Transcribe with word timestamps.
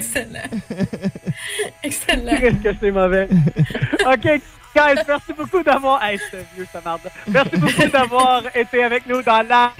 Excellent. 0.00 0.48
Excellent. 1.82 2.36
Qu'est-ce 2.40 2.62
que 2.62 2.74
c'est 2.80 2.90
mauvais? 2.90 3.28
OK, 4.06 4.24
guys, 4.74 5.02
merci 5.06 5.32
beaucoup 5.36 5.62
d'avoir... 5.62 6.02
Hey, 6.02 6.18
vieux, 6.56 6.66
ça 6.72 6.80
marde. 6.82 7.02
Merci 7.28 7.56
beaucoup 7.58 7.88
d'avoir 7.88 8.42
été 8.54 8.82
avec 8.82 9.06
nous 9.06 9.22
dans 9.22 9.42
la 9.42 9.72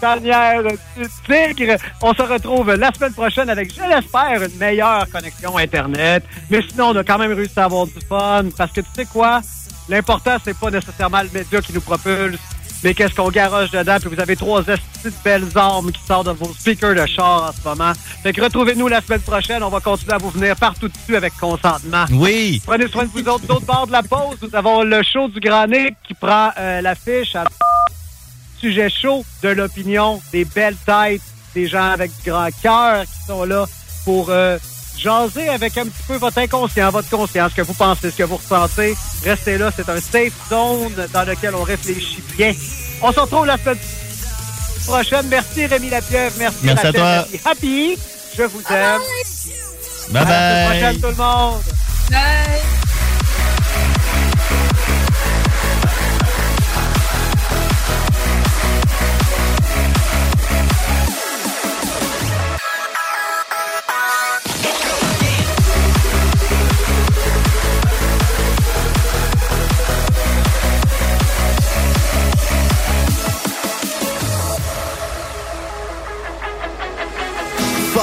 dernière 0.00 0.62
du 0.64 1.06
Tigre. 1.24 1.76
On 2.02 2.12
se 2.12 2.22
retrouve 2.22 2.74
la 2.74 2.92
semaine 2.92 3.12
prochaine 3.12 3.48
avec, 3.48 3.72
je 3.72 3.82
l'espère, 3.82 4.42
une 4.42 4.58
meilleure 4.58 5.08
connexion 5.08 5.56
Internet. 5.56 6.24
Mais 6.50 6.62
sinon, 6.68 6.88
on 6.88 6.96
a 6.96 7.04
quand 7.04 7.18
même 7.18 7.32
réussi 7.32 7.58
à 7.58 7.64
avoir 7.66 7.86
du 7.86 8.00
fun 8.08 8.46
parce 8.56 8.72
que 8.72 8.80
tu 8.80 8.90
sais 8.94 9.04
quoi? 9.04 9.40
L'important, 9.88 10.36
c'est 10.44 10.58
pas 10.58 10.70
nécessairement 10.70 11.22
le 11.22 11.30
média 11.32 11.60
qui 11.60 11.72
nous 11.72 11.80
propulse, 11.80 12.38
mais 12.82 12.94
qu'est-ce 12.94 13.14
qu'on 13.14 13.30
garoche 13.30 13.70
dedans? 13.70 13.96
Puis 14.00 14.10
vous 14.14 14.20
avez 14.20 14.36
trois 14.36 14.62
petites 14.62 15.22
belles 15.24 15.46
armes 15.54 15.92
qui 15.92 16.00
sortent 16.06 16.26
de 16.26 16.32
vos 16.32 16.52
speakers 16.52 16.94
de 16.94 17.06
char 17.06 17.50
en 17.50 17.52
ce 17.52 17.68
moment. 17.68 17.92
Fait 18.22 18.32
que 18.32 18.40
retrouvez-nous 18.40 18.88
la 18.88 19.00
semaine 19.00 19.20
prochaine. 19.20 19.62
On 19.62 19.68
va 19.68 19.80
continuer 19.80 20.14
à 20.14 20.18
vous 20.18 20.30
venir 20.30 20.56
partout 20.56 20.88
dessus 20.88 21.16
avec 21.16 21.36
consentement. 21.38 22.04
Oui. 22.12 22.62
Prenez 22.64 22.88
soin 22.88 23.04
de 23.04 23.10
vous 23.10 23.28
autres. 23.28 23.46
D'autre 23.46 23.66
bord 23.66 23.86
de 23.86 23.92
la 23.92 24.02
pause, 24.02 24.36
nous 24.42 24.54
avons 24.54 24.82
le 24.82 25.02
show 25.02 25.28
du 25.28 25.40
Grand 25.40 25.66
Nick 25.66 25.96
qui 26.06 26.14
prend 26.14 26.50
euh, 26.58 26.80
l'affiche 26.80 27.34
à 27.36 27.44
sujet 28.58 28.90
chaud 28.90 29.24
de 29.42 29.48
l'opinion, 29.48 30.20
des 30.32 30.44
belles 30.44 30.76
têtes, 30.84 31.22
des 31.54 31.66
gens 31.66 31.90
avec 31.92 32.10
du 32.22 32.30
grand 32.30 32.48
cœur 32.62 33.04
qui 33.04 33.26
sont 33.26 33.44
là 33.44 33.64
pour 34.04 34.28
euh, 34.28 34.58
jaser 35.00 35.48
avec 35.48 35.76
un 35.78 35.84
petit 35.84 36.02
peu 36.06 36.16
votre 36.16 36.38
inconscient, 36.38 36.90
votre 36.90 37.08
conscience, 37.08 37.50
ce 37.52 37.56
que 37.56 37.62
vous 37.62 37.74
pensez, 37.74 38.10
ce 38.10 38.16
que 38.16 38.22
vous 38.24 38.36
ressentez. 38.36 38.96
Restez 39.24 39.58
là, 39.58 39.70
c'est 39.74 39.88
un 39.88 40.00
safe 40.00 40.32
zone 40.48 40.92
dans 41.12 41.24
lequel 41.24 41.54
on 41.54 41.62
réfléchit 41.62 42.22
bien. 42.36 42.52
On 43.02 43.12
se 43.12 43.20
retrouve 43.20 43.46
la 43.46 43.56
semaine 43.58 43.78
prochaine. 44.86 45.26
Merci 45.28 45.66
Rémi 45.66 45.88
Lapieuvre, 45.90 46.34
merci, 46.38 46.58
Merci 46.62 46.80
à 46.80 46.88
Rachel, 46.88 46.94
toi. 46.94 47.26
merci 47.32 47.40
Happy. 47.44 47.98
Je 48.36 48.42
vous 48.44 48.62
aime. 48.70 49.00
Bye 50.10 50.22
À 50.22 50.24
la 50.24 50.26
semaine 50.26 50.68
bye. 50.68 50.78
prochaine 50.80 51.00
tout 51.00 51.08
le 51.08 51.14
monde. 51.24 51.62
Bye. 52.10 52.99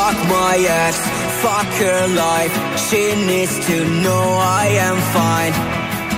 Fuck 0.07 0.29
my 0.29 0.55
ex, 0.55 1.05
fuck 1.41 1.67
her 1.83 2.07
life. 2.07 2.53
She 2.79 3.13
needs 3.25 3.59
to 3.67 3.83
know 4.01 4.37
I 4.39 4.67
am 4.79 4.95
fine. 5.11 5.51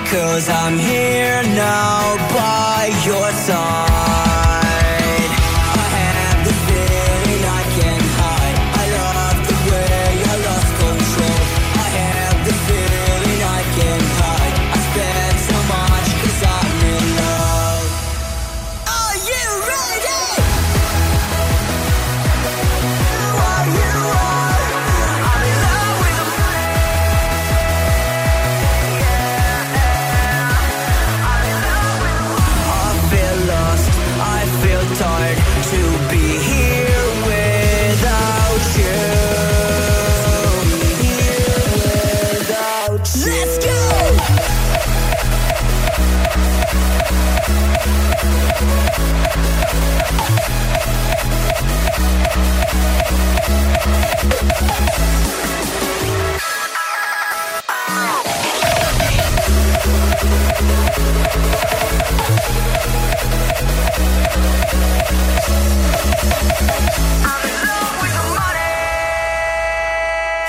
Cause 0.06 0.48
I'm 0.48 0.78
here 0.78 1.42
now 1.42 2.14
by 2.32 2.92
your 3.04 3.32
side. 3.32 4.29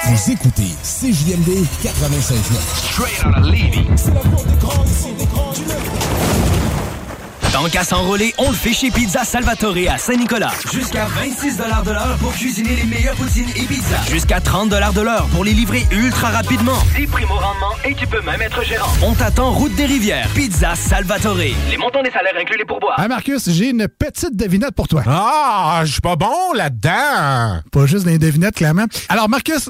Vous 0.03 0.31
écoutez 0.31 0.75
CJMD 0.83 1.65
96.9. 1.81 2.41
Straight 2.75 3.25
out 3.25 3.37
of 3.37 3.45
Levy. 3.45 3.87
C'est 3.95 4.13
la 4.13 4.19
cour 4.19 4.43
d'écran 4.43 4.83
ici, 4.85 5.07
l'écran 5.17 5.51
du 5.53 6.10
Tant 7.51 7.65
qu'à 7.65 7.83
s'enrôler, 7.83 8.33
on 8.37 8.49
le 8.49 8.55
fait 8.55 8.71
chez 8.71 8.89
Pizza 8.91 9.25
Salvatore 9.25 9.75
à 9.89 9.97
Saint-Nicolas. 9.97 10.51
Jusqu'à 10.71 11.05
26 11.05 11.57
de 11.57 11.91
l'heure 11.91 12.17
pour 12.21 12.31
cuisiner 12.31 12.77
les 12.77 12.85
meilleures 12.85 13.15
poutines 13.15 13.49
et 13.57 13.65
pizzas. 13.65 14.03
Jusqu'à 14.09 14.39
30 14.39 14.69
de 14.69 15.01
l'heure 15.01 15.27
pour 15.33 15.43
les 15.43 15.51
livrer 15.51 15.85
ultra 15.91 16.29
rapidement. 16.29 16.77
Des 16.95 17.07
primes 17.07 17.29
au 17.29 17.35
rendement 17.35 17.75
et 17.83 17.93
tu 17.93 18.07
peux 18.07 18.21
même 18.21 18.41
être 18.41 18.63
gérant. 18.63 18.89
On 19.03 19.13
t'attend 19.13 19.51
route 19.51 19.75
des 19.75 19.85
rivières. 19.85 20.29
Pizza 20.33 20.75
Salvatore. 20.75 21.35
Les 21.69 21.77
montants 21.77 22.01
des 22.01 22.11
salaires 22.11 22.35
incluent 22.39 22.57
les 22.57 22.65
pourboires. 22.65 22.95
Ah, 22.97 23.09
Marcus, 23.09 23.49
j'ai 23.49 23.71
une 23.71 23.85
petite 23.89 24.37
devinette 24.37 24.73
pour 24.73 24.87
toi. 24.87 25.03
Ah, 25.05 25.81
je 25.83 25.91
suis 25.91 26.01
pas 26.01 26.15
bon 26.15 26.53
là-dedans. 26.55 27.59
Pas 27.69 27.85
juste 27.85 28.05
des 28.05 28.17
devinettes, 28.17 28.55
clairement. 28.55 28.85
Alors, 29.09 29.27
Marcus, 29.27 29.69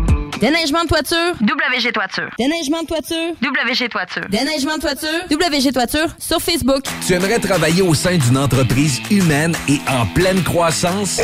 Déneigement 0.41 0.81
de 0.81 0.87
toiture, 0.87 1.35
WG 1.39 1.91
Toiture. 1.93 2.31
Déneigement 2.39 2.81
de 2.81 2.87
toiture, 2.87 3.35
WG 3.43 3.89
Toiture. 3.89 4.23
Déneigement 4.27 4.75
de 4.77 4.81
toiture, 4.81 5.07
WG 5.29 5.71
Toiture 5.71 6.07
sur 6.17 6.41
Facebook. 6.41 6.81
Tu 7.05 7.13
aimerais 7.13 7.37
travailler 7.37 7.83
au 7.83 7.93
sein 7.93 8.17
d'une 8.17 8.39
entreprise 8.39 8.99
humaine 9.11 9.55
et 9.69 9.79
en 9.87 10.07
pleine 10.07 10.41
croissance? 10.41 11.21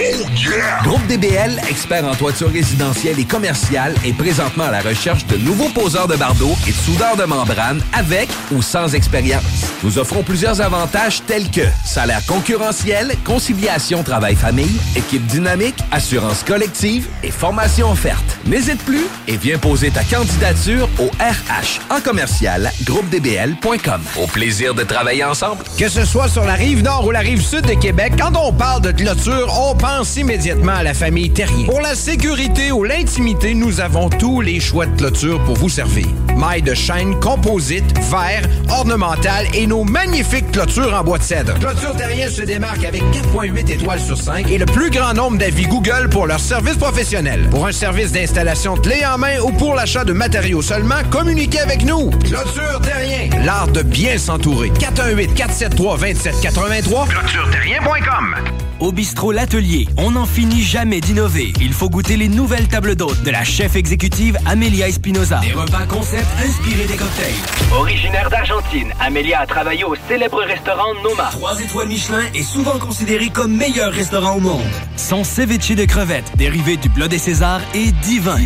Groupe 0.83 1.03
DBL, 1.07 1.59
expert 1.67 2.05
en 2.05 2.13
toiture 2.13 2.51
résidentielle 2.51 3.19
et 3.19 3.25
commerciale, 3.25 3.95
est 4.05 4.13
présentement 4.15 4.65
à 4.65 4.71
la 4.71 4.81
recherche 4.81 5.25
de 5.25 5.37
nouveaux 5.37 5.69
poseurs 5.69 6.07
de 6.07 6.15
bardeaux 6.15 6.53
et 6.67 6.71
de 6.71 6.75
soudeurs 6.75 7.17
de 7.17 7.23
membrane 7.23 7.81
avec 7.93 8.29
ou 8.51 8.61
sans 8.61 8.93
expérience. 8.93 9.41
Nous 9.81 9.97
offrons 9.97 10.21
plusieurs 10.21 10.61
avantages 10.61 11.23
tels 11.25 11.49
que 11.49 11.65
salaire 11.83 12.23
concurrentiel, 12.27 13.15
conciliation 13.25 14.03
travail-famille, 14.03 14.79
équipe 14.95 15.25
dynamique, 15.25 15.79
assurance 15.91 16.43
collective 16.43 17.07
et 17.23 17.31
formation 17.31 17.89
offerte. 17.89 18.37
N'hésite 18.45 18.83
plus 18.85 19.06
et 19.27 19.37
viens 19.37 19.57
poser 19.57 19.91
ta 19.91 20.03
candidature 20.03 20.89
au 20.99 21.05
RH 21.19 21.79
en 21.89 22.01
commercial 22.01 22.71
groupedbl.com. 22.83 24.01
Au 24.21 24.27
plaisir 24.27 24.73
de 24.73 24.83
travailler 24.83 25.23
ensemble. 25.23 25.63
Que 25.77 25.89
ce 25.89 26.05
soit 26.05 26.27
sur 26.27 26.43
la 26.43 26.53
rive 26.53 26.83
nord 26.83 27.05
ou 27.05 27.11
la 27.11 27.19
rive 27.19 27.41
sud 27.41 27.65
de 27.65 27.73
Québec, 27.73 28.13
quand 28.19 28.37
on 28.37 28.53
parle 28.53 28.81
de 28.81 28.91
clôture, 28.91 29.53
on 29.59 29.75
pense 29.75 30.15
immédiatement 30.17 30.73
à 30.73 30.83
la 30.83 30.93
famille 30.93 31.31
Terrien. 31.31 31.65
Pour 31.65 31.81
la 31.81 31.95
sécurité 31.95 32.71
ou 32.71 32.83
l'intimité, 32.83 33.53
nous 33.53 33.79
avons 33.79 34.09
tous 34.09 34.41
les 34.41 34.59
choix 34.59 34.85
de 34.85 34.97
clôture 34.97 35.43
pour 35.43 35.55
vous 35.55 35.69
servir. 35.69 36.07
Mailles 36.37 36.61
de 36.61 36.73
chaîne, 36.73 37.19
composite, 37.19 37.85
verre, 38.09 38.43
ornemental 38.69 39.47
et 39.53 39.65
nos 39.65 39.83
magnifiques 39.83 40.51
clôtures 40.51 40.93
en 40.93 41.03
bois 41.03 41.17
de 41.17 41.23
cèdre. 41.23 41.53
Clôture 41.59 41.95
Terrien 41.95 42.29
se 42.29 42.43
démarque 42.43 42.85
avec 42.85 43.01
4.8 43.01 43.71
étoiles 43.71 43.99
sur 43.99 44.17
5 44.17 44.49
et 44.49 44.57
le 44.57 44.65
plus 44.65 44.89
grand 44.89 45.13
nombre 45.13 45.37
d'avis 45.37 45.65
Google 45.65 46.09
pour 46.09 46.27
leur 46.27 46.39
service 46.39 46.77
professionnel. 46.77 47.47
Pour 47.49 47.65
un 47.65 47.71
service 47.71 48.11
d'installation 48.11 48.75
de 48.75 48.81
clé 48.97 49.05
en 49.05 49.17
main 49.17 49.39
ou 49.39 49.51
pour 49.51 49.75
l'achat 49.75 50.03
de 50.03 50.13
matériaux 50.13 50.61
seulement, 50.61 51.03
communiquez 51.09 51.59
avec 51.59 51.83
nous. 51.83 52.09
Clôture 52.09 52.79
Terrien, 52.81 53.29
l'art 53.43 53.67
de 53.67 53.81
bien 53.81 54.17
s'entourer. 54.17 54.69
418-473-2783. 54.71 57.09
ClôtureTerrien.com 57.09 58.35
Au 58.79 58.91
bistrot 58.91 59.31
L'Atelier, 59.31 59.87
on 59.97 60.11
n'en 60.11 60.25
finit 60.25 60.63
jamais 60.63 61.01
d'innover. 61.01 61.53
Il 61.61 61.73
faut 61.73 61.89
goûter 61.89 62.17
les 62.17 62.27
nouvelles 62.27 62.67
tables 62.67 62.95
d'hôtes 62.95 63.23
de 63.23 63.31
la 63.31 63.43
chef 63.43 63.75
exécutive 63.75 64.37
Amelia 64.45 64.87
Espinoza. 64.87 65.39
Des 65.39 65.53
repas 65.53 65.85
concept 65.89 66.27
inspirés 66.43 66.85
des 66.85 66.95
cocktails. 66.95 67.33
Originaire 67.73 68.29
d'Argentine, 68.29 68.93
Amelia 68.99 69.41
a 69.41 69.45
travaillé 69.45 69.83
au 69.83 69.95
célèbre 70.07 70.41
restaurant 70.43 70.93
Noma. 71.03 71.29
Trois 71.31 71.59
étoiles 71.59 71.87
Michelin 71.87 72.23
est 72.33 72.43
souvent 72.43 72.79
considéré 72.79 73.29
comme 73.29 73.55
meilleur 73.55 73.91
restaurant 73.91 74.37
au 74.37 74.39
monde. 74.39 74.61
Son 74.95 75.23
ceviche 75.23 75.75
de 75.75 75.85
crevettes, 75.85 76.31
dérivé 76.37 76.77
du 76.77 76.89
plat 76.89 77.07
des 77.07 77.17
Césars, 77.17 77.61
est 77.73 77.91
divin. 78.03 78.37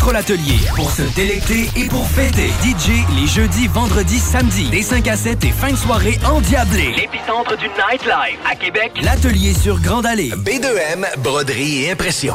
Bistrot 0.00 0.12
L'Atelier, 0.12 0.58
pour 0.76 0.90
se 0.90 1.02
délecter 1.14 1.68
et 1.76 1.86
pour 1.86 2.06
fêter. 2.08 2.48
DJ 2.62 3.04
les 3.20 3.26
jeudis, 3.26 3.68
vendredis, 3.68 4.18
samedis, 4.18 4.70
des 4.70 4.80
5 4.80 5.06
à 5.08 5.14
7 5.14 5.44
et 5.44 5.50
fin 5.50 5.72
de 5.72 5.76
soirée 5.76 6.18
endiablée. 6.24 6.94
L'épicentre 6.96 7.54
du 7.58 7.66
nightlife 7.66 8.38
à 8.50 8.54
Québec, 8.54 8.92
L'Atelier 9.02 9.52
sur 9.52 9.78
Grande 9.78 10.06
Allée. 10.06 10.30
B2M, 10.30 11.04
broderie 11.18 11.84
et 11.84 11.90
impression. 11.90 12.34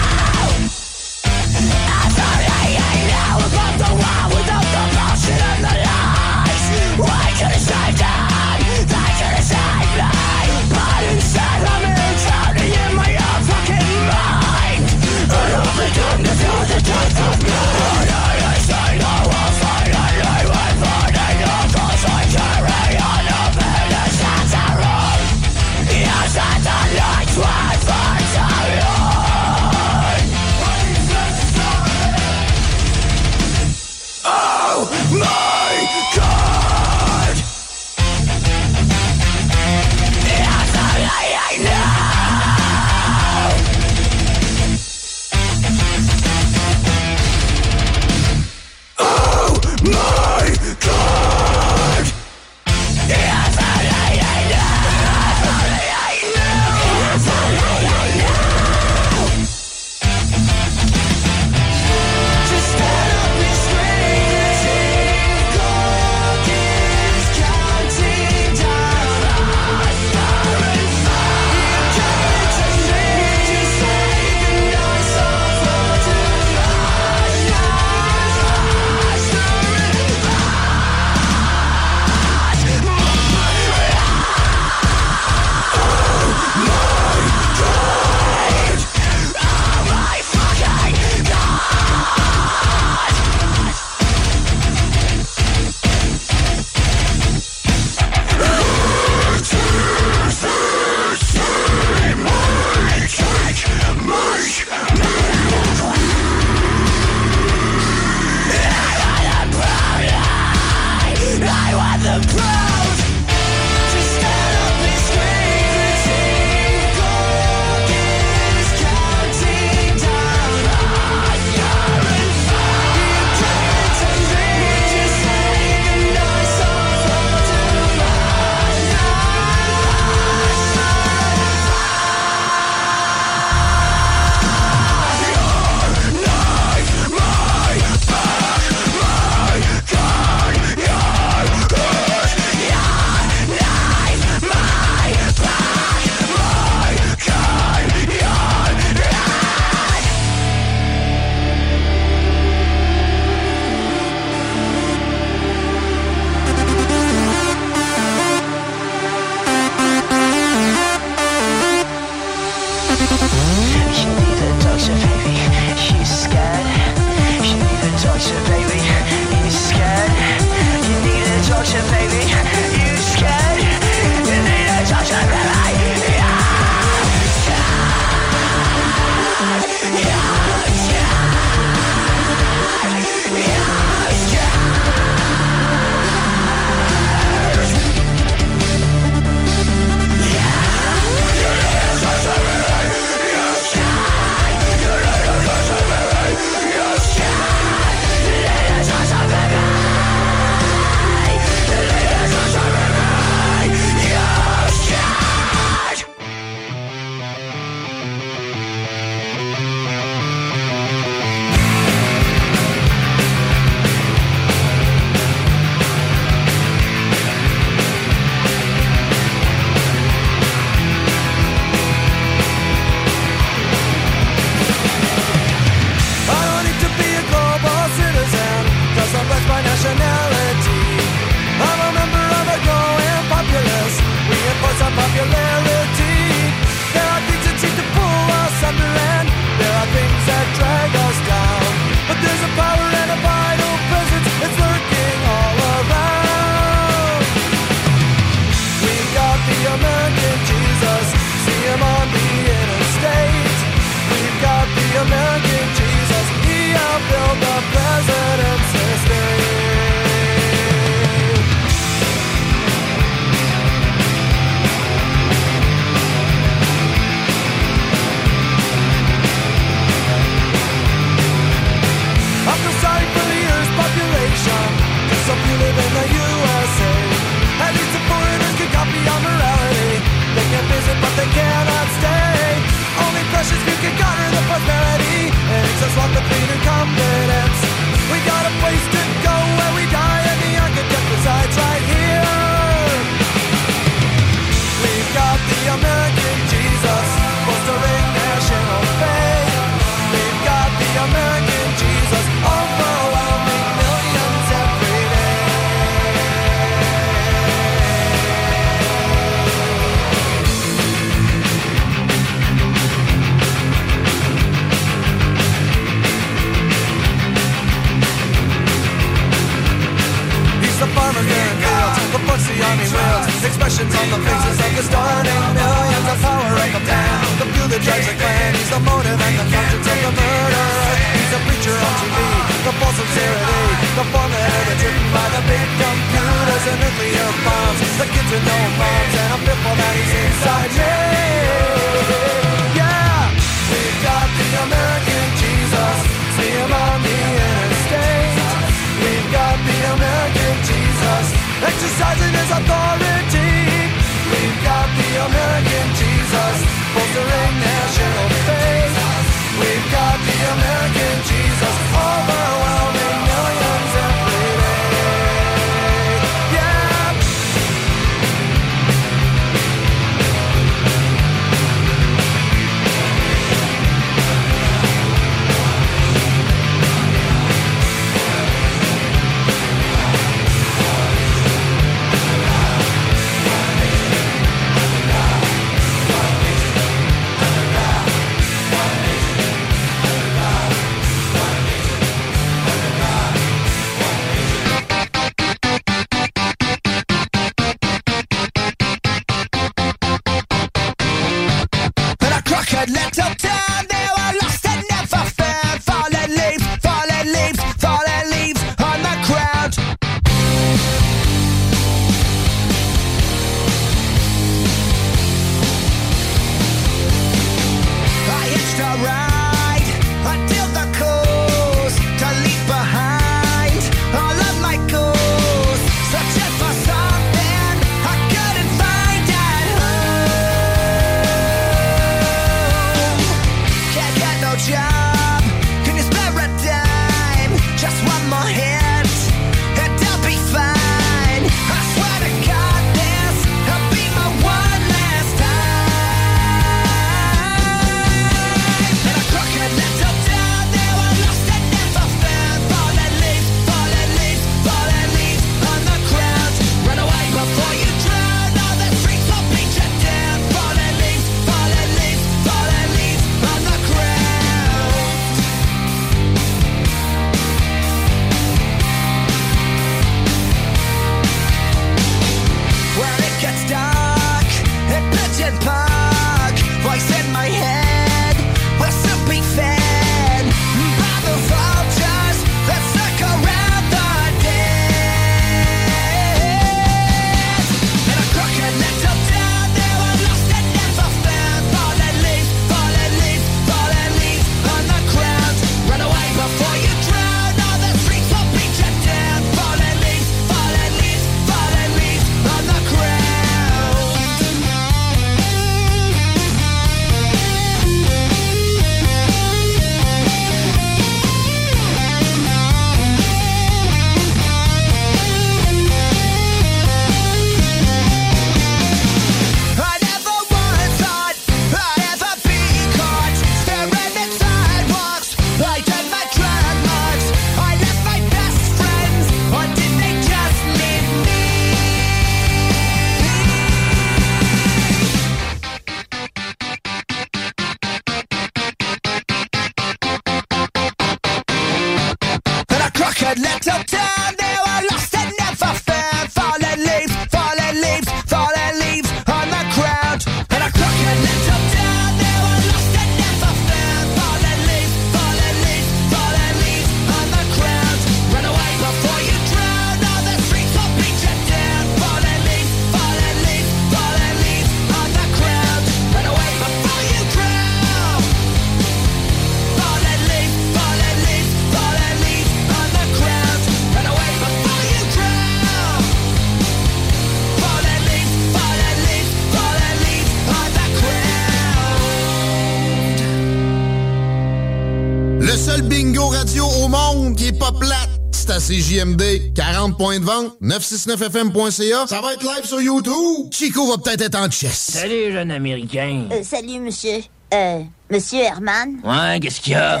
969fm.ca. 590.10 592.06
Ça 592.06 592.20
va 592.20 592.34
être 592.34 592.42
live 592.42 592.64
sur 592.64 592.80
YouTube. 592.80 593.52
Chico 593.52 593.86
va 593.88 593.98
peut-être 593.98 594.22
être 594.22 594.38
en 594.38 594.50
chess. 594.50 594.90
Salut, 594.92 595.32
jeune 595.32 595.50
Américain. 595.50 596.24
Euh, 596.32 596.42
salut, 596.42 596.80
monsieur. 596.80 597.20
Euh, 597.54 597.82
monsieur 598.10 598.40
Herman. 598.40 598.96
Ouais, 599.04 599.38
qu'est-ce 599.40 599.60
qu'il 599.60 599.74
y 599.74 599.76
a? 599.76 599.96
Euh, 599.96 600.00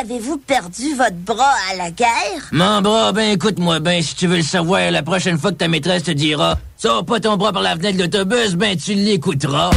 Avez-vous 0.00 0.38
perdu 0.38 0.94
votre 0.94 1.16
bras 1.16 1.54
à 1.70 1.76
la 1.76 1.90
guerre? 1.90 2.48
Mon 2.52 2.80
bras, 2.82 3.12
ben 3.12 3.32
écoute-moi 3.32 3.78
ben, 3.80 4.02
si 4.02 4.14
tu 4.14 4.26
veux 4.26 4.36
le 4.38 4.42
savoir, 4.42 4.90
la 4.90 5.02
prochaine 5.02 5.38
fois 5.38 5.52
que 5.52 5.56
ta 5.56 5.68
maîtresse 5.68 6.02
te 6.04 6.10
dira 6.10 6.58
«Sors 6.76 7.04
pas 7.04 7.20
ton 7.20 7.36
bras 7.36 7.52
par 7.52 7.62
la 7.62 7.76
fenêtre 7.76 7.96
de 7.96 8.02
l'autobus, 8.02 8.54
ben 8.54 8.76
tu 8.76 8.94
l'écouteras.» 8.94 9.70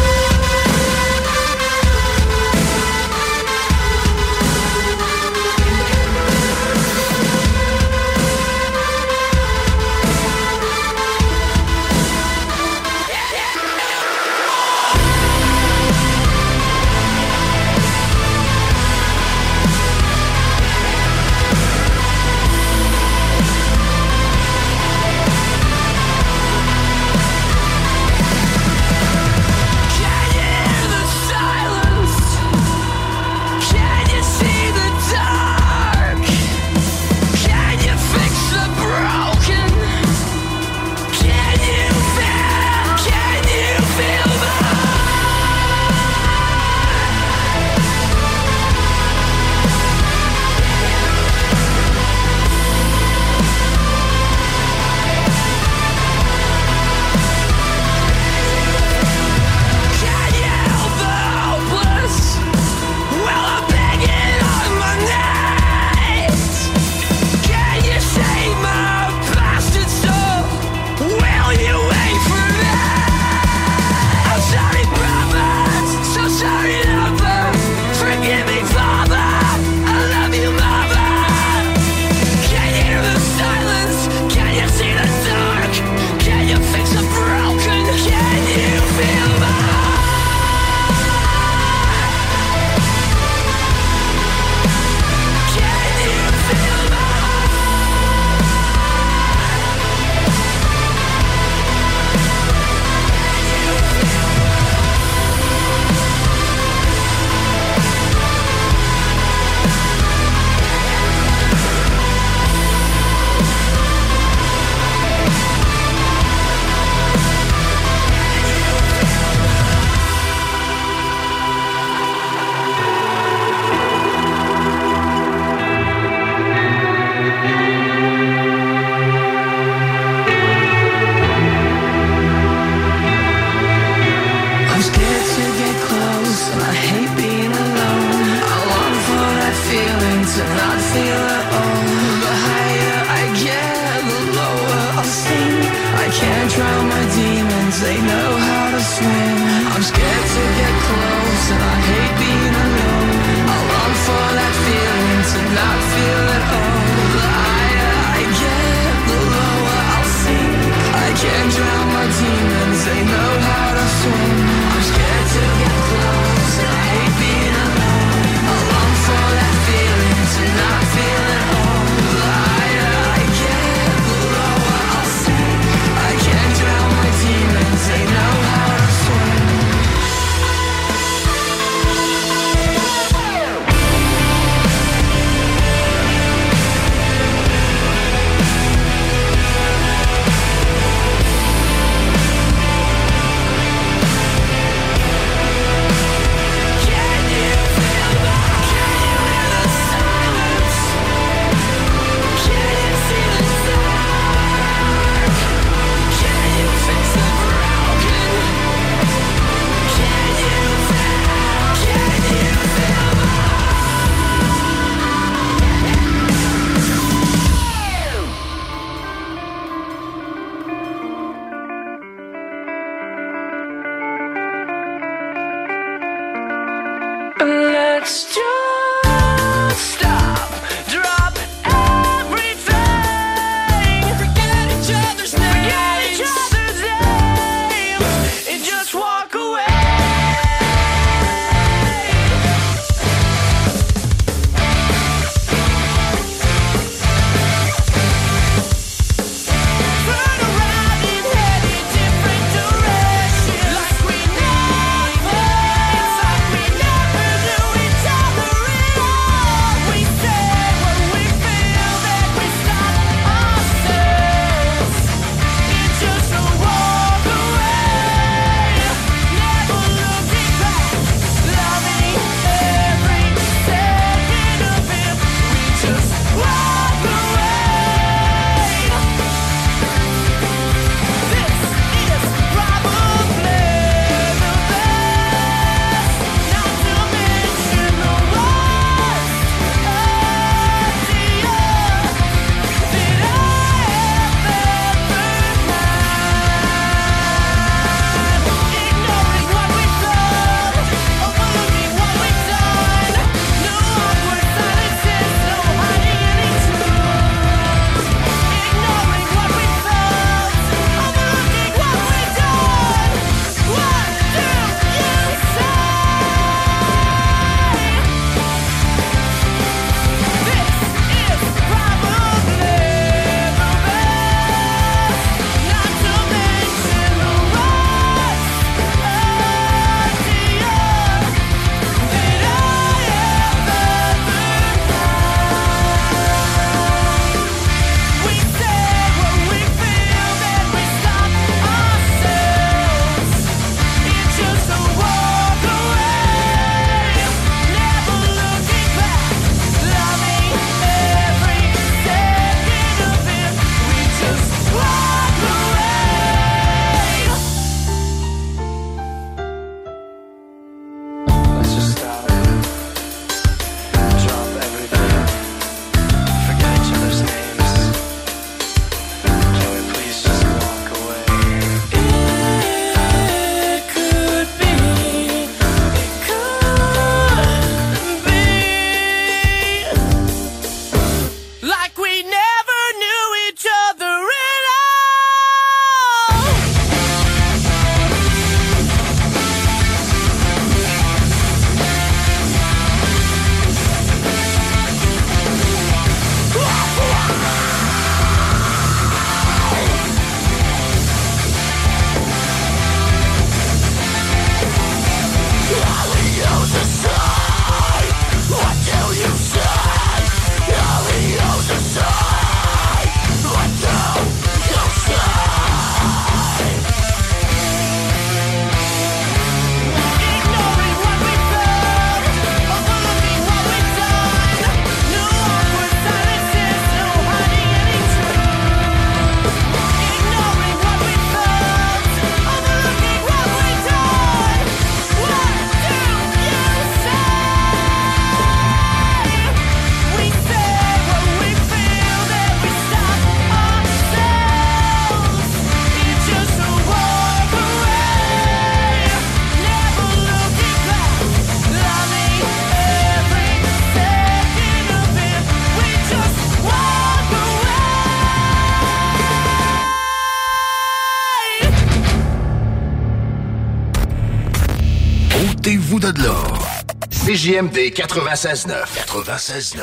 CJMD 467.49 467.89
96-9. 467.95 468.85
96-9. 469.25 469.81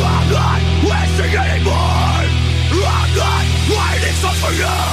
I'm 0.00 0.32
not 0.32 0.62
waiting 3.68 4.12
for 4.40 4.52
you! 4.52 4.87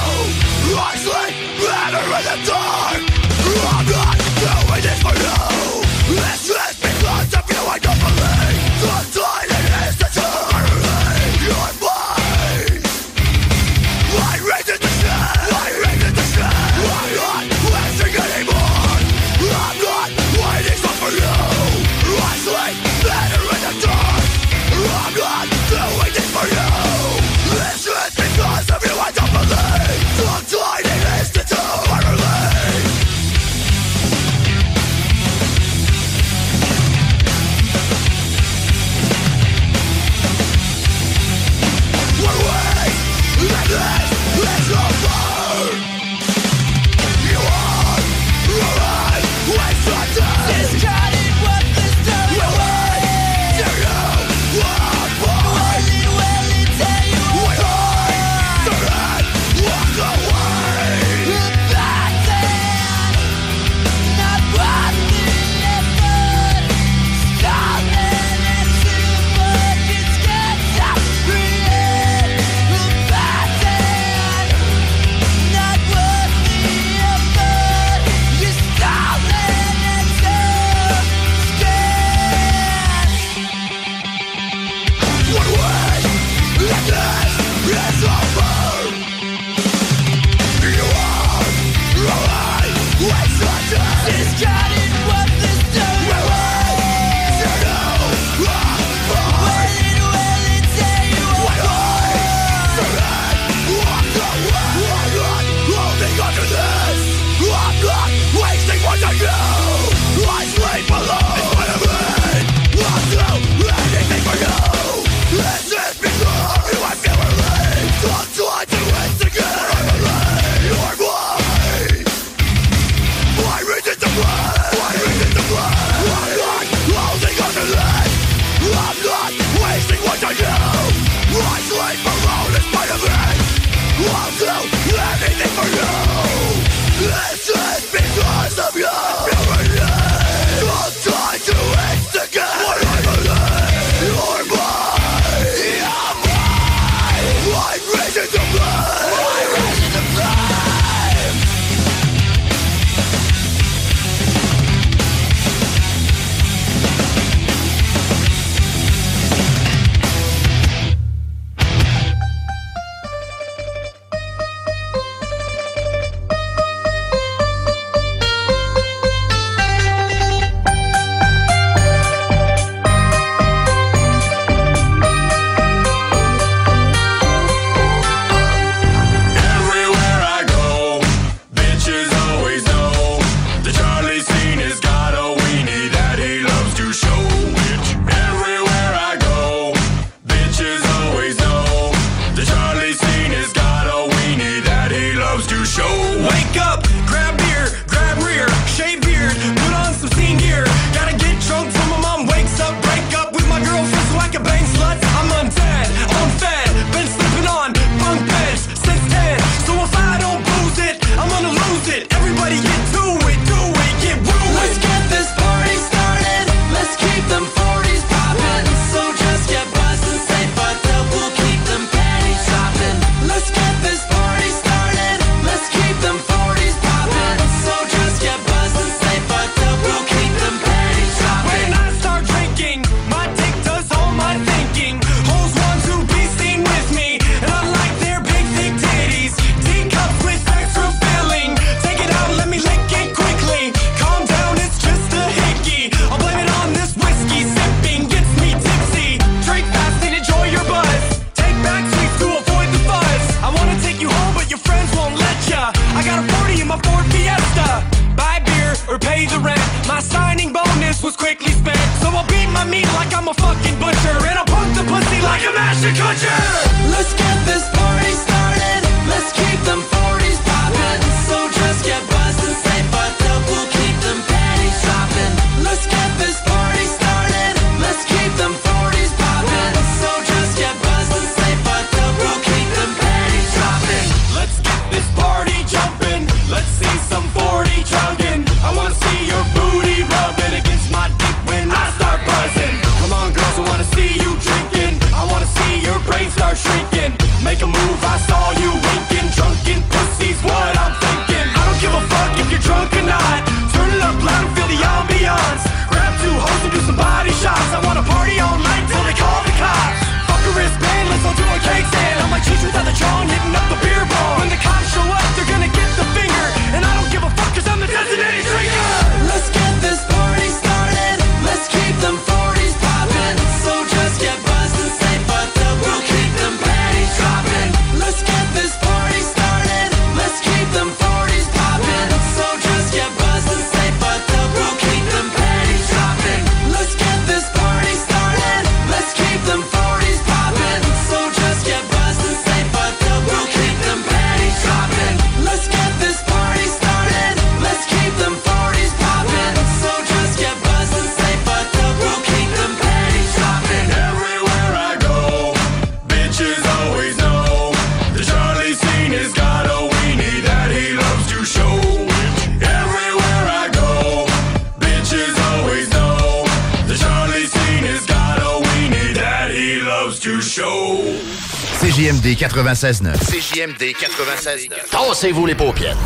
CJMD 372.26 372.38
96.9. 372.38 373.18
CJMD 373.20 373.82
96.9. 373.94 374.90
Tassez-vous 374.90 375.46
les 375.46 375.54
paupières. 375.54 375.96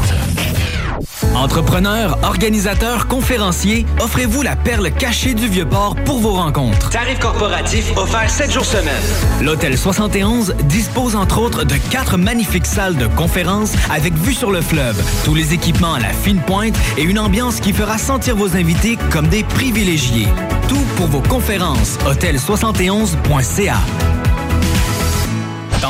Entrepreneurs, 1.35 2.18
organisateurs, 2.22 3.06
conférenciers, 3.06 3.87
offrez-vous 4.00 4.42
la 4.42 4.54
perle 4.54 4.90
cachée 4.90 5.33
du 5.33 5.48
Vieux-Port 5.48 5.96
pour 6.04 6.18
vos 6.18 6.33
rencontres. 6.33 6.90
Tarif 6.90 7.18
corporatif 7.20 7.96
offert 7.96 8.28
7 8.28 8.50
jours 8.50 8.66
semaine. 8.66 9.00
L'Hôtel 9.40 9.78
71 9.78 10.56
dispose 10.64 11.16
entre 11.16 11.38
autres 11.38 11.64
de 11.64 11.76
quatre 11.90 12.18
magnifiques 12.18 12.66
salles 12.66 12.96
de 12.96 13.06
conférences 13.06 13.72
avec 13.90 14.12
vue 14.12 14.35
sur 14.35 14.50
le 14.50 14.61
fleuve, 14.61 15.02
tous 15.24 15.35
les 15.35 15.54
équipements 15.54 15.94
à 15.94 16.00
la 16.00 16.12
fine 16.12 16.42
pointe 16.42 16.76
et 16.98 17.02
une 17.02 17.18
ambiance 17.18 17.61
qui 17.61 17.72
fera 17.72 17.96
sentir 17.96 18.37
vos 18.37 18.56
invités 18.56 18.98
comme 19.11 19.28
des 19.28 19.42
privilégiés. 19.42 20.28
Tout 20.68 20.85
pour 20.96 21.06
vos 21.06 21.22
conférences. 21.22 21.96
Hôtel71.ca. 22.04 23.78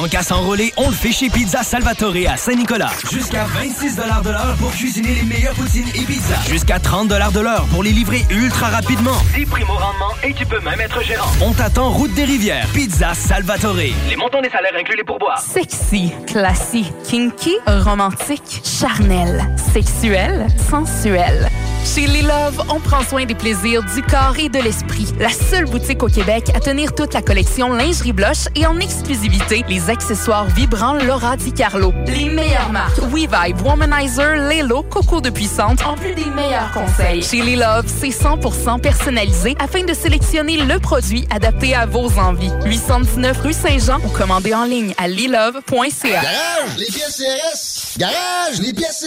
Tant 0.01 0.09
qu'à 0.09 0.23
s'enrôler, 0.23 0.73
on 0.79 0.89
le 0.89 0.95
fait 0.95 1.13
chez 1.13 1.29
Pizza 1.29 1.63
Salvatore 1.63 2.15
à 2.27 2.39
Saint-Nicolas. 2.39 2.89
Jusqu'à 3.13 3.45
26 3.45 3.97
de 3.97 4.31
l'heure 4.31 4.57
pour 4.59 4.71
cuisiner 4.71 5.15
les 5.15 5.25
meilleures 5.25 5.53
poutines 5.53 5.91
et 5.95 6.07
pizzas. 6.07 6.41
Jusqu'à 6.49 6.79
30 6.79 7.09
de 7.09 7.41
l'heure 7.41 7.67
pour 7.71 7.83
les 7.83 7.93
livrer 7.93 8.25
ultra 8.31 8.69
rapidement. 8.69 9.19
10 9.35 9.45
primo 9.45 9.75
rendement 9.75 10.15
et 10.25 10.33
tu 10.33 10.47
peux 10.47 10.61
même 10.61 10.81
être 10.81 11.05
gérant. 11.05 11.31
On 11.43 11.53
t'attend 11.53 11.91
route 11.91 12.15
des 12.15 12.25
rivières. 12.25 12.67
Pizza 12.73 13.13
Salvatore. 13.13 13.75
Les 14.09 14.17
montants 14.17 14.41
des 14.41 14.49
salaires 14.49 14.73
incluent 14.81 14.97
les 14.97 15.05
pourboires. 15.05 15.39
Sexy, 15.39 16.15
classique, 16.27 16.95
kinky, 17.05 17.59
romantique, 17.67 18.63
charnel, 18.65 19.55
sexuel, 19.75 20.47
sensuel. 20.71 21.51
Chez 21.85 22.07
Les 22.07 22.23
Love, 22.23 22.63
on 22.69 22.79
prend 22.79 23.03
soin 23.03 23.25
des 23.25 23.35
plaisirs 23.35 23.83
du 23.83 24.03
corps 24.03 24.37
et 24.39 24.49
de 24.49 24.59
l'esprit. 24.59 25.07
La 25.19 25.31
seule 25.31 25.65
boutique 25.65 26.03
au 26.03 26.09
Québec 26.09 26.51
à 26.55 26.61
tenir 26.61 26.95
toute 26.95 27.15
la 27.15 27.23
collection 27.23 27.73
lingerie 27.73 28.13
blush 28.13 28.47
et 28.55 28.67
en 28.67 28.79
exclusivité 28.79 29.65
les 29.69 29.89
accessoires 29.91 30.47
vibrants 30.47 30.95
Laura 30.95 31.37
Di 31.37 31.53
Carlo. 31.53 31.93
Les 32.07 32.29
meilleures 32.29 32.71
marques 32.71 32.99
WeVibe, 32.99 33.61
Womanizer, 33.65 34.37
Lelo, 34.49 34.83
Coco 34.83 35.21
de 35.21 35.31
Puissante, 35.31 35.85
en 35.85 35.95
plus 35.95 36.15
des 36.15 36.27
meilleurs 36.27 36.71
conseils. 36.73 37.23
Chez 37.23 37.43
Les 37.43 37.57
Love, 37.57 37.87
c'est 37.87 38.09
100% 38.09 38.81
personnalisé 38.81 39.57
afin 39.59 39.83
de 39.85 39.95
sélectionner 39.95 40.59
le 40.59 40.79
produit 40.79 41.27
adapté 41.31 41.75
à 41.75 41.87
vos 41.87 42.11
envies. 42.19 42.53
819 42.67 43.41
rue 43.41 43.53
Saint-Jean 43.53 43.99
ou 44.05 44.09
commandez 44.11 44.55
en 44.55 44.65
ligne 44.65 44.95
à 44.99 45.09
lilove.ca. 45.09 46.09
Garage, 46.09 46.77
les 46.79 46.87
pièces 46.87 47.17
CRS. 47.17 47.99
Garage, 47.99 48.61
les 48.61 48.73
pièces 48.73 49.05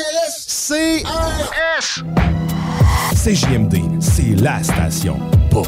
CRS. 0.47 1.03
CRS. 1.03 2.03
CJMD, 3.15 3.77
c'est 3.99 4.35
la 4.41 4.61
station, 4.63 5.17
pas 5.49 5.63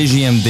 CJMD 0.00 0.48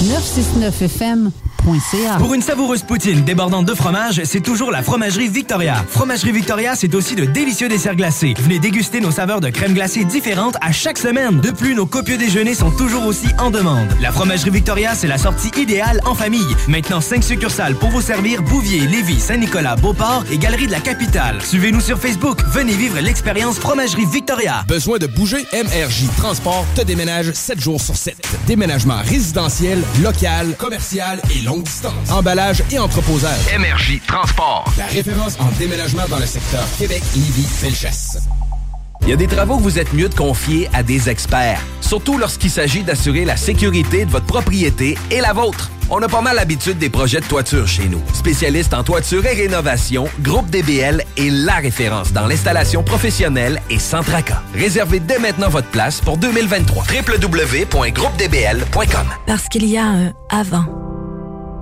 96.9. 0.00 1.53
969fm.ca. 1.64 2.16
Pour 2.18 2.34
une 2.34 2.42
savoureuse 2.42 2.82
poutine 2.82 3.22
débordante 3.24 3.66
de 3.66 3.74
fromage, 3.74 4.22
c'est 4.24 4.40
toujours 4.40 4.70
la 4.70 4.82
Fromagerie 4.82 5.28
Victoria. 5.28 5.84
Fromagerie 5.88 6.32
Victoria, 6.32 6.74
c'est 6.74 6.94
aussi 6.94 7.14
de 7.14 7.24
délicieux 7.24 7.68
desserts 7.68 7.96
glacés. 7.96 8.34
Venez 8.38 8.58
déguster 8.58 9.00
nos 9.00 9.10
saveurs 9.10 9.40
de 9.40 9.50
crème 9.50 9.74
glacée 9.74 10.04
différentes 10.04 10.56
à 10.60 10.72
chaque 10.72 10.98
semaine. 10.98 11.40
De 11.40 11.50
plus, 11.50 11.74
nos 11.74 11.86
copieux 11.86 12.16
déjeuners 12.16 12.54
sont 12.54 12.70
toujours 12.70 13.06
aussi 13.06 13.28
en 13.38 13.50
demande. 13.50 13.88
La 14.00 14.12
Fromagerie 14.12 14.50
Victoria, 14.50 14.94
c'est 14.94 15.06
la 15.06 15.18
sortie 15.18 15.50
idéale 15.60 16.00
en 16.04 16.14
famille. 16.14 16.40
Maintenant, 16.68 17.00
5 17.00 17.22
succursales 17.22 17.74
pour 17.74 17.90
vous 17.90 18.02
servir 18.02 18.42
Bouvier, 18.42 18.80
Lévis, 18.86 19.20
Saint-Nicolas, 19.20 19.76
Beauport 19.76 20.24
et 20.30 20.38
Galerie 20.38 20.66
de 20.66 20.72
la 20.72 20.80
Capitale. 20.80 21.40
Suivez-nous 21.42 21.80
sur 21.80 21.98
Facebook. 21.98 22.38
Venez 22.52 22.74
vivre 22.74 23.00
l'expérience 23.00 23.58
Fromagerie 23.58 24.06
Victoria. 24.06 24.64
Besoin 24.68 24.98
de 24.98 25.06
bouger? 25.06 25.46
MRJ 25.52 26.08
Transport 26.16 26.66
te 26.74 26.82
déménage 26.82 27.32
7 27.32 27.60
jours 27.60 27.80
sur 27.80 27.96
7. 27.96 28.16
Déménagement 28.46 28.98
résidentiel, 29.04 29.82
local, 30.02 30.54
commercial 30.58 31.20
et 31.34 31.42
longue 31.54 31.62
distance. 31.62 32.10
Emballage 32.10 32.62
et 32.70 32.78
entreposage. 32.78 33.38
MRJ 33.56 34.00
Transport. 34.06 34.64
La 34.76 34.84
référence 34.86 35.38
en 35.38 35.48
déménagement 35.58 36.02
dans 36.08 36.18
le 36.18 36.26
secteur 36.26 36.64
Québec, 36.78 37.02
Lévis, 37.14 37.46
Felchasse. 37.46 38.18
Il 39.02 39.10
y 39.10 39.12
a 39.12 39.16
des 39.16 39.26
travaux 39.26 39.58
que 39.58 39.62
vous 39.62 39.78
êtes 39.78 39.92
mieux 39.92 40.08
de 40.08 40.14
confier 40.14 40.70
à 40.72 40.82
des 40.82 41.10
experts, 41.10 41.60
surtout 41.80 42.16
lorsqu'il 42.16 42.50
s'agit 42.50 42.82
d'assurer 42.82 43.26
la 43.26 43.36
sécurité 43.36 44.06
de 44.06 44.10
votre 44.10 44.24
propriété 44.24 44.96
et 45.10 45.20
la 45.20 45.34
vôtre. 45.34 45.70
On 45.90 46.02
a 46.02 46.08
pas 46.08 46.22
mal 46.22 46.36
l'habitude 46.36 46.78
des 46.78 46.88
projets 46.88 47.20
de 47.20 47.26
toiture 47.26 47.68
chez 47.68 47.86
nous. 47.88 48.00
Spécialiste 48.14 48.72
en 48.72 48.82
toiture 48.82 49.26
et 49.26 49.34
rénovation, 49.34 50.06
Groupe 50.20 50.48
DBL 50.48 51.04
est 51.18 51.30
la 51.30 51.56
référence 51.56 52.14
dans 52.14 52.26
l'installation 52.26 52.82
professionnelle 52.82 53.60
et 53.68 53.78
sans 53.78 54.02
tracas. 54.02 54.40
Réservez 54.54 55.00
dès 55.00 55.18
maintenant 55.18 55.50
votre 55.50 55.68
place 55.68 56.00
pour 56.00 56.16
2023. 56.16 56.84
www.groupedbl.com 56.84 59.06
Parce 59.26 59.48
qu'il 59.48 59.66
y 59.66 59.76
a 59.76 59.84
un 59.84 60.14
avant 60.30 60.64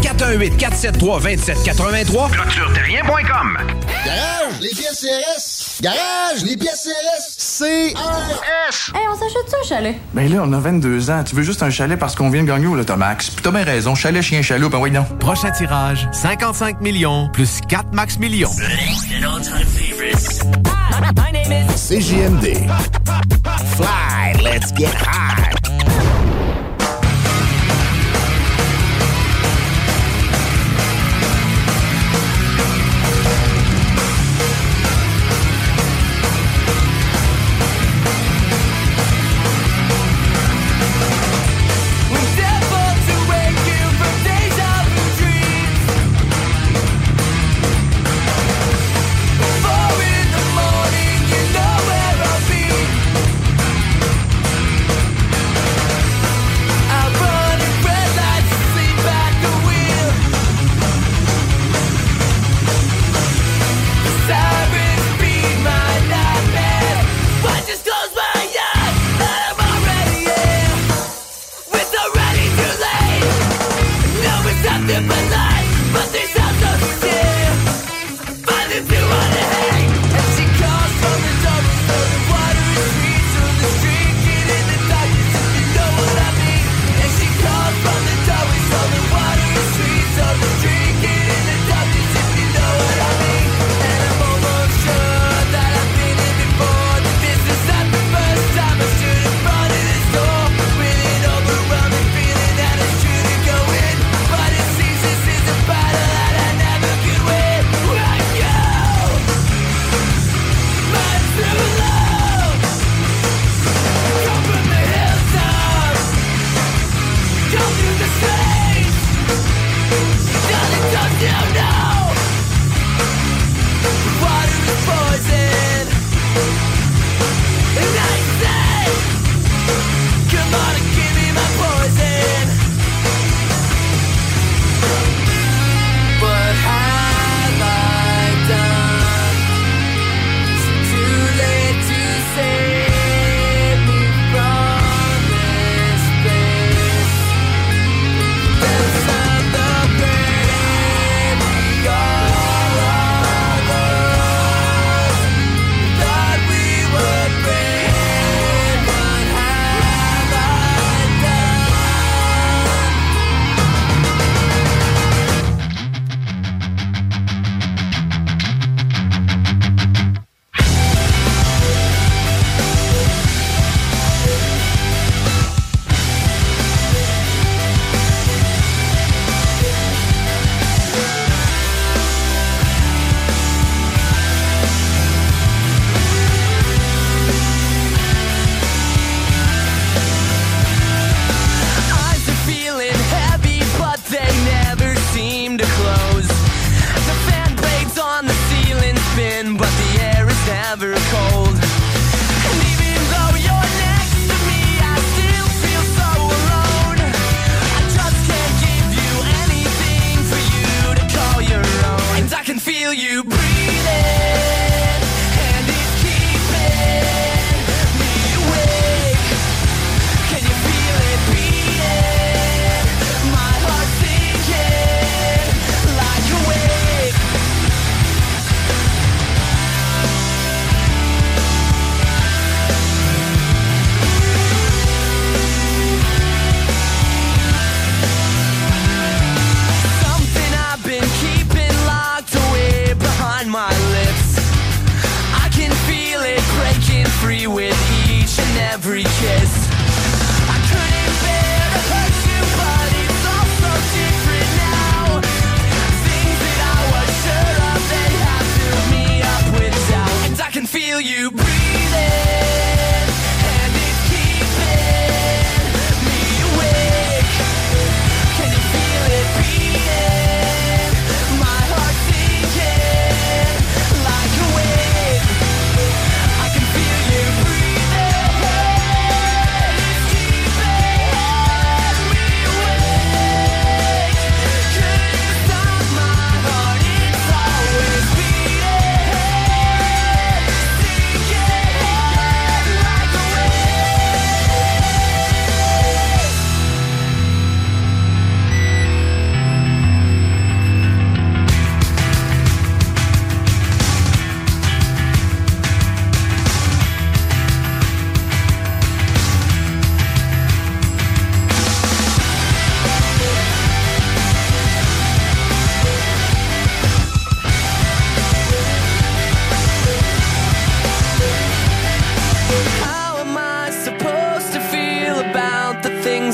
418-473-2783. 0.00 2.30
ClôtureTerrien.com 2.30 3.58
Garage, 4.04 4.60
les 4.60 4.68
pièces 4.70 5.00
CRS. 5.00 5.80
Garage, 5.82 6.42
les 6.44 6.56
pièces 6.56 6.88
CRS. 6.88 7.36
CRS. 7.58 8.92
Hey, 8.94 9.02
on 9.10 9.14
s'achète 9.14 9.48
ça, 9.48 9.56
un 9.62 9.66
chalet? 9.68 9.96
Ben 10.14 10.32
là, 10.32 10.42
on 10.44 10.52
a 10.52 10.58
22 10.58 11.10
ans. 11.10 11.22
Tu 11.24 11.34
veux 11.34 11.42
juste 11.42 11.62
un 11.62 11.70
chalet 11.70 11.98
parce 11.98 12.14
qu'on 12.14 12.30
vient 12.30 12.42
de 12.42 12.48
gagner 12.48 12.66
au 12.66 12.74
Lotomax. 12.74 13.30
Puis 13.30 13.42
t'as 13.42 13.50
bien 13.50 13.64
raison. 13.64 13.94
Chalet, 13.94 14.22
chien, 14.22 14.42
chaloupe, 14.42 14.72
ben 14.72 14.78
oui, 14.78 14.90
non. 14.90 15.04
Prochain 15.20 15.50
tirage, 15.50 16.08
55 16.12 16.80
millions 16.80 17.28
plus 17.32 17.60
4 17.68 17.92
max 17.92 18.18
millions. 18.18 18.50
CJMD. 21.76 22.66
Fly, 23.76 24.32
let's 24.42 24.72
get 24.72 24.92
high. 24.94 25.52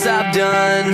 Done. 0.04 0.92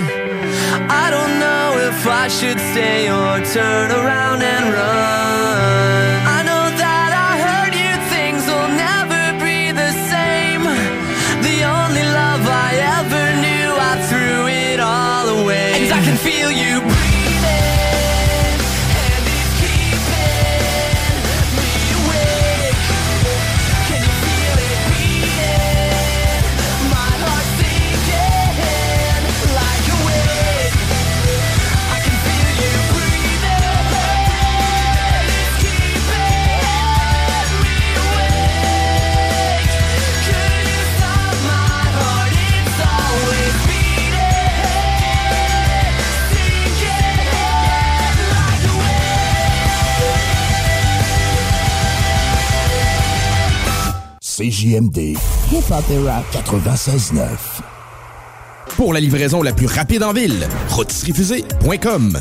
I 0.89 1.11
don't 1.11 1.41
know 1.41 1.89
if 1.89 2.07
I 2.07 2.29
should 2.29 2.61
stay 2.61 3.11
or 3.11 3.45
turn 3.45 3.91
around 3.91 4.41
and 4.43 4.65
run. 4.73 6.37
I 6.39 6.40
CJMD. 54.41 55.19
Hip-hop 55.53 55.85
et 55.91 55.99
rap. 56.09 56.25
96.9. 56.33 57.21
Pour 58.77 58.95
la 58.95 59.01
livraison 59.01 59.43
la 59.43 59.53
plus 59.53 59.67
rapide 59.67 60.03
en 60.03 60.15
ville, 60.15 60.49
rotisseriefusée.com. 60.71 62.19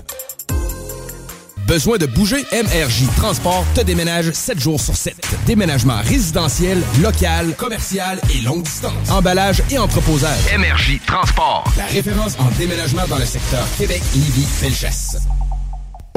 Besoin 1.65 1.97
de 1.97 2.07
bouger? 2.07 2.43
MRJ 2.51 3.05
Transport 3.15 3.63
te 3.73 3.81
déménage 3.81 4.31
7 4.31 4.59
jours 4.59 4.81
sur 4.81 4.97
7. 4.97 5.15
Déménagement 5.45 6.01
résidentiel, 6.03 6.81
local, 7.01 7.55
commercial 7.55 8.19
et 8.35 8.41
longue 8.41 8.63
distance. 8.63 9.09
Emballage 9.09 9.63
et 9.71 9.77
entreposage. 9.77 10.57
MRJ 10.57 10.99
Transport. 11.05 11.63
La 11.77 11.85
référence 11.85 12.37
en 12.39 12.49
déménagement 12.57 13.07
dans 13.07 13.19
le 13.19 13.25
secteur 13.25 13.65
Québec, 13.77 14.01
Lévis, 14.13 14.45
Felchasse. 14.45 15.15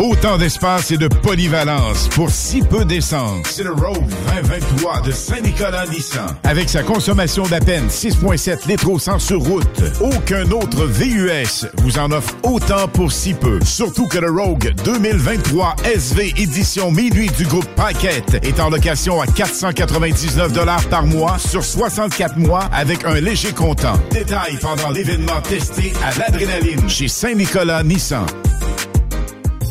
Autant 0.02 0.36
d'espace 0.36 0.90
et 0.90 0.96
de 0.96 1.06
polyvalence 1.06 2.08
pour 2.08 2.28
si 2.28 2.60
peu 2.60 2.84
d'essence. 2.84 3.46
C'est 3.48 3.62
le 3.62 3.70
Rogue 3.70 4.08
2023 4.34 5.00
de 5.02 5.12
Saint-Nicolas 5.12 5.86
Nissan. 5.86 6.26
Avec 6.42 6.68
sa 6.68 6.82
consommation 6.82 7.44
d'à 7.44 7.60
peine 7.60 7.86
6,7 7.86 8.66
litres 8.66 8.90
au 8.90 8.98
100 8.98 9.20
sur 9.20 9.40
route, 9.40 9.80
aucun 10.00 10.50
autre 10.50 10.86
VUS 10.86 11.68
vous 11.76 11.98
en 12.00 12.10
offre 12.10 12.34
autant 12.42 12.88
pour 12.88 13.12
si 13.12 13.32
peu. 13.32 13.60
Surtout 13.64 14.08
que 14.08 14.18
le 14.18 14.32
Rogue 14.32 14.74
2023 14.84 15.76
SV 15.84 16.34
édition 16.36 16.90
minuit 16.90 17.30
du 17.38 17.46
groupe 17.46 17.68
Paquette 17.76 18.44
est 18.44 18.58
en 18.58 18.70
location 18.70 19.20
à 19.20 19.28
499 19.28 20.88
par 20.90 21.06
mois 21.06 21.38
sur 21.38 21.62
64 21.62 22.38
mois 22.38 22.64
avec 22.72 23.04
un 23.04 23.20
léger 23.20 23.52
comptant. 23.52 24.00
Détail 24.10 24.58
pendant 24.60 24.90
l'événement 24.90 25.40
testé 25.42 25.92
à 26.02 26.18
l'adrénaline 26.18 26.88
chez 26.88 27.06
Saint-Nicolas 27.06 27.84
Nissan. 27.84 28.26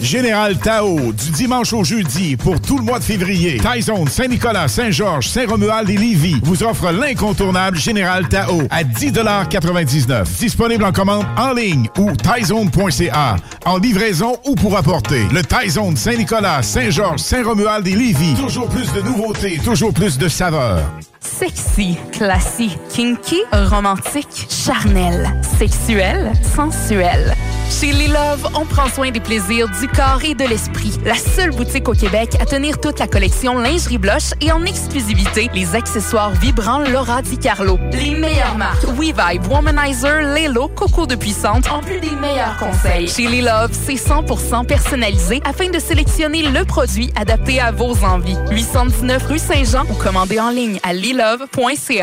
Général 0.01 0.57
Tao, 0.57 1.13
du 1.13 1.31
dimanche 1.31 1.73
au 1.73 1.83
jeudi 1.83 2.35
pour 2.35 2.59
tout 2.59 2.77
le 2.77 2.83
mois 2.83 2.99
de 2.99 3.03
février. 3.03 3.57
Taizone, 3.57 4.07
Saint-Nicolas, 4.07 4.67
Saint-Georges, 4.67 5.27
Saint-Romuald 5.27 5.89
et 5.89 5.97
Lévis 5.97 6.39
vous 6.43 6.63
offre 6.63 6.91
l'incontournable 6.91 7.77
Général 7.77 8.27
Tao 8.27 8.63
à 8.69 8.83
10,99 8.83 10.23
Disponible 10.39 10.83
en 10.83 10.91
commande 10.91 11.25
en 11.37 11.53
ligne 11.53 11.87
ou 11.97 12.11
taizone.ca. 12.15 13.35
En 13.65 13.77
livraison 13.77 14.37
ou 14.45 14.55
pour 14.55 14.75
apporter. 14.75 15.23
Le 15.31 15.43
Taizone 15.43 15.95
Saint-Nicolas, 15.95 16.63
Saint-Georges, 16.63 17.19
Saint-Romuald 17.19 17.87
et 17.87 17.95
Lévis. 17.95 18.33
Toujours 18.35 18.67
plus 18.67 18.91
de 18.93 19.01
nouveautés, 19.01 19.59
toujours 19.63 19.93
plus 19.93 20.17
de 20.17 20.27
saveurs. 20.27 20.81
Sexy, 21.23 21.97
classique, 22.11 22.79
kinky, 22.89 23.43
romantique, 23.51 24.47
charnel, 24.49 25.29
sexuel, 25.59 26.31
sensuel. 26.55 27.35
Chez 27.69 27.93
Les 27.93 28.07
Love, 28.07 28.49
on 28.55 28.65
prend 28.65 28.89
soin 28.89 29.11
des 29.11 29.19
plaisirs 29.19 29.67
du 29.79 29.87
corps 29.87 30.21
et 30.25 30.33
de 30.33 30.43
l'esprit. 30.43 30.97
La 31.05 31.15
seule 31.15 31.51
boutique 31.51 31.87
au 31.87 31.93
Québec 31.93 32.35
à 32.41 32.45
tenir 32.45 32.81
toute 32.81 32.99
la 32.99 33.07
collection 33.07 33.57
lingerie 33.57 33.97
blush 33.97 34.31
et 34.41 34.51
en 34.51 34.65
exclusivité 34.65 35.49
les 35.53 35.73
accessoires 35.75 36.31
vibrants 36.31 36.79
Laura 36.79 37.21
Di 37.21 37.37
Carlo. 37.37 37.79
Les 37.93 38.11
meilleures 38.11 38.57
marques 38.57 38.83
WeVibe, 38.83 39.47
Womanizer, 39.49 40.21
Lelo, 40.35 40.67
Coco 40.67 41.05
de 41.05 41.15
Puissante, 41.15 41.71
en 41.71 41.79
plus 41.79 41.99
des 41.99 42.11
meilleurs 42.11 42.57
conseils. 42.57 43.07
Chez 43.07 43.27
Les 43.27 43.41
Love, 43.41 43.71
c'est 43.71 43.93
100% 43.93 44.65
personnalisé 44.65 45.41
afin 45.45 45.69
de 45.69 45.79
sélectionner 45.79 46.41
le 46.41 46.65
produit 46.65 47.11
adapté 47.15 47.61
à 47.61 47.71
vos 47.71 47.95
envies. 48.03 48.37
819 48.51 49.27
rue 49.27 49.39
Saint-Jean 49.39 49.85
ou 49.89 49.93
commandez 49.93 50.39
en 50.39 50.49
ligne 50.49 50.79
à 50.83 50.93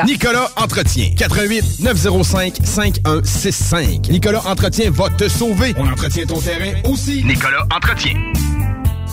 Nicolas 0.04 0.50
Entretien. 0.56 1.10
88 1.16 1.80
905 1.80 2.56
5165. 2.64 4.08
Nicolas 4.10 4.42
Entretien 4.46 4.90
va 4.90 5.08
te 5.10 5.28
sauver. 5.28 5.74
On 5.76 5.86
entretient 5.88 6.26
ton 6.26 6.40
terrain 6.40 6.74
aussi. 6.84 7.24
Nicolas 7.24 7.66
Entretien. 7.74 8.14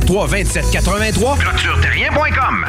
473 0.00 0.44
2783 0.44 1.36
ClôtureTerrien.com 1.38 2.66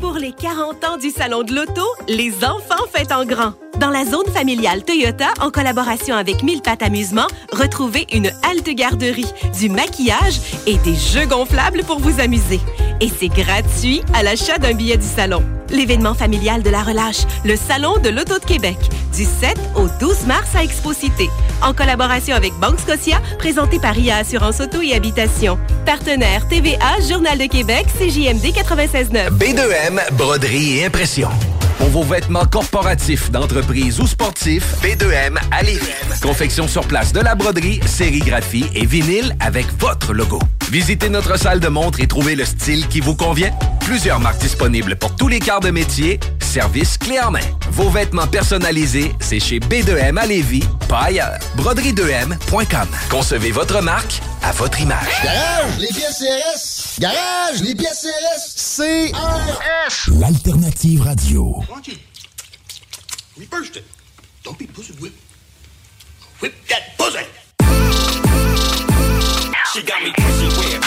Pour 0.00 0.14
les 0.14 0.32
40 0.32 0.84
ans 0.84 0.96
du 0.98 1.10
Salon 1.10 1.42
de 1.42 1.52
l'Auto, 1.52 1.84
les 2.08 2.44
enfants 2.44 2.86
fêtent 2.92 3.12
en 3.12 3.24
grand. 3.24 3.54
Dans 3.80 3.88
la 3.88 4.04
zone 4.04 4.30
familiale 4.34 4.84
Toyota, 4.84 5.28
en 5.40 5.50
collaboration 5.50 6.14
avec 6.14 6.42
Mille 6.42 6.60
Pattes 6.60 6.82
Amusement, 6.82 7.26
retrouvez 7.50 8.06
une 8.12 8.30
halte 8.42 8.68
garderie, 8.68 9.32
du 9.58 9.70
maquillage 9.70 10.38
et 10.66 10.76
des 10.76 10.94
jeux 10.94 11.24
gonflables 11.24 11.82
pour 11.84 11.98
vous 11.98 12.20
amuser. 12.20 12.60
Et 13.00 13.08
c'est 13.08 13.28
gratuit 13.28 14.02
à 14.12 14.22
l'achat 14.22 14.58
d'un 14.58 14.74
billet 14.74 14.98
du 14.98 15.06
salon. 15.06 15.42
L'événement 15.70 16.12
familial 16.12 16.62
de 16.62 16.68
la 16.68 16.82
relâche, 16.82 17.22
le 17.46 17.56
Salon 17.56 17.96
de 18.02 18.10
l'Auto 18.10 18.38
de 18.38 18.44
Québec, 18.44 18.76
du 19.16 19.24
7 19.24 19.56
au 19.76 19.86
12 19.98 20.26
mars 20.26 20.54
à 20.54 20.62
Expo-Cité. 20.62 21.30
En 21.62 21.72
collaboration 21.72 22.36
avec 22.36 22.52
Banque 22.60 22.80
Scotia, 22.80 23.22
présenté 23.38 23.78
par 23.78 23.96
IA 23.96 24.18
Assurance 24.18 24.60
Auto 24.60 24.82
et 24.82 24.92
Habitation. 24.92 25.58
Partenaire 25.86 26.46
TVA, 26.48 27.00
Journal 27.08 27.38
de 27.38 27.46
Québec, 27.46 27.86
CJMD 27.98 28.44
96.9. 28.44 29.30
B2M, 29.38 30.12
broderie 30.18 30.80
et 30.80 30.84
impression. 30.84 31.30
Pour 31.80 31.88
vos 31.88 32.02
vêtements 32.02 32.44
corporatifs, 32.44 33.30
d'entreprise 33.30 34.00
ou 34.00 34.06
sportifs, 34.06 34.76
B2M 34.82 35.38
à 35.50 35.62
Lévis. 35.62 35.88
Confection 36.20 36.68
sur 36.68 36.86
place 36.86 37.10
de 37.14 37.20
la 37.20 37.34
broderie, 37.34 37.80
sérigraphie 37.86 38.66
et 38.74 38.84
vinyle 38.84 39.34
avec 39.40 39.66
votre 39.78 40.12
logo. 40.12 40.38
Visitez 40.70 41.08
notre 41.08 41.36
salle 41.36 41.58
de 41.58 41.66
montre 41.66 41.98
et 41.98 42.06
trouvez 42.06 42.36
le 42.36 42.44
style 42.44 42.86
qui 42.86 43.00
vous 43.00 43.16
convient. 43.16 43.50
Plusieurs 43.80 44.20
marques 44.20 44.40
disponibles 44.40 44.94
pour 44.94 45.16
tous 45.16 45.26
les 45.26 45.40
quarts 45.40 45.58
de 45.58 45.70
métier. 45.70 46.20
Service 46.40 46.96
clé 46.96 47.18
en 47.18 47.32
main. 47.32 47.40
Vos 47.72 47.90
vêtements 47.90 48.28
personnalisés, 48.28 49.12
c'est 49.18 49.40
chez 49.40 49.58
B2M 49.58 50.16
à 50.16 50.26
Lévis, 50.26 50.62
pas 50.88 51.06
ailleurs. 51.06 51.40
Broderie2M.com. 51.56 52.88
Concevez 53.10 53.50
votre 53.50 53.82
marque 53.82 54.20
à 54.42 54.52
votre 54.52 54.80
image. 54.80 55.08
Garage, 55.24 55.78
les 55.80 55.88
pièces 55.88 56.18
CRS. 56.18 57.00
Garage, 57.00 57.62
les 57.62 57.74
pièces 57.74 58.06
CRS. 58.06 58.76
CRS. 58.76 60.20
L'alternative 60.20 61.02
radio. 61.02 61.64
Reversed 63.36 63.76
it. 63.76 63.84
Don't 64.44 64.56
be 64.56 64.68
pussy 64.72 64.92
whip. 65.00 65.14
Whip 66.40 66.54
that 66.68 66.96
pussy. 66.96 67.26
She 69.72 69.82
got 69.84 70.02
me 70.02 70.10
pussy 70.16 70.46
whipped. 70.46 70.84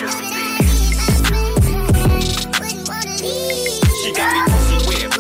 She 4.01 4.11
got 4.11 4.33
me 4.33 4.41
pussy 4.51 4.77
whipped. 4.87 5.13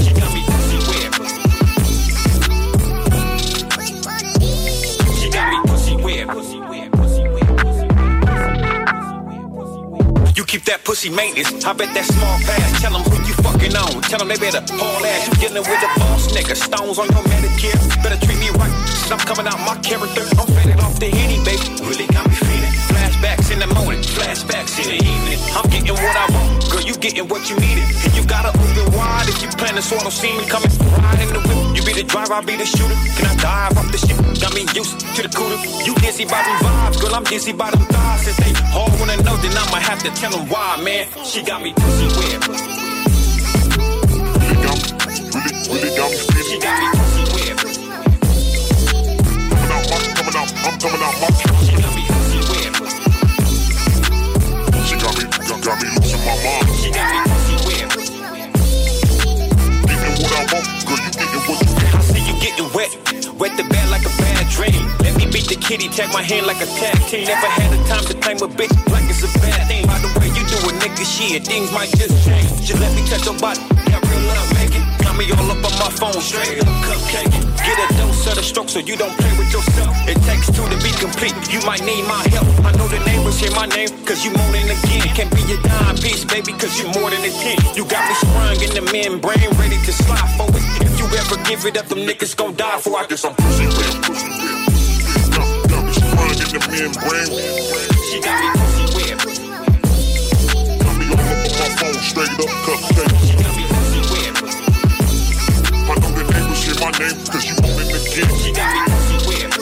She 0.00 0.12
got 0.14 0.30
me 0.32 0.40
pussy 0.46 0.78
whipped. 0.88 1.16
She 5.20 5.28
got 5.28 5.48
me 5.52 5.58
pussy 5.68 5.94
whipped. 5.96 6.30
Pussy 6.30 6.58
whipped. 6.60 6.92
Pussy 6.92 7.22
whipped. 7.28 7.52
Pussy 7.52 7.88
whipped. 9.92 10.36
You 10.38 10.44
keep 10.44 10.64
that 10.64 10.80
pussy 10.84 11.10
maintenance. 11.10 11.64
I 11.66 11.72
bet 11.74 11.92
that 11.92 12.06
small 12.06 12.38
pass. 12.46 12.80
Tell 12.80 12.96
'em 12.96 13.02
who 13.02 13.27
smoking 13.58 13.76
on. 13.76 14.02
Tell 14.02 14.18
them 14.18 14.28
they 14.28 14.36
better 14.36 14.62
haul 14.74 15.04
ass. 15.04 15.28
You 15.28 15.48
dealing 15.48 15.66
with 15.66 15.80
the 15.80 15.90
boss 15.98 16.28
nigga. 16.32 16.54
Stones 16.54 16.98
on 16.98 17.06
your 17.10 17.24
Medicare. 17.26 17.78
Better 18.02 18.18
treat 18.24 18.38
me 18.38 18.50
right. 18.58 18.72
Since 18.86 19.12
I'm 19.12 19.18
coming 19.18 19.46
out 19.46 19.58
my 19.66 19.76
character. 19.82 20.22
I'm 20.38 20.46
faded 20.46 20.80
off 20.80 20.98
the 20.98 21.10
henny, 21.10 21.42
baby. 21.44 21.66
Really 21.82 22.06
got 22.06 22.26
me 22.28 22.34
feeling. 22.34 22.74
Flashbacks 22.88 23.50
in 23.52 23.58
the 23.58 23.66
morning. 23.74 24.02
Flashbacks 24.02 24.78
in 24.78 24.86
the 24.94 24.98
evening. 25.02 25.38
I'm 25.54 25.66
getting 25.70 25.92
what 25.92 26.16
I 26.16 26.26
want. 26.30 26.70
Girl, 26.70 26.82
you 26.82 26.94
getting 26.96 27.28
what 27.28 27.48
you 27.50 27.56
needed. 27.58 27.86
And 28.04 28.12
you 28.14 28.24
gotta 28.26 28.50
open 28.54 28.86
wide 28.96 29.28
if 29.28 29.42
you 29.42 29.48
plan 29.58 29.74
to 29.74 29.82
swallow 29.82 30.10
scene. 30.10 30.40
Coming 30.48 30.70
ride 30.94 31.20
in 31.20 31.32
the 31.34 31.42
whip. 31.42 31.76
You 31.76 31.82
be 31.82 31.92
the 31.92 32.04
driver, 32.04 32.34
I 32.34 32.40
be 32.42 32.56
the 32.56 32.66
shooter. 32.66 32.96
Can 33.16 33.26
I 33.26 33.34
dive 33.36 33.78
off 33.78 33.90
the 33.90 33.98
ship? 33.98 34.18
Got 34.40 34.54
me 34.54 34.62
used 34.74 34.98
to 35.00 35.20
the 35.22 35.30
cooler. 35.30 35.58
You 35.84 35.94
dizzy 35.98 36.24
by 36.24 36.42
them 36.42 36.58
vibes. 36.62 37.00
Girl, 37.00 37.14
I'm 37.14 37.24
dizzy 37.24 37.52
by 37.52 37.70
them 37.70 37.84
thighs. 37.90 38.22
Since 38.24 38.38
they 38.38 38.52
all 38.76 38.90
wanna 38.98 39.16
know, 39.22 39.36
then 39.42 39.52
I'ma 39.56 39.78
have 39.82 40.02
to 40.04 40.10
tell 40.14 40.30
them 40.30 40.48
why, 40.48 40.80
man. 40.82 41.06
She 41.24 41.42
got 41.42 41.62
me 41.62 41.72
pussy 41.74 42.06
wet. 42.06 42.87
Really 45.68 45.92
got 45.94 46.10
me 46.10 46.16
feeling. 46.16 46.44
She 46.48 46.58
got 46.58 46.80
me 46.80 46.88
pussy 46.96 47.22
wet. 47.28 47.60
Coming 49.52 49.72
out 49.76 49.84
my, 49.90 49.98
coming 50.16 50.36
out, 50.36 50.48
I'm 50.64 50.74
coming 50.80 51.02
out 51.04 51.16
my. 51.20 51.28
She 51.60 51.76
got 51.76 51.92
me 51.94 52.02
pussy 52.08 52.40
wet. 52.48 52.72
She 54.88 54.94
got 54.96 55.12
me, 55.18 55.24
got, 55.46 55.60
got 55.62 55.76
me 55.82 55.88
losing 56.00 56.24
my 56.24 56.34
mind. 56.42 56.68
She 56.80 56.88
got 56.90 57.08
me 57.12 57.20
pussy 57.28 57.56
wet. 57.68 57.84
Getting 59.88 60.16
what 60.22 60.32
I 60.32 60.48
want, 60.52 60.66
girl, 60.88 61.00
you 61.04 61.10
getting 61.12 61.44
what 61.44 61.60
you 61.60 61.68
I 61.86 62.00
see 62.00 62.22
you 62.24 62.34
getting 62.40 62.70
wet. 62.72 63.27
Wet 63.38 63.56
the 63.56 63.62
bed 63.70 63.88
like 63.88 64.02
a 64.02 64.10
bad 64.18 64.50
dream. 64.50 64.82
Let 64.98 65.14
me 65.14 65.30
beat 65.30 65.46
the 65.46 65.54
kitty, 65.54 65.86
tag 65.86 66.10
my 66.12 66.22
hand 66.22 66.46
like 66.50 66.58
a 66.58 66.66
tag 66.66 66.98
team. 67.06 67.22
Never 67.22 67.46
had 67.46 67.70
the 67.70 67.78
time 67.86 68.02
to 68.10 68.14
claim 68.18 68.42
a 68.42 68.50
bitch 68.50 68.74
like 68.90 69.06
it's 69.06 69.22
a 69.22 69.30
bad 69.38 69.62
thing. 69.70 69.86
By 69.86 69.98
the 70.02 70.10
way, 70.18 70.26
you 70.34 70.42
do 70.42 70.58
a 70.66 70.72
nigga 70.82 71.06
shit, 71.06 71.46
things 71.46 71.70
might 71.70 71.86
just 71.94 72.18
change. 72.26 72.50
Just 72.66 72.82
let 72.82 72.90
me 72.98 73.06
touch 73.06 73.22
your 73.30 73.38
body, 73.38 73.62
got 73.94 74.02
real 74.10 74.22
love 74.26 74.50
making. 74.58 74.82
Got 75.06 75.14
me 75.14 75.30
all 75.30 75.46
up 75.54 75.62
on 75.62 75.74
my 75.78 75.90
phone, 75.94 76.18
straight 76.18 76.58
up 76.58 76.66
cupcake. 76.82 77.30
Get 77.62 77.78
a 77.78 77.86
dose 77.94 78.26
of 78.26 78.34
the 78.34 78.42
stroke 78.42 78.68
so 78.68 78.80
you 78.80 78.96
don't 78.98 79.14
play 79.14 79.30
with 79.38 79.54
yourself. 79.54 79.94
It 80.10 80.18
takes 80.26 80.50
two 80.50 80.66
to 80.66 80.78
be 80.82 80.90
complete, 80.98 81.38
you 81.46 81.62
might 81.62 81.86
need 81.86 82.02
my 82.10 82.26
help. 82.34 82.50
I 82.66 82.74
know 82.74 82.90
the 82.90 82.98
neighbors 83.06 83.38
hear 83.38 83.54
my 83.54 83.70
name, 83.70 83.86
cause 84.02 84.24
you 84.26 84.34
a 84.34 84.44
again. 84.66 85.06
Can't 85.14 85.30
be 85.30 85.46
your 85.46 85.62
dime 85.62 85.94
piece, 85.94 86.24
baby, 86.26 86.58
cause 86.58 86.74
you 86.74 86.90
more 86.98 87.10
than 87.10 87.22
a 87.22 87.30
10. 87.30 87.78
You 87.78 87.86
got 87.86 88.02
me 88.02 88.14
sprung 88.18 88.58
in 88.66 88.70
the 88.74 88.82
membrane, 88.90 89.50
ready 89.62 89.78
to 89.78 89.92
slide 89.94 90.26
for 90.34 90.50
it. 90.50 90.64
If 90.82 90.98
you 90.98 91.06
ever 91.06 91.36
give 91.46 91.64
it 91.66 91.76
up, 91.78 91.86
them 91.86 92.02
niggas 92.02 92.34
gon' 92.36 92.56
die 92.56 92.78
for 92.80 92.98
I 92.98 93.06
I'm 93.28 93.34
pussy 93.36 93.66
wet, 93.68 93.92
pussy 94.08 94.24
wet. 94.24 94.56
Got, 95.36 95.68
got 95.68 95.84
sprung 95.92 96.32
in 96.32 96.48
the 96.48 96.60
membrane. 96.64 97.28
She 98.08 98.16
got 98.24 98.40
me 98.40 98.48
pussy 98.56 98.88
wet. 98.96 99.20
Got 100.80 100.96
me 100.96 101.04
all 101.12 101.20
up 101.20 101.44
on 101.44 101.52
my 101.60 101.68
phone, 101.76 102.00
straight 102.08 102.32
up 102.40 102.48
cupcake. 102.64 103.12
She 103.28 103.36
got 103.36 103.52
me 103.52 103.68
pussy 103.68 104.00
wet. 104.08 104.32
I 105.68 106.00
know 106.00 106.08
the 106.16 106.24
neighbors 106.24 106.64
hear 106.64 106.80
my 106.80 106.88
name, 106.96 107.20
cause 107.28 107.44
you 107.44 107.52
want 107.60 107.84
it 107.84 107.92
again. 108.00 108.32
She 108.40 108.48
got 108.56 108.72
me 108.72 108.80
pussy 108.96 109.20
wet. 109.28 109.52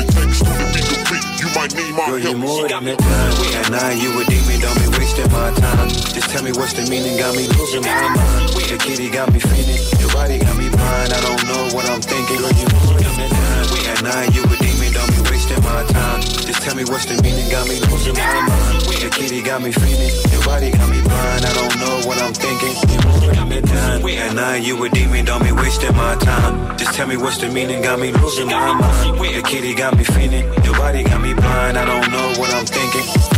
It 0.00 0.08
takes 0.08 0.40
two 0.40 0.48
to 0.48 0.64
be 0.72 0.80
complete, 0.80 1.28
you 1.44 1.48
might 1.52 1.76
need 1.76 1.92
my 1.92 2.08
Girl, 2.08 2.24
you 2.24 2.32
help. 2.32 2.40
more 2.40 2.64
than 2.64 2.88
a 2.88 2.96
time. 2.96 3.36
At 3.52 3.68
nine, 3.68 4.00
you 4.00 4.08
a 4.16 4.24
demon, 4.24 4.64
don't 4.64 4.80
be 4.80 4.88
wasting 4.96 5.28
my 5.28 5.52
time. 5.60 5.92
Just 5.92 6.32
tell 6.32 6.40
me 6.42 6.56
what's 6.56 6.72
the 6.72 6.88
meaning, 6.88 7.20
got 7.20 7.36
me 7.36 7.44
losing 7.52 7.84
my 7.84 8.16
mind. 8.16 8.53
The 8.64 8.78
kitty 8.78 9.10
got 9.10 9.32
me 9.32 9.38
feeling, 9.38 9.82
your 10.00 10.10
body 10.12 10.38
got 10.38 10.56
me 10.56 10.68
blind. 10.68 11.12
I 11.12 11.20
don't 11.20 11.44
know 11.46 11.64
what 11.76 11.84
I'm 11.88 12.00
thinking. 12.00 12.38
Girl, 12.40 12.52
you 12.56 12.66
more 12.72 12.96
than 12.96 13.20
a 13.20 13.28
time. 13.28 13.66
At 13.92 14.02
nine, 14.02 14.32
you 14.32 14.42
a 14.42 14.56
demon, 14.56 14.90
don't 14.92 15.10
be 15.12 15.20
wasting 15.30 15.62
my 15.62 15.84
time. 15.92 16.20
Just 16.22 16.62
tell 16.62 16.74
me 16.74 16.84
what's 16.84 17.04
the 17.04 17.20
meaning, 17.22 17.48
got 17.50 17.68
me 17.68 17.78
losing 17.92 18.16
my 18.16 18.40
mind. 18.48 18.80
The 19.04 19.10
kitty 19.12 19.42
got 19.42 19.60
me 19.62 19.70
feeling, 19.70 20.14
your 20.32 20.42
body 20.48 20.70
got 20.72 20.88
me 20.88 21.00
blind. 21.02 21.44
I 21.44 21.52
don't 21.52 21.76
know 21.76 22.08
what 22.08 22.16
I'm 22.24 22.32
thinking. 22.32 22.74
You 22.88 22.98
more 23.04 23.20
than 23.20 23.52
a 23.52 23.60
time. 23.62 24.00
At 24.00 24.34
nine, 24.34 24.62
you 24.64 24.82
a 24.82 24.88
demon, 24.88 25.24
don't 25.26 25.44
be 25.44 25.52
wasting 25.52 25.94
my 25.94 26.16
time. 26.16 26.76
Just 26.78 26.94
tell 26.94 27.06
me 27.06 27.16
what's 27.16 27.38
the 27.38 27.48
meaning, 27.50 27.82
got 27.82 28.00
me 28.00 28.12
losing 28.12 28.46
my 28.48 28.72
mind. 28.72 29.20
The 29.20 29.42
kitty 29.44 29.74
got 29.74 29.96
me 29.96 30.04
feeling, 30.04 30.44
your 30.64 30.74
body 30.74 31.04
got 31.04 31.20
me 31.20 31.34
blind. 31.34 31.76
I 31.76 31.84
don't 31.84 32.10
know 32.10 32.40
what 32.40 32.52
I'm 32.54 32.64
thinking. 32.64 33.33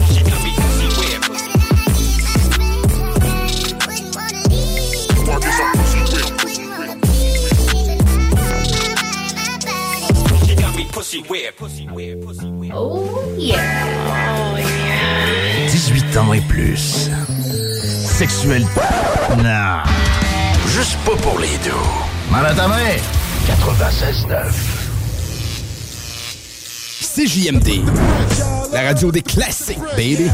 Pussy. 11.06 11.22
Pussy 11.56 11.86
wet. 11.88 12.72
Oh 12.74 13.22
yeah. 13.38 14.56
18 15.70 16.16
ans 16.16 16.32
et 16.32 16.40
plus. 16.42 17.10
Sexuel. 18.04 18.66
Non. 19.38 19.82
Juste 20.68 20.96
pas 21.04 21.16
pour 21.22 21.38
les 21.38 21.56
deux. 21.64 21.70
Mal 22.30 22.46
à 22.46 22.54
ta 22.54 22.68
main. 22.68 22.96
96.9. 23.46 24.52
CJMD. 27.00 27.84
La 28.72 28.82
radio 28.82 29.10
des 29.10 29.22
classiques, 29.22 29.78
baby. 29.96 30.28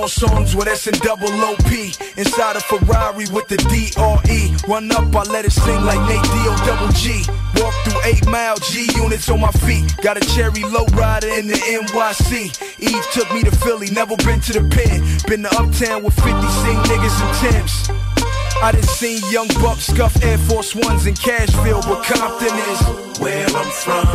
On 0.00 0.08
songs 0.08 0.56
with 0.56 0.66
S 0.66 0.86
and 0.86 0.98
double 1.00 1.28
OP. 1.28 1.70
Inside 2.16 2.56
a 2.56 2.60
Ferrari 2.60 3.26
with 3.32 3.48
the 3.48 3.56
DRE. 3.68 4.70
Run 4.70 4.90
up, 4.92 5.14
I 5.14 5.22
let 5.30 5.44
it 5.44 5.52
sing 5.52 5.84
like 5.84 6.00
Nate 6.08 6.22
D-O 6.22 6.56
double 6.64 6.92
G. 6.92 7.24
Walk 7.56 7.74
through 7.84 8.00
8 8.04 8.26
mile 8.26 8.56
G 8.56 8.88
units 8.96 9.28
on 9.28 9.40
my 9.40 9.50
feet. 9.52 9.94
Got 10.02 10.16
a 10.16 10.20
cherry 10.20 10.62
low 10.64 10.86
rider 10.94 11.28
in 11.28 11.46
the 11.46 11.54
NYC. 11.54 12.50
Eve 12.80 13.06
took 13.12 13.32
me 13.32 13.42
to 13.42 13.50
Philly, 13.50 13.90
never 13.90 14.16
been 14.16 14.40
to 14.40 14.52
the 14.52 14.64
pen. 14.68 15.00
Been 15.28 15.42
to 15.42 15.50
Uptown 15.58 16.02
with 16.02 16.14
50, 16.14 16.30
sing 16.30 16.78
niggas 16.88 17.16
and 17.20 17.52
Tim's. 17.52 17.90
I 18.62 18.72
done 18.72 18.82
seen 18.82 19.20
young 19.30 19.48
bucks 19.60 19.86
scuff 19.86 20.22
Air 20.22 20.38
Force 20.38 20.74
Ones 20.74 21.06
in 21.06 21.14
Cashville, 21.14 21.82
but 21.82 22.04
Compton 22.04 22.56
is 22.72 23.09
where 23.18 23.46
I'm 23.46 23.70
from. 23.70 24.06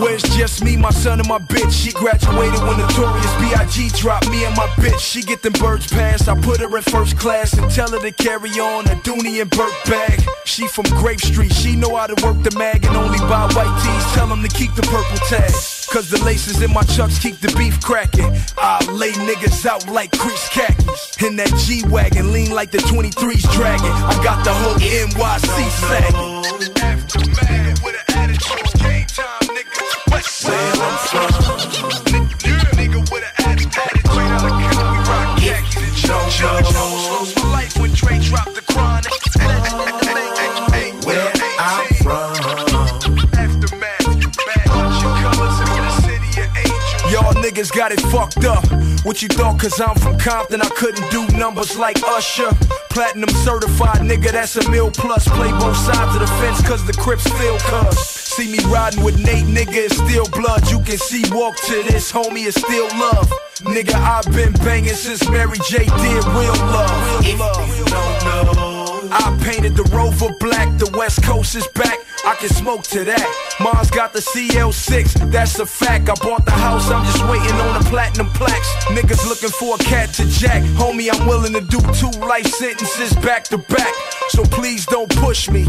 Where's 0.00 0.22
just 0.36 0.64
me, 0.64 0.76
my 0.76 0.90
son, 0.90 1.20
and 1.20 1.28
my 1.28 1.38
bitch? 1.38 1.72
She 1.72 1.92
graduated 1.92 2.60
when 2.60 2.78
Notorious 2.78 3.34
B.I.G. 3.40 3.90
dropped 3.96 4.28
me 4.30 4.44
and 4.44 4.54
my 4.56 4.66
bitch. 4.76 4.98
She 5.00 5.22
get 5.22 5.42
them 5.42 5.52
birds 5.54 5.86
passed. 5.86 6.28
I 6.28 6.40
put 6.40 6.60
her 6.60 6.76
in 6.76 6.82
first 6.82 7.18
class 7.18 7.52
and 7.54 7.70
tell 7.70 7.90
her 7.90 8.00
to 8.00 8.12
carry 8.12 8.50
on 8.60 8.86
a 8.86 8.96
Dooney 9.02 9.40
and 9.40 9.50
Burke 9.50 9.74
bag. 9.86 10.20
She 10.44 10.66
from 10.68 10.84
Grape 11.00 11.20
Street, 11.20 11.52
she 11.52 11.76
know 11.76 11.96
how 11.96 12.06
to 12.06 12.26
work 12.26 12.42
the 12.42 12.56
mag 12.58 12.84
and 12.84 12.96
only 12.96 13.18
buy 13.18 13.48
white 13.54 13.82
tees. 13.82 14.14
Tell 14.14 14.26
them 14.26 14.42
to 14.42 14.48
keep 14.48 14.74
the 14.74 14.82
purple 14.82 15.18
tag. 15.28 15.50
Cause 15.90 16.10
the 16.10 16.22
laces 16.24 16.60
in 16.60 16.72
my 16.72 16.82
chucks 16.82 17.18
keep 17.18 17.38
the 17.40 17.54
beef 17.56 17.80
cracking. 17.80 18.32
I 18.58 18.84
lay 18.90 19.12
niggas 19.12 19.64
out 19.64 19.88
like 19.88 20.10
crease 20.12 20.48
khakis. 20.48 21.22
In 21.22 21.36
that 21.36 21.52
G-Wagon, 21.64 22.32
lean 22.32 22.50
like 22.50 22.70
the 22.70 22.78
23's 22.78 23.44
dragon. 23.54 23.90
I 23.90 24.20
got 24.22 24.44
the 24.44 24.52
whole 24.52 24.74
NYC 24.74 25.70
sagging. 25.88 26.44
Aftermath 26.84 27.84
with 27.84 27.94
an 27.94 28.13
attitude, 28.13 28.13
game 28.13 28.13
Where 29.16 29.28
I'm 29.28 29.38
from. 29.38 31.12
Where 41.04 41.32
I'm 41.60 41.86
from. 42.02 42.34
Y'all 47.10 47.34
niggas 47.34 47.70
got 47.72 47.92
it 47.92 48.00
fucked 48.00 48.44
up. 48.44 48.83
What 49.04 49.20
you 49.20 49.28
thought, 49.28 49.60
cause 49.60 49.78
I'm 49.82 49.94
from 49.96 50.18
Compton, 50.18 50.62
I 50.62 50.68
couldn't 50.70 51.10
do 51.10 51.26
numbers 51.36 51.76
like 51.76 52.02
Usher. 52.04 52.48
Platinum 52.88 53.28
certified, 53.28 54.00
nigga, 54.00 54.32
that's 54.32 54.56
a 54.56 54.70
mil 54.70 54.90
plus. 54.90 55.28
Play 55.28 55.50
both 55.50 55.76
sides 55.76 56.14
of 56.14 56.22
the 56.22 56.26
fence, 56.40 56.66
cause 56.66 56.86
the 56.86 56.94
Crips 56.94 57.28
feel 57.38 57.58
cuz. 57.58 57.98
See 57.98 58.50
me 58.50 58.58
riding 58.72 59.04
with 59.04 59.18
Nate, 59.18 59.44
nigga, 59.44 59.76
it's 59.76 59.96
still 59.96 60.26
blood. 60.28 60.70
You 60.70 60.80
can 60.80 60.96
see 60.96 61.22
walk 61.30 61.56
to 61.66 61.82
this, 61.82 62.10
homie, 62.10 62.46
it's 62.46 62.58
still 62.58 62.88
love. 62.98 63.30
Nigga, 63.60 63.92
I've 63.92 64.24
been 64.32 64.54
banging 64.64 64.94
since 64.94 65.28
Mary 65.28 65.58
J. 65.68 65.84
did 65.84 66.24
real 66.24 66.56
love. 66.72 67.24
Real 67.26 67.36
love. 67.36 68.73
I 69.10 69.36
painted 69.42 69.76
the 69.76 69.84
Rover 69.84 70.34
black, 70.40 70.78
the 70.78 70.90
West 70.96 71.22
Coast 71.22 71.54
is 71.54 71.66
back. 71.68 71.98
I 72.24 72.34
can 72.36 72.48
smoke 72.48 72.82
to 72.84 73.04
that. 73.04 73.56
Mars 73.60 73.90
got 73.90 74.12
the 74.12 74.20
CL6, 74.20 75.30
that's 75.30 75.58
a 75.58 75.66
fact. 75.66 76.08
I 76.08 76.14
bought 76.22 76.44
the 76.44 76.52
house, 76.52 76.90
I'm 76.90 77.04
just 77.04 77.22
waiting 77.28 77.56
on 77.60 77.82
the 77.82 77.88
platinum 77.90 78.28
plaques. 78.30 78.68
Niggas 78.86 79.26
looking 79.28 79.50
for 79.50 79.76
a 79.76 79.78
cat 79.78 80.12
to 80.14 80.26
jack. 80.28 80.62
Homie, 80.80 81.08
I'm 81.12 81.26
willing 81.26 81.52
to 81.52 81.60
do 81.60 81.80
two 81.92 82.10
life 82.20 82.46
sentences 82.46 83.14
back 83.16 83.44
to 83.44 83.58
back. 83.58 83.92
So 84.30 84.42
please 84.44 84.86
don't 84.86 85.10
push 85.16 85.50
me. 85.50 85.62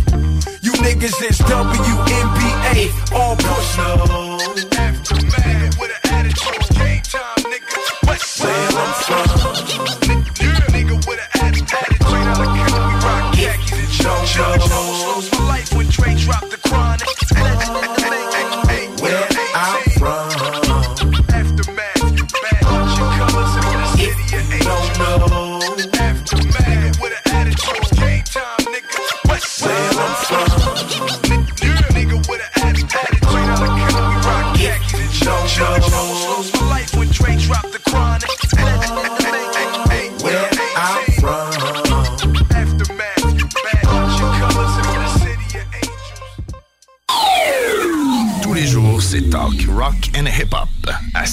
You 0.61 0.73
niggas 0.81 1.21
is 1.23 1.39
WNBA, 1.39 3.11
all 3.13 3.35
push 3.35 3.77
no. 3.77 4.37
Aftermath 4.77 5.64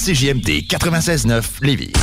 CJMD 0.03 0.67
96.9 0.67 1.63
Lévis. 1.63 1.95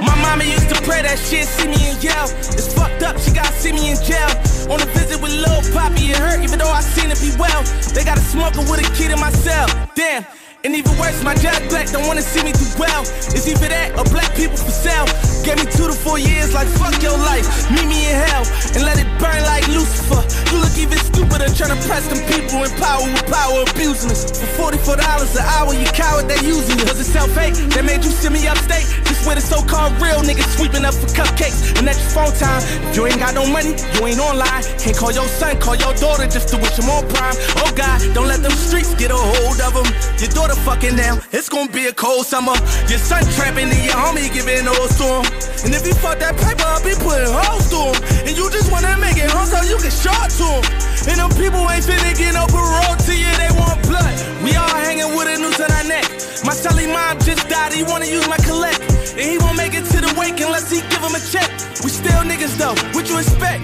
My 0.00 0.16
mama 0.24 0.44
used 0.44 0.70
to 0.70 0.80
pray 0.80 1.02
that 1.02 1.18
shit, 1.20 1.44
see 1.44 1.68
me 1.68 1.76
and 1.92 2.02
yell. 2.02 2.24
It's 2.56 2.72
fucked 2.72 3.02
up, 3.02 3.20
she 3.20 3.36
gotta 3.36 3.52
see 3.52 3.72
me 3.72 3.92
in 3.92 4.00
jail. 4.00 4.32
On 4.72 4.80
a 4.80 4.88
visit 4.96 5.20
with 5.20 5.36
Lil 5.36 5.60
Poppy, 5.76 6.08
it 6.08 6.16
hurt, 6.16 6.40
even 6.40 6.58
though 6.58 6.72
I 6.72 6.80
seen 6.80 7.12
it 7.12 7.20
be 7.20 7.36
well. 7.36 7.60
They 7.92 8.00
got 8.02 8.16
a 8.16 8.24
smoker 8.24 8.64
with 8.64 8.80
a 8.80 8.88
kid 8.96 9.12
in 9.12 9.20
my 9.20 9.28
cell. 9.44 9.68
Damn. 9.94 10.24
And 10.64 10.74
even 10.74 10.96
worse, 10.96 11.22
my 11.22 11.34
judge 11.36 11.68
black 11.68 11.92
don't 11.92 12.08
wanna 12.08 12.24
see 12.24 12.42
me 12.42 12.52
do 12.52 12.64
well. 12.80 13.02
It's 13.36 13.46
either 13.46 13.68
that 13.68 13.92
or 13.92 14.08
black 14.08 14.32
people 14.34 14.56
for 14.56 14.72
sale. 14.72 15.04
Gave 15.46 15.62
me 15.62 15.70
two 15.70 15.86
to 15.86 15.94
four 15.94 16.18
years, 16.18 16.54
like 16.54 16.66
fuck 16.74 17.00
your 17.00 17.14
life. 17.14 17.46
Meet 17.70 17.86
me 17.86 18.10
in 18.10 18.18
hell 18.18 18.42
and 18.74 18.82
let 18.82 18.98
it 18.98 19.06
burn 19.22 19.38
like 19.46 19.62
Lucifer. 19.70 20.18
You 20.50 20.58
look 20.58 20.74
even 20.74 20.98
stupider 20.98 21.46
trying 21.54 21.70
to 21.70 21.78
press 21.86 22.02
them 22.10 22.18
people 22.26 22.66
in 22.66 22.72
power 22.82 23.06
with 23.06 23.22
power 23.30 23.62
abusing 23.62 24.10
us. 24.10 24.26
For 24.42 24.74
$44 24.74 24.98
an 25.38 25.46
hour, 25.54 25.70
you 25.70 25.86
coward, 25.94 26.26
they 26.26 26.34
using 26.42 26.82
you. 26.82 26.84
Was 26.90 26.98
it 26.98 27.06
self 27.06 27.30
fake 27.30 27.54
that 27.78 27.86
made 27.86 28.02
you 28.02 28.10
send 28.10 28.34
me 28.34 28.42
upstate? 28.50 28.90
Just 29.06 29.22
where 29.22 29.38
the 29.38 29.40
so 29.40 29.62
called 29.62 29.94
real 30.02 30.18
niggas 30.26 30.50
sweeping 30.58 30.82
up 30.82 30.98
for 30.98 31.06
cupcakes. 31.14 31.78
And 31.78 31.86
that's 31.86 32.02
your 32.02 32.26
phone 32.26 32.34
time. 32.34 32.58
You 32.90 33.06
ain't 33.06 33.22
got 33.22 33.38
no 33.38 33.46
money, 33.46 33.78
you 33.94 34.02
ain't 34.02 34.18
online. 34.18 34.66
Can't 34.82 34.98
call 34.98 35.14
your 35.14 35.30
son, 35.30 35.62
call 35.62 35.78
your 35.78 35.94
daughter 36.02 36.26
just 36.26 36.50
to 36.50 36.56
wish 36.58 36.74
him 36.74 36.90
on 36.90 37.06
prime. 37.06 37.38
Oh 37.62 37.70
God, 37.78 38.02
don't 38.18 38.26
let 38.26 38.42
them 38.42 38.50
streets 38.50 38.98
get 38.98 39.14
a 39.14 39.18
hold 39.18 39.62
of 39.62 39.78
them. 39.78 39.86
Your 40.18 40.34
daughter 40.34 40.58
fucking 40.66 40.98
now, 40.98 41.22
it's 41.30 41.46
gonna 41.46 41.70
be 41.70 41.86
a 41.86 41.94
cold 41.94 42.26
summer. 42.26 42.58
Your 42.90 42.98
son 42.98 43.22
trapping 43.38 43.70
and 43.70 43.84
your 43.86 43.94
homie 43.94 44.26
giving 44.34 44.66
old 44.66 44.90
to 44.98 45.06
him. 45.22 45.35
And 45.64 45.74
if 45.74 45.82
he 45.84 45.92
fuck 45.98 46.18
that 46.20 46.36
paper 46.36 46.68
up, 46.68 46.82
he 46.86 46.94
putting 47.00 47.30
hoes 47.30 47.66
to 47.72 47.80
him. 47.90 47.96
And 48.28 48.34
you 48.36 48.46
just 48.50 48.70
wanna 48.70 48.96
make 48.98 49.18
it 49.18 49.30
home 49.30 49.46
so 49.46 49.60
you 49.66 49.78
can 49.78 49.90
short 49.90 50.30
to 50.40 50.46
him. 50.60 50.64
And 51.10 51.16
them 51.22 51.32
people 51.38 51.62
ain't 51.70 51.84
finna 51.86 52.12
get 52.14 52.34
no 52.34 52.46
parole 52.50 52.96
to 52.96 53.12
you, 53.14 53.30
they 53.40 53.50
want 53.58 53.78
blood. 53.86 54.14
We 54.42 54.54
all 54.54 54.76
hanging 54.82 55.14
with 55.14 55.26
a 55.26 55.36
noose 55.38 55.60
on 55.60 55.70
our 55.70 55.86
neck. 55.86 56.06
My 56.44 56.54
Sally 56.54 56.86
mom 56.86 57.18
just 57.20 57.48
died, 57.48 57.72
he 57.72 57.82
wanna 57.82 58.06
use 58.06 58.26
my 58.28 58.38
collect. 58.46 58.80
And 59.16 59.26
he 59.26 59.38
won't 59.38 59.56
make 59.56 59.74
it 59.74 59.86
to 59.94 59.98
the 60.02 60.12
wake 60.18 60.38
unless 60.40 60.70
he 60.70 60.80
give 60.92 61.02
him 61.02 61.14
a 61.14 61.22
check. 61.32 61.48
We 61.82 61.90
still 61.90 62.22
niggas 62.26 62.54
though, 62.58 62.76
what 62.94 63.08
you 63.08 63.18
expect? 63.18 63.62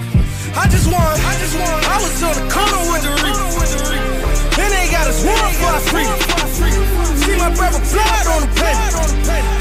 I 0.54 0.68
just 0.68 0.86
want, 0.90 1.16
I 1.24 1.32
just 1.40 1.54
want, 1.58 1.80
I 1.88 1.96
was 2.02 2.22
on 2.22 2.34
the 2.36 2.46
corner 2.52 2.82
with 2.92 3.02
the 3.02 3.12
reef. 3.24 4.21
And 4.60 4.70
they 4.72 4.86
got 4.92 5.08
us 5.08 5.24
one 5.24 5.52
for 5.56 5.70
our 5.72 5.80
free. 5.88 6.08
See 7.24 7.36
my 7.38 7.48
brother 7.54 7.80
blood 7.92 8.26
on 8.34 8.40
the 8.44 8.50
paper. 8.52 9.02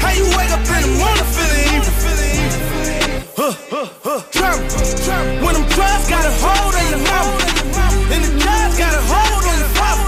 How 0.02 0.12
you 0.12 0.26
wake 0.36 0.52
up 0.52 0.60
in 0.68 0.82
the 0.84 0.92
morning 1.00 1.28
feeling 1.32 1.64
evil? 1.72 1.92
Huh, 3.32 3.54
huh, 3.72 3.88
huh. 4.04 4.20
Trauma. 4.30 4.60
When 5.44 5.54
them 5.56 5.66
drugs 5.72 6.06
got 6.08 6.24
a 6.28 6.32
hold 6.44 6.74
on 6.76 6.86
your 6.92 7.02
mama. 7.08 7.32
And 8.12 8.20
the 8.20 8.32
drugs 8.36 8.76
got 8.76 8.92
a 8.92 9.02
hold 9.08 9.42
on 9.48 9.56
your 9.56 9.72
father. 9.72 10.04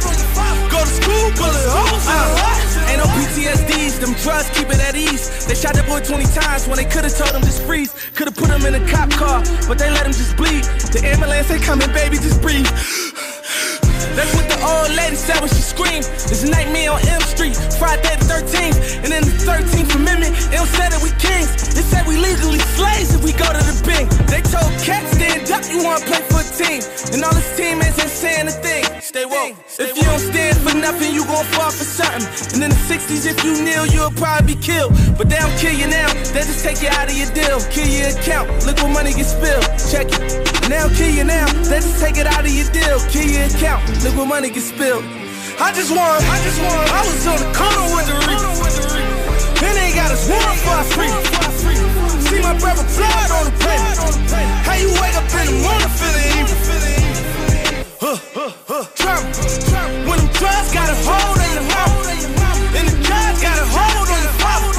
Go 0.68 0.78
to 0.84 0.92
school, 1.00 1.26
bullet 1.40 1.66
holes 1.72 2.04
in 2.04 2.20
the. 2.20 2.54
Ain't 2.92 3.00
no 3.00 3.08
PTSDs, 3.16 4.00
them 4.00 4.12
drugs 4.20 4.50
keep 4.52 4.68
it 4.68 4.80
at 4.84 4.94
ease. 4.94 5.46
They 5.46 5.54
shot 5.54 5.74
that 5.74 5.88
boy 5.88 6.00
20 6.04 6.24
times 6.36 6.68
when 6.68 6.76
they 6.76 6.84
could've 6.84 7.16
told 7.16 7.32
him 7.32 7.42
just 7.42 7.62
freeze. 7.64 7.94
Could've 8.14 8.36
put 8.36 8.50
him 8.50 8.66
in 8.66 8.74
a 8.76 8.84
cop 8.90 9.10
car, 9.10 9.40
but 9.66 9.78
they 9.78 9.88
let 9.88 10.04
him 10.04 10.12
just 10.12 10.36
bleed. 10.36 10.64
The 10.92 11.00
ambulance 11.04 11.50
ain't 11.50 11.62
coming, 11.64 11.88
baby, 11.96 12.18
just 12.18 12.42
breathe. 12.42 12.68
That's 14.12 14.32
what 14.36 14.46
the 14.48 14.58
old 14.60 14.92
lady 14.92 15.16
said 15.16 15.40
when 15.40 15.48
she 15.48 15.64
screamed. 15.64 16.04
It's 16.28 16.44
a 16.44 16.50
nightmare 16.50 16.92
on 16.92 17.00
M 17.08 17.20
Street, 17.22 17.56
Friday 17.80 18.14
the 18.20 18.26
13th. 18.28 18.78
And 19.04 19.10
in 19.12 19.24
the 19.24 19.36
13th 19.40 19.94
Amendment, 19.96 20.36
it 20.52 20.60
say 20.76 20.88
that 20.92 21.00
we 21.02 21.10
kings. 21.16 21.50
It 21.72 21.84
said 21.88 22.06
we 22.06 22.16
legally 22.16 22.60
slaves 22.76 23.14
if 23.14 23.22
we 23.24 23.32
go 23.32 23.48
to 23.48 23.62
the 23.64 23.76
bank. 23.86 24.10
They 24.28 24.42
told 24.42 24.70
cats 24.84 25.16
stand 25.16 25.50
up, 25.50 25.64
you 25.72 25.82
wanna 25.82 26.04
play 26.04 26.22
for 26.28 26.40
a 26.40 26.48
team. 26.52 26.82
And 27.12 27.24
all 27.24 27.34
his 27.34 27.48
teammates 27.56 27.98
ain't 27.98 28.10
saying 28.10 28.48
a 28.48 28.52
thing. 28.52 28.93
Stay 29.04 29.28
woke. 29.28 29.52
If 29.76 29.92
you 29.92 30.02
don't 30.08 30.16
stand 30.16 30.56
for 30.64 30.72
nothing, 30.80 31.12
you 31.12 31.28
gon' 31.28 31.44
fall 31.52 31.68
for 31.68 31.84
something. 31.84 32.24
And 32.56 32.64
in 32.64 32.70
the 32.72 32.82
60s, 32.88 33.28
if 33.28 33.36
you 33.44 33.52
kneel, 33.60 33.84
you'll 33.84 34.08
probably 34.16 34.56
be 34.56 34.60
killed. 34.64 34.96
But 35.20 35.28
they 35.28 35.36
don't 35.36 35.52
kill 35.60 35.76
you 35.76 35.84
now, 35.92 36.08
they 36.32 36.40
just 36.40 36.64
take 36.64 36.80
you 36.80 36.88
out 36.88 37.12
of 37.12 37.12
your 37.12 37.28
deal. 37.36 37.60
Kill 37.68 37.84
your 37.84 38.16
account, 38.16 38.48
look 38.64 38.80
what 38.80 38.96
money 38.96 39.12
gets 39.12 39.36
spilled. 39.36 39.68
Check 39.92 40.08
it. 40.08 40.40
Now 40.72 40.88
kill 40.88 41.12
you 41.12 41.28
now, 41.28 41.44
they 41.68 41.84
just 41.84 42.00
take 42.00 42.16
it 42.16 42.24
out 42.24 42.48
of 42.48 42.54
your 42.56 42.64
deal. 42.72 42.96
Kill 43.12 43.28
your 43.28 43.44
account, 43.44 43.84
look 44.00 44.16
what 44.16 44.24
money 44.24 44.48
gets 44.48 44.72
spilled. 44.72 45.04
I 45.60 45.68
just 45.76 45.92
want, 45.92 46.24
I 46.24 46.40
just 46.40 46.58
want, 46.64 46.88
I 46.88 47.00
was 47.04 47.28
on 47.28 47.38
the 47.44 47.50
corner 47.52 47.84
with 47.92 48.08
the 48.08 48.16
reef. 48.24 48.40
And 49.68 49.74
they 49.76 49.92
got 49.92 50.16
us 50.16 50.24
one 50.32 50.56
for 50.64 50.80
our 50.80 50.86
free. 50.96 51.12
See 52.24 52.40
my 52.40 52.56
brother 52.56 52.88
blood 52.96 53.28
on 53.36 53.52
the 53.52 53.54
paper. 53.60 54.00
How 54.64 54.80
you 54.80 54.88
wake 54.96 55.12
up 55.12 55.28
in 55.28 55.44
the 55.52 55.56
morning 55.60 55.92
feeling 55.92 56.40
evil? 56.40 56.83
Huh, 58.04 58.18
huh, 58.34 58.52
huh. 58.68 58.84
When 60.04 60.18
them 60.20 60.28
drugs 60.36 60.70
got 60.76 60.92
a 60.92 60.96
hold 61.08 61.40
on 61.40 61.52
your 61.56 61.64
mouth. 61.72 62.76
And 62.76 62.84
the 62.84 62.96
drugs 63.00 63.40
got 63.40 63.56
a 63.56 63.64
hold 63.64 64.08
on 64.12 64.20
your 64.20 64.36
father. 64.44 64.76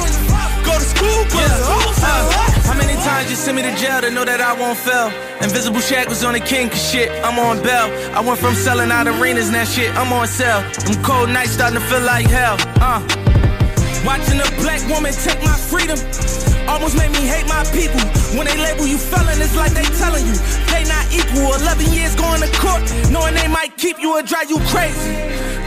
Go 0.62 0.78
to 0.78 0.86
school, 0.94 1.26
but 1.34 1.42
yeah. 1.42 1.66
hoes 1.66 1.98
Uh, 2.06 2.70
How 2.70 2.78
many 2.78 2.94
times 3.02 3.28
you 3.28 3.34
send 3.34 3.56
me 3.56 3.62
to 3.62 3.74
jail 3.82 4.00
to 4.02 4.12
know 4.12 4.24
that 4.24 4.40
I 4.40 4.54
won't 4.54 4.78
fail? 4.78 5.10
Invisible 5.42 5.80
Shack 5.80 6.08
was 6.08 6.22
on 6.22 6.34
the 6.34 6.38
king, 6.38 6.68
cause 6.70 6.78
shit, 6.88 7.10
I'm 7.24 7.36
on 7.40 7.60
bail. 7.64 7.90
I 8.14 8.20
went 8.20 8.38
from 8.38 8.54
selling 8.54 8.92
out 8.92 9.08
arenas, 9.08 9.50
now 9.50 9.64
shit, 9.64 9.90
I'm 9.96 10.12
on 10.12 10.28
sale. 10.28 10.62
Them 10.86 11.02
cold 11.02 11.28
nights 11.28 11.50
starting 11.50 11.80
to 11.80 11.84
feel 11.84 12.02
like 12.02 12.26
hell, 12.26 12.56
uh. 12.78 13.02
Watching 14.06 14.38
a 14.38 14.46
black 14.62 14.78
woman 14.86 15.12
take 15.12 15.42
my 15.42 15.58
freedom 15.58 15.98
almost 16.70 16.96
made 16.96 17.10
me 17.10 17.26
hate 17.26 17.46
my 17.50 17.66
people. 17.74 17.98
When 18.38 18.46
they 18.46 18.54
label 18.54 18.86
you 18.86 18.98
felon, 18.98 19.34
it's 19.42 19.56
like 19.56 19.72
they 19.74 19.82
telling 19.98 20.22
you 20.22 20.36
they 20.70 20.86
not 20.86 21.06
equal. 21.10 21.50
11 21.58 21.90
years 21.92 22.14
going 22.14 22.40
to 22.40 22.50
court, 22.62 22.86
knowing 23.10 23.34
they 23.34 23.48
might 23.48 23.76
keep 23.76 23.98
you 23.98 24.14
or 24.14 24.22
drive 24.22 24.48
you 24.48 24.58
crazy. 24.70 25.10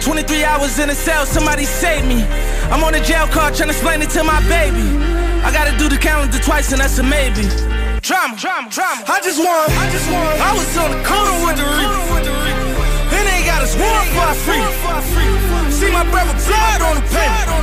23 0.02 0.44
hours 0.44 0.80
in 0.80 0.90
a 0.90 0.95
cell, 0.95 1.26
somebody 1.26 1.66
save 1.66 2.06
me. 2.07 2.24
I'm 2.72 2.84
on 2.84 2.95
a 2.95 3.03
jail 3.03 3.28
card 3.28 3.56
trying 3.56 3.70
to 3.70 3.76
explain 3.76 4.02
it 4.02 4.10
to 4.11 4.24
my 4.24 4.40
baby. 4.48 4.88
I 5.44 5.52
gotta 5.52 5.78
do 5.78 5.90
the 5.90 5.98
calendar 5.98 6.40
twice, 6.40 6.72
and 6.72 6.80
that's 6.80 6.98
a 6.98 7.03
maybe. 7.03 7.44
Drama, 8.02 8.38
drama, 8.38 8.70
drama. 8.72 9.03
I 9.07 9.20
just 9.20 9.40
want, 9.44 9.68
I 9.76 9.91
just 9.91 10.07
want, 10.11 10.40
I 10.40 10.52
was 10.56 10.78
on 10.80 10.91
the 10.95 11.02
corner 11.03 11.36
with 11.44 11.57
the 11.60 11.68
reef. 11.76 11.94
And 13.11 13.24
they 13.28 13.44
got 13.44 13.64
us 13.64 13.76
one 13.76 14.07
for 14.16 14.32
free. 14.48 15.39
See 15.80 15.89
my 15.91 16.03
brother 16.11 16.34
blood 16.34 16.81
on 16.81 16.95
the 16.95 17.01
paper. 17.07 17.56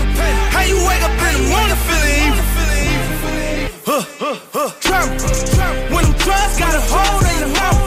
How 0.49 0.63
you 0.63 0.79
wake 0.89 1.03
up 1.03 1.11
in 1.11 1.35
the 1.37 1.49
morning 1.53 1.77
feeling 1.85 2.17
evil? 2.25 2.45
Huh, 3.85 4.05
huh, 4.19 4.37
huh. 4.55 4.71
Trauma. 4.81 5.95
When 5.95 6.05
them 6.05 6.15
drugs 6.25 6.59
got 6.59 6.75
a 6.75 6.81
hold 6.81 7.25
on 7.25 7.39
your 7.41 7.49
mouth. 7.49 7.86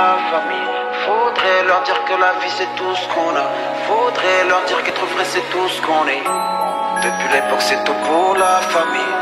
La 0.00 0.10
famille. 0.30 0.68
Faudrait 1.04 1.62
leur 1.66 1.82
dire 1.82 2.00
que 2.04 2.14
la 2.24 2.32
vie 2.40 2.54
c'est 2.58 2.72
tout 2.76 2.94
ce 2.94 3.06
qu'on 3.12 3.34
a. 3.44 3.46
Faudrait 3.86 4.44
leur 4.48 4.62
dire 4.64 4.82
qu'être 4.84 5.06
vrai 5.14 5.24
c'est 5.24 5.46
tout 5.50 5.68
ce 5.68 5.80
qu'on 5.82 6.06
est. 6.06 6.24
Depuis 7.02 7.28
l'époque, 7.32 7.62
c'est 7.62 7.82
tout 7.84 7.94
pour 8.06 8.34
la 8.34 8.58
famille. 8.74 9.14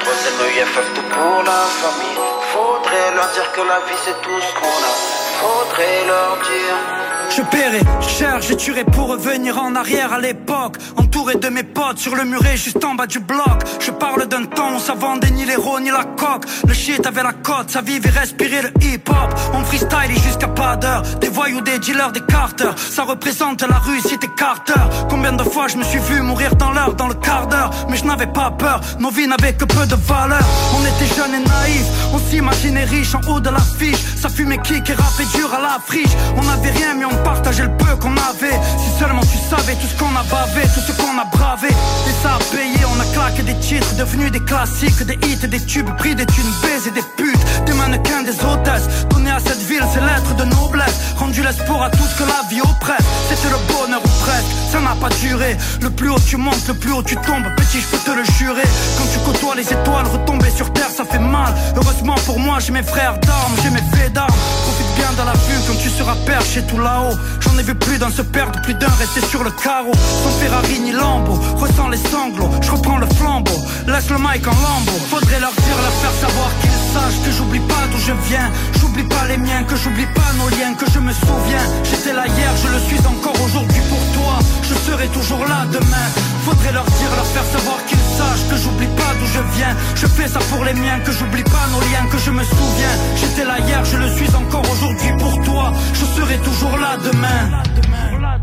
Troisième 0.00 0.40
EIFF, 0.46 0.92
tout 0.94 1.08
pour 1.14 1.42
la 1.42 1.62
famille. 1.82 2.18
Faudrait 2.52 3.14
leur 3.16 3.28
dire 3.28 3.50
que 3.52 3.62
la 3.62 3.80
vie, 3.86 4.00
c'est 4.04 4.20
tout 4.20 4.40
ce 4.40 4.52
qu'on 4.58 4.78
a. 4.90 4.94
Faudrait 5.40 6.04
leur 6.06 6.36
dire. 6.50 7.13
Je 7.30 7.42
paierai 7.42 7.80
cher, 8.00 8.40
je 8.40 8.54
tuerai 8.54 8.84
pour 8.84 9.08
revenir 9.08 9.60
en 9.60 9.74
arrière 9.74 10.12
à 10.12 10.20
l'époque. 10.20 10.76
Entouré 10.96 11.34
de 11.36 11.48
mes 11.48 11.62
potes 11.62 11.98
sur 11.98 12.14
le 12.14 12.24
muret 12.24 12.56
juste 12.56 12.84
en 12.84 12.94
bas 12.94 13.06
du 13.06 13.18
bloc. 13.18 13.62
Je 13.80 13.90
parle 13.90 14.26
d'un 14.26 14.44
temps 14.44 14.76
où 14.76 14.78
ça 14.78 14.94
vendait 14.94 15.30
ni 15.30 15.44
l'héros 15.44 15.80
ni 15.80 15.90
la 15.90 16.04
coque. 16.04 16.44
Le 16.66 16.74
shit 16.74 17.04
avait 17.06 17.22
la 17.22 17.32
cote, 17.32 17.70
ça 17.70 17.80
vivait 17.80 18.08
et 18.08 18.12
respirait 18.12 18.62
le 18.62 18.70
hip-hop. 18.80 19.34
On 19.52 19.64
freestyle 19.64 20.10
et 20.10 20.20
jusqu'à 20.20 20.48
pas 20.48 20.76
d'heure. 20.76 21.02
Des 21.20 21.28
voyous, 21.28 21.60
des 21.60 21.78
dealers, 21.78 22.12
des 22.12 22.20
carters. 22.20 22.78
Ça 22.78 23.02
représente 23.02 23.62
la 23.62 23.78
rue, 23.78 24.00
cité 24.00 24.28
Carter. 24.36 24.80
Combien 25.08 25.32
de 25.32 25.42
fois 25.42 25.68
je 25.68 25.76
me 25.76 25.84
suis 25.84 25.98
vu 25.98 26.20
mourir 26.20 26.54
dans 26.56 26.70
l'heure, 26.70 26.94
dans 26.94 27.08
le 27.08 27.14
quart 27.14 27.46
d'heure? 27.46 27.70
Mais 27.88 27.96
je 27.96 28.04
n'avais 28.04 28.26
pas 28.26 28.50
peur, 28.50 28.80
nos 28.98 29.10
vies 29.10 29.26
n'avaient 29.26 29.54
que 29.54 29.64
peu 29.64 29.86
de 29.86 29.94
valeur. 29.94 30.42
On 30.76 30.82
était 30.82 31.14
jeunes 31.14 31.34
et 31.34 31.48
naïfs, 31.48 31.86
on 32.12 32.18
s'imaginait 32.18 32.84
riche 32.84 33.14
en 33.14 33.20
haut 33.28 33.40
de 33.40 33.50
l'affiche. 33.50 33.98
Ça 34.16 34.28
fumait 34.28 34.58
kick 34.58 34.88
et 34.90 34.94
rappait 34.94 35.26
dur 35.34 35.52
à 35.52 35.60
la 35.60 35.78
friche. 35.84 36.14
On 36.36 36.48
avait 36.48 36.70
rien 36.70 36.94
mais 36.94 37.04
on 37.04 37.13
partageait 37.22 37.64
le 37.64 37.76
peu 37.76 37.96
qu'on 37.96 38.12
avait. 38.12 38.58
Si 38.78 38.98
seulement 38.98 39.22
tu 39.22 39.38
savais 39.50 39.74
tout 39.76 39.86
ce 39.86 39.96
qu'on 39.98 40.14
a 40.16 40.22
bavé, 40.24 40.62
tout 40.74 40.80
ce 40.80 40.92
qu'on 40.92 41.18
a 41.18 41.24
bravé. 41.24 41.68
Et 41.68 42.14
ça 42.22 42.34
a 42.34 42.38
payé, 42.54 42.78
on 42.84 43.00
a 43.00 43.04
claqué 43.12 43.42
des 43.42 43.58
titres 43.60 43.94
Devenus 43.96 44.30
des 44.32 44.40
classiques, 44.40 45.02
des 45.04 45.18
hits, 45.26 45.48
des 45.48 45.60
tubes 45.60 45.90
Pris 45.96 46.14
des 46.14 46.26
thunes, 46.26 46.52
baisés, 46.62 46.90
des 46.90 47.04
putes. 47.16 47.64
Des 47.66 47.72
mannequins, 47.72 48.22
des 48.22 48.38
hôtesses. 48.44 49.06
Donner 49.10 49.30
à 49.30 49.40
cette 49.40 49.62
ville, 49.62 49.84
c'est 49.92 50.00
l'être 50.00 50.34
de 50.36 50.44
noblesse. 50.44 51.14
Rendu 51.16 51.42
l'espoir 51.42 51.82
à 51.84 51.90
tout 51.90 52.04
ce 52.04 52.18
que 52.18 52.28
la 52.28 52.48
vie 52.48 52.60
oppresse. 52.60 53.04
C'était 53.28 53.50
le 53.50 53.58
bonheur 53.72 54.00
ou 54.04 54.24
presque, 54.24 54.46
ça 54.70 54.80
n'a 54.80 54.94
pas 55.00 55.08
duré. 55.20 55.56
Le 55.80 55.90
plus 55.90 56.10
haut 56.10 56.18
tu 56.26 56.36
montes, 56.36 56.66
le 56.68 56.74
plus 56.74 56.92
haut 56.92 57.02
tu 57.02 57.16
tombes. 57.16 57.46
Petit, 57.56 57.80
je 57.80 57.86
peux 57.86 57.98
te 57.98 58.10
le 58.10 58.24
jurer. 58.38 58.68
Quand 58.98 59.06
tu 59.12 59.18
côtoies 59.20 59.54
les 59.56 59.72
étoiles, 59.72 60.06
retomber 60.06 60.50
sur 60.50 60.72
terre, 60.72 60.90
ça 60.94 61.04
fait 61.04 61.18
mal. 61.18 61.54
Heureusement 61.76 62.16
pour 62.26 62.38
moi, 62.38 62.58
j'ai 62.60 62.72
mes 62.72 62.82
frères 62.82 63.18
d'armes, 63.18 63.54
j'ai 63.62 63.70
mes 63.70 63.82
faits 63.92 64.12
d'armes. 64.12 64.34
Profite 64.64 64.94
bien 64.96 65.12
de 65.12 65.26
la 65.26 65.32
vue 65.32 65.60
quand 65.66 65.78
tu 65.78 65.90
seras 65.90 66.16
perché 66.26 66.62
tout 66.62 66.78
là-haut 66.78 67.03
J'en 67.40 67.58
ai 67.58 67.62
vu 67.62 67.74
plus 67.74 67.98
d'un 67.98 68.10
se 68.10 68.22
perdre, 68.22 68.60
plus 68.62 68.74
d'un 68.74 68.90
rester 68.98 69.20
sur 69.20 69.42
le 69.44 69.50
carreau. 69.50 69.92
Sans 70.22 70.30
Ferrari 70.40 70.80
ni 70.80 70.92
Lambo, 70.92 71.34
ressens 71.56 71.88
les 71.88 71.98
sanglots. 71.98 72.50
Je 72.60 72.70
reprends 72.70 72.98
le 72.98 73.06
flambeau, 73.18 73.58
laisse 73.86 74.10
le 74.10 74.18
mic 74.18 74.46
en 74.46 74.56
lambeau. 74.66 74.98
Faudrait 75.10 75.40
leur 75.40 75.52
dire, 75.52 75.78
leur 75.82 75.96
faire 76.02 76.28
savoir 76.28 76.50
qu'ils 76.60 76.80
sachent 76.92 77.20
Que 77.24 77.30
j'oublie 77.30 77.60
pas 77.60 77.84
d'où 77.90 77.98
je 77.98 78.12
viens. 78.28 78.50
J'oublie 78.80 79.04
pas 79.04 79.26
les 79.28 79.36
miens, 79.38 79.62
que 79.64 79.76
j'oublie 79.76 80.06
pas 80.14 80.30
nos 80.38 80.48
liens 80.56 80.74
Que 80.74 80.86
je 80.90 80.98
me 80.98 81.12
souviens, 81.12 81.64
j'étais 81.84 82.12
là 82.12 82.26
hier, 82.26 82.52
je 82.62 82.68
le 82.68 82.80
suis 82.88 83.06
encore 83.06 83.38
aujourd'hui 83.44 83.82
pour 83.88 84.02
toi. 84.16 84.38
Je 84.62 84.74
serai 84.86 85.08
toujours 85.08 85.44
là 85.46 85.66
demain. 85.70 86.08
Faudrait 86.44 86.72
leur 86.72 86.84
dire, 86.84 87.10
leur 87.16 87.26
faire 87.26 87.48
savoir 87.56 87.78
qu'ils 87.86 88.06
sachent 88.18 88.46
Que 88.50 88.56
j'oublie 88.56 88.92
pas 88.96 89.12
d'où 89.18 89.26
je 89.26 89.42
viens. 89.56 89.74
Je 89.94 90.06
fais 90.06 90.28
ça 90.28 90.40
pour 90.50 90.64
les 90.64 90.74
miens, 90.74 90.98
que 91.04 91.12
j'oublie 91.12 91.44
pas 91.44 91.66
nos 91.72 91.80
liens 91.80 92.06
Que 92.10 92.18
je 92.18 92.30
me 92.30 92.44
souviens, 92.44 92.94
j'étais 93.16 93.44
là 93.44 93.58
hier, 93.60 93.84
je 93.84 93.96
le 93.96 94.08
suis 94.16 94.30
encore 94.34 94.64
aujourd'hui 94.72 95.12
pour 95.18 95.34
toi. 95.42 95.72
Je 95.92 96.04
serai 96.16 96.36
toujours 96.38 96.76
là 96.78 96.93
demain. 96.98 97.62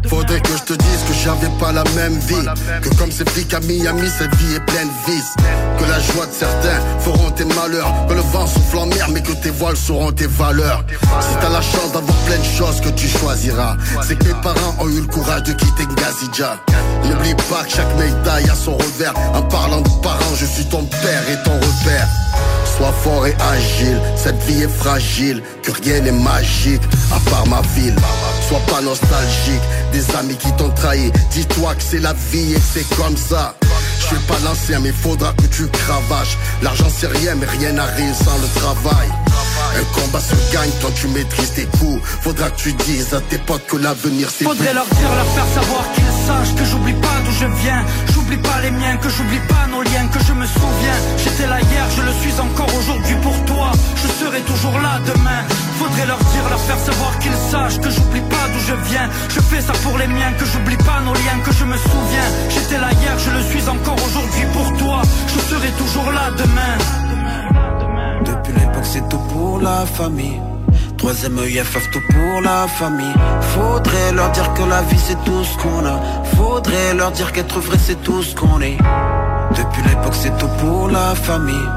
Faudrait 0.08 0.42
que 0.42 0.50
je 0.58 0.64
te 0.64 0.74
dise 0.74 1.04
que 1.08 1.14
j'avais 1.14 1.50
pas 1.60 1.72
la 1.72 1.84
même 1.96 2.18
vie. 2.20 2.46
Que 2.82 2.90
comme 2.98 3.12
ces 3.12 3.26
flics 3.26 3.54
à 3.54 3.60
Miami, 3.62 4.10
cette 4.18 4.34
vie 4.36 4.56
est 4.56 4.66
pleine 4.66 4.88
de 4.88 5.12
vices. 5.12 5.36
Que 5.78 5.86
la 5.86 6.00
joie 6.00 6.26
de 6.26 6.34
certains 6.34 6.82
feront 7.00 7.32
tes 7.32 7.46
malheurs. 7.46 7.94
Que 8.08 8.14
le 8.14 8.22
vent 8.22 8.48
souffle 8.48 8.80
en 8.80 8.86
mer 8.88 9.08
mais 9.12 9.22
que 9.22 9.34
tes 9.34 9.52
voiles 9.52 9.78
seront 9.78 10.12
tes 10.12 10.28
valeurs. 10.28 10.84
Si 11.22 11.36
t'as 11.40 11.50
la 11.50 11.62
chance 11.62 11.92
d'avoir 11.94 12.18
plein 12.26 12.38
de 12.38 12.44
choses 12.44 12.82
que 12.82 12.90
tu 12.90 13.08
choisiras 13.08 13.78
C'est 14.02 14.18
que 14.18 14.26
mes 14.26 14.42
parents 14.42 14.76
ont 14.80 14.90
eu 14.90 15.02
le 15.02 15.08
courage 15.08 15.44
de 15.44 15.54
quitter 15.54 15.86
Ngazidja 15.86 16.58
N'oublie 17.06 17.36
pas 17.50 17.64
que 17.64 17.72
chaque 17.72 17.98
médaille 17.98 18.50
a 18.50 18.56
son 18.56 18.78
revers. 18.78 19.14
En 19.34 19.42
parlant 19.44 19.82
de 19.82 19.90
parents, 20.02 20.36
je 20.36 20.46
suis 20.46 20.66
ton 20.66 20.84
père 20.86 21.24
et 21.30 21.42
ton 21.44 21.54
repère 21.54 22.08
Sois 22.82 22.94
fort 23.04 23.28
et 23.28 23.36
agile, 23.54 24.02
cette 24.16 24.42
vie 24.46 24.64
est 24.64 24.68
fragile, 24.68 25.44
que 25.62 25.72
rien 25.84 26.00
n'est 26.00 26.12
magique, 26.12 26.82
à 27.12 27.30
part 27.30 27.46
ma 27.46 27.62
ville. 27.76 27.96
Sois 28.48 28.60
pas 28.66 28.82
nostalgique, 28.82 29.62
des 29.92 30.04
amis 30.16 30.36
qui 30.36 30.52
t'ont 30.54 30.72
trahi, 30.72 31.12
dis-toi 31.30 31.76
que 31.76 31.84
c'est 31.84 32.00
la 32.00 32.14
vie 32.32 32.54
et 32.54 32.56
que 32.56 32.62
c'est 32.74 32.96
comme 32.96 33.16
ça. 33.16 33.54
Je 34.00 34.06
suis 34.08 34.26
pas 34.26 34.40
l'ancien 34.44 34.80
mais 34.80 34.92
faudra 34.92 35.32
que 35.34 35.46
tu 35.56 35.68
cravaches. 35.68 36.40
L'argent 36.64 36.88
c'est 36.90 37.06
rien 37.06 37.36
mais 37.36 37.46
rien 37.46 37.74
n'arrive 37.74 38.16
sans 38.16 38.38
le 38.40 38.48
travail. 38.60 39.10
Un 39.80 40.02
combat 40.02 40.20
se 40.20 40.34
gagne 40.52 40.72
tant 40.82 40.90
tu 40.90 41.08
maîtrises 41.10 41.54
tes 41.54 41.66
coups. 41.78 42.02
Faudra 42.22 42.50
que 42.50 42.58
tu 42.58 42.74
dises 42.74 43.14
à 43.14 43.22
tes 43.22 43.38
potes 43.38 43.68
que 43.68 43.78
l'avenir 43.78 44.28
c'est 44.36 44.44
Faudrait 44.44 44.74
leur 44.74 44.88
dire, 44.88 45.16
leur 45.16 45.28
faire 45.28 45.48
savoir 45.54 45.92
qu'ils 45.94 46.11
sachent 46.28 46.56
que 46.56 46.66
j'oublie 46.66 47.00
pas 47.06 47.18
d'où 47.24 47.34
je 47.42 47.48
viens. 47.64 47.84
J'oublie 48.14 48.42
pas 48.50 48.60
les 48.64 48.72
miens, 48.72 48.96
que 48.98 49.10
j'oublie 49.10 49.44
pas 49.54 49.66
nos 49.74 49.82
liens, 49.82 50.08
que 50.14 50.22
je 50.28 50.34
me 50.34 50.46
souviens. 50.46 50.98
J'étais 51.24 51.48
là 51.48 51.60
hier, 51.70 51.86
je 51.98 52.02
le 52.02 52.14
suis 52.22 52.36
encore 52.40 52.72
aujourd'hui 52.80 53.16
pour 53.26 53.38
toi. 53.46 53.68
Je 54.02 54.08
serai 54.20 54.42
toujours 54.52 54.78
là 54.86 54.94
demain. 55.12 55.42
Faudrait 55.80 56.08
leur 56.12 56.22
dire, 56.34 56.46
leur 56.50 56.64
faire 56.70 56.82
savoir 56.90 57.12
qu'ils 57.20 57.40
sachent 57.52 57.80
que 57.84 57.90
j'oublie 57.90 58.26
pas 58.34 58.46
d'où 58.52 58.62
je 58.70 58.76
viens. 58.90 59.08
Je 59.36 59.42
fais 59.50 59.62
ça 59.62 59.74
pour 59.84 59.98
les 59.98 60.08
miens, 60.08 60.32
que 60.40 60.46
j'oublie 60.46 60.82
pas 60.90 61.00
nos 61.08 61.14
liens, 61.14 61.40
que 61.46 61.54
je 61.60 61.66
me 61.66 61.78
souviens. 61.78 62.28
J'étais 62.54 62.80
là 62.84 62.92
hier, 63.00 63.16
je 63.26 63.32
le 63.38 63.44
suis 63.52 63.66
encore 63.76 64.00
aujourd'hui 64.08 64.46
pour 64.56 64.68
toi. 64.82 65.02
Je 65.34 65.40
serai 65.50 65.70
toujours 65.82 66.10
là 66.18 66.26
demain. 66.44 66.76
Depuis 68.30 68.54
l'époque, 68.54 68.88
c'est 68.94 69.08
tout 69.10 69.24
pour 69.34 69.60
la 69.60 69.86
famille. 69.86 70.40
Troisième 71.02 71.40
EIFF, 71.40 71.90
tout 71.90 72.02
pour 72.14 72.42
la 72.42 72.68
famille. 72.68 73.16
Faudrait 73.56 74.12
leur 74.12 74.30
dire 74.34 74.54
que 74.54 74.62
la 74.62 74.84
vie, 74.84 75.00
c'est 75.00 75.18
tout 75.26 75.44
ce 75.44 75.58
qu'on 75.58 75.84
a. 75.84 76.00
Faudrait 76.36 76.94
leur 76.94 77.12
dire 77.12 77.32
qu'être 77.32 77.60
vrai, 77.60 77.78
c'est 77.84 78.00
tout 78.04 78.22
ce 78.22 78.36
qu'on 78.36 78.62
est. 78.62 78.78
Depuis 79.58 79.82
l'époque, 79.82 80.14
c'est 80.14 80.38
tout 80.38 80.48
pour 80.60 80.90
la 80.90 81.16
famille. 81.16 81.68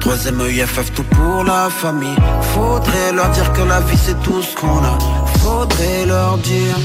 Troisième 0.00 0.40
EIFF, 0.40 0.92
tout 0.92 1.04
pour 1.04 1.44
la 1.44 1.70
famille. 1.70 2.16
Faudrait 2.52 3.12
leur 3.12 3.28
dire 3.28 3.52
que 3.52 3.62
la 3.62 3.78
vie, 3.78 3.96
c'est 3.96 4.20
tout 4.24 4.42
ce 4.42 4.56
qu'on 4.56 4.82
a. 4.82 4.98
Faudrait 5.38 6.06
leur 6.06 6.36
dire. 6.38 6.76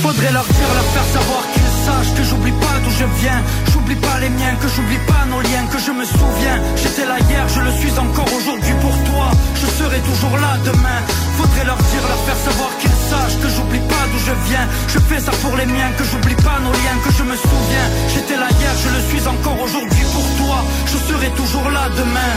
Faudrait 0.00 0.30
leur 0.30 0.44
dire, 0.44 0.74
leur 0.76 0.84
faire 0.94 1.20
savoir 1.20 1.42
qu'ils 1.52 1.61
sachent 1.84 2.14
que 2.16 2.24
j'oublie 2.28 2.56
pas 2.64 2.76
d'où 2.82 2.90
je 2.90 3.06
viens. 3.20 3.40
J'oublie 3.72 4.00
pas 4.06 4.16
les 4.20 4.30
miens, 4.38 4.54
que 4.60 4.68
j'oublie 4.74 5.02
pas 5.10 5.24
nos 5.32 5.40
liens, 5.40 5.66
que 5.72 5.78
je 5.86 5.92
me 5.98 6.04
souviens. 6.04 6.58
J'étais 6.80 7.06
là 7.06 7.16
hier, 7.28 7.44
je 7.48 7.60
le 7.60 7.72
suis 7.80 7.94
encore 7.98 8.30
aujourd'hui 8.38 8.74
pour 8.84 8.96
toi. 9.10 9.26
Je 9.60 9.66
serai 9.78 10.00
toujours 10.10 10.36
là 10.44 10.52
demain. 10.64 11.00
Faudrait 11.38 11.66
leur 11.70 11.80
dire, 11.90 12.04
leur 12.12 12.22
faire 12.26 12.40
savoir 12.48 12.70
qu'ils 12.80 12.98
sachent 13.10 13.38
que 13.42 13.48
j'oublie 13.54 13.84
pas 13.92 14.04
d'où 14.10 14.20
je 14.28 14.34
viens. 14.48 14.66
Je 14.94 14.98
fais 15.08 15.20
ça 15.26 15.32
pour 15.42 15.54
les 15.56 15.66
miens, 15.66 15.90
que 15.98 16.04
j'oublie 16.10 16.40
pas 16.48 16.58
nos 16.66 16.74
liens, 16.82 16.98
que 17.04 17.12
je 17.18 17.24
me 17.30 17.36
souviens. 17.36 17.88
J'étais 18.12 18.38
là 18.42 18.48
hier, 18.58 18.74
je 18.84 18.90
le 18.96 19.00
suis 19.10 19.24
encore 19.34 19.58
aujourd'hui 19.66 20.04
pour 20.14 20.26
toi. 20.40 20.58
Je 20.92 20.98
serai 21.08 21.28
toujours 21.40 21.68
là 21.70 21.84
demain 22.00 22.32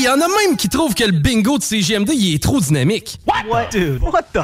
il 0.00 0.04
y 0.04 0.08
en 0.08 0.14
a 0.14 0.28
même 0.28 0.56
qui 0.56 0.70
trouvent 0.70 0.94
que 0.94 1.04
le 1.04 1.12
bingo 1.12 1.58
de 1.58 1.62
CGMD 1.62 2.10
il 2.14 2.34
est 2.34 2.42
trop 2.42 2.58
dynamique. 2.58 3.18
What, 3.26 3.70
dude? 3.70 4.02
What 4.02 4.22
the? 4.32 4.42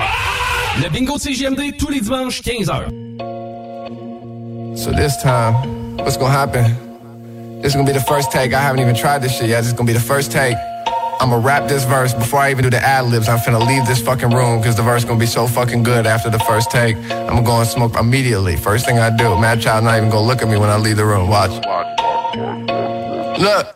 Le 0.83 0.91
bingo 0.91 1.17
de 1.17 1.21
CGMD 1.23 1.79
tous 1.79 1.89
les 1.89 2.01
dimanches 2.01 2.43
15h. 2.43 2.91
So 4.77 4.93
this 4.93 5.17
time, 5.17 5.97
what's 5.97 6.19
gonna 6.19 6.31
happen? 6.31 6.77
This 7.63 7.73
is 7.73 7.77
gonna 7.77 7.91
be 7.91 7.99
the 7.99 8.05
first 8.05 8.31
take. 8.31 8.53
I 8.53 8.61
haven't 8.61 8.81
even 8.81 8.95
tried 8.95 9.23
this 9.23 9.33
shit 9.33 9.49
yet. 9.49 9.63
This 9.63 9.69
is 9.69 9.73
gonna 9.73 9.87
be 9.87 9.95
the 9.95 9.99
first 9.99 10.31
take. 10.31 10.59
I'm 11.21 11.31
gonna 11.31 11.39
rap 11.39 11.69
this 11.69 11.85
verse 11.85 12.13
before 12.13 12.41
I 12.41 12.51
even 12.51 12.63
do 12.63 12.69
the 12.69 12.83
ad 12.87 13.07
libs. 13.07 13.27
I'm 13.27 13.39
finna 13.39 13.67
leave 13.67 13.87
this 13.87 14.03
fucking 14.03 14.29
room 14.29 14.61
because 14.61 14.77
the 14.77 14.83
verse 14.83 15.07
gonna 15.07 15.19
be 15.19 15.25
so 15.25 15.47
fucking 15.47 15.85
good 15.85 16.07
after 16.07 16.29
the 16.29 16.41
first 16.41 16.71
take. 16.71 16.97
I'm 16.97 17.29
gonna 17.29 17.43
go 17.43 17.59
and 17.61 17.67
smoke 17.67 17.97
immediately. 17.99 18.57
First 18.57 18.85
thing 18.85 18.99
I 18.99 19.09
do. 19.09 19.39
Mad 19.39 19.63
Child 19.63 19.85
not 19.85 19.97
even 19.97 20.11
gonna 20.11 20.27
look 20.27 20.43
at 20.43 20.49
me 20.49 20.59
when 20.59 20.69
I 20.69 20.77
leave 20.77 20.99
the 20.99 21.07
room. 21.07 21.31
Watch. 21.31 21.53
Look. 23.41 23.76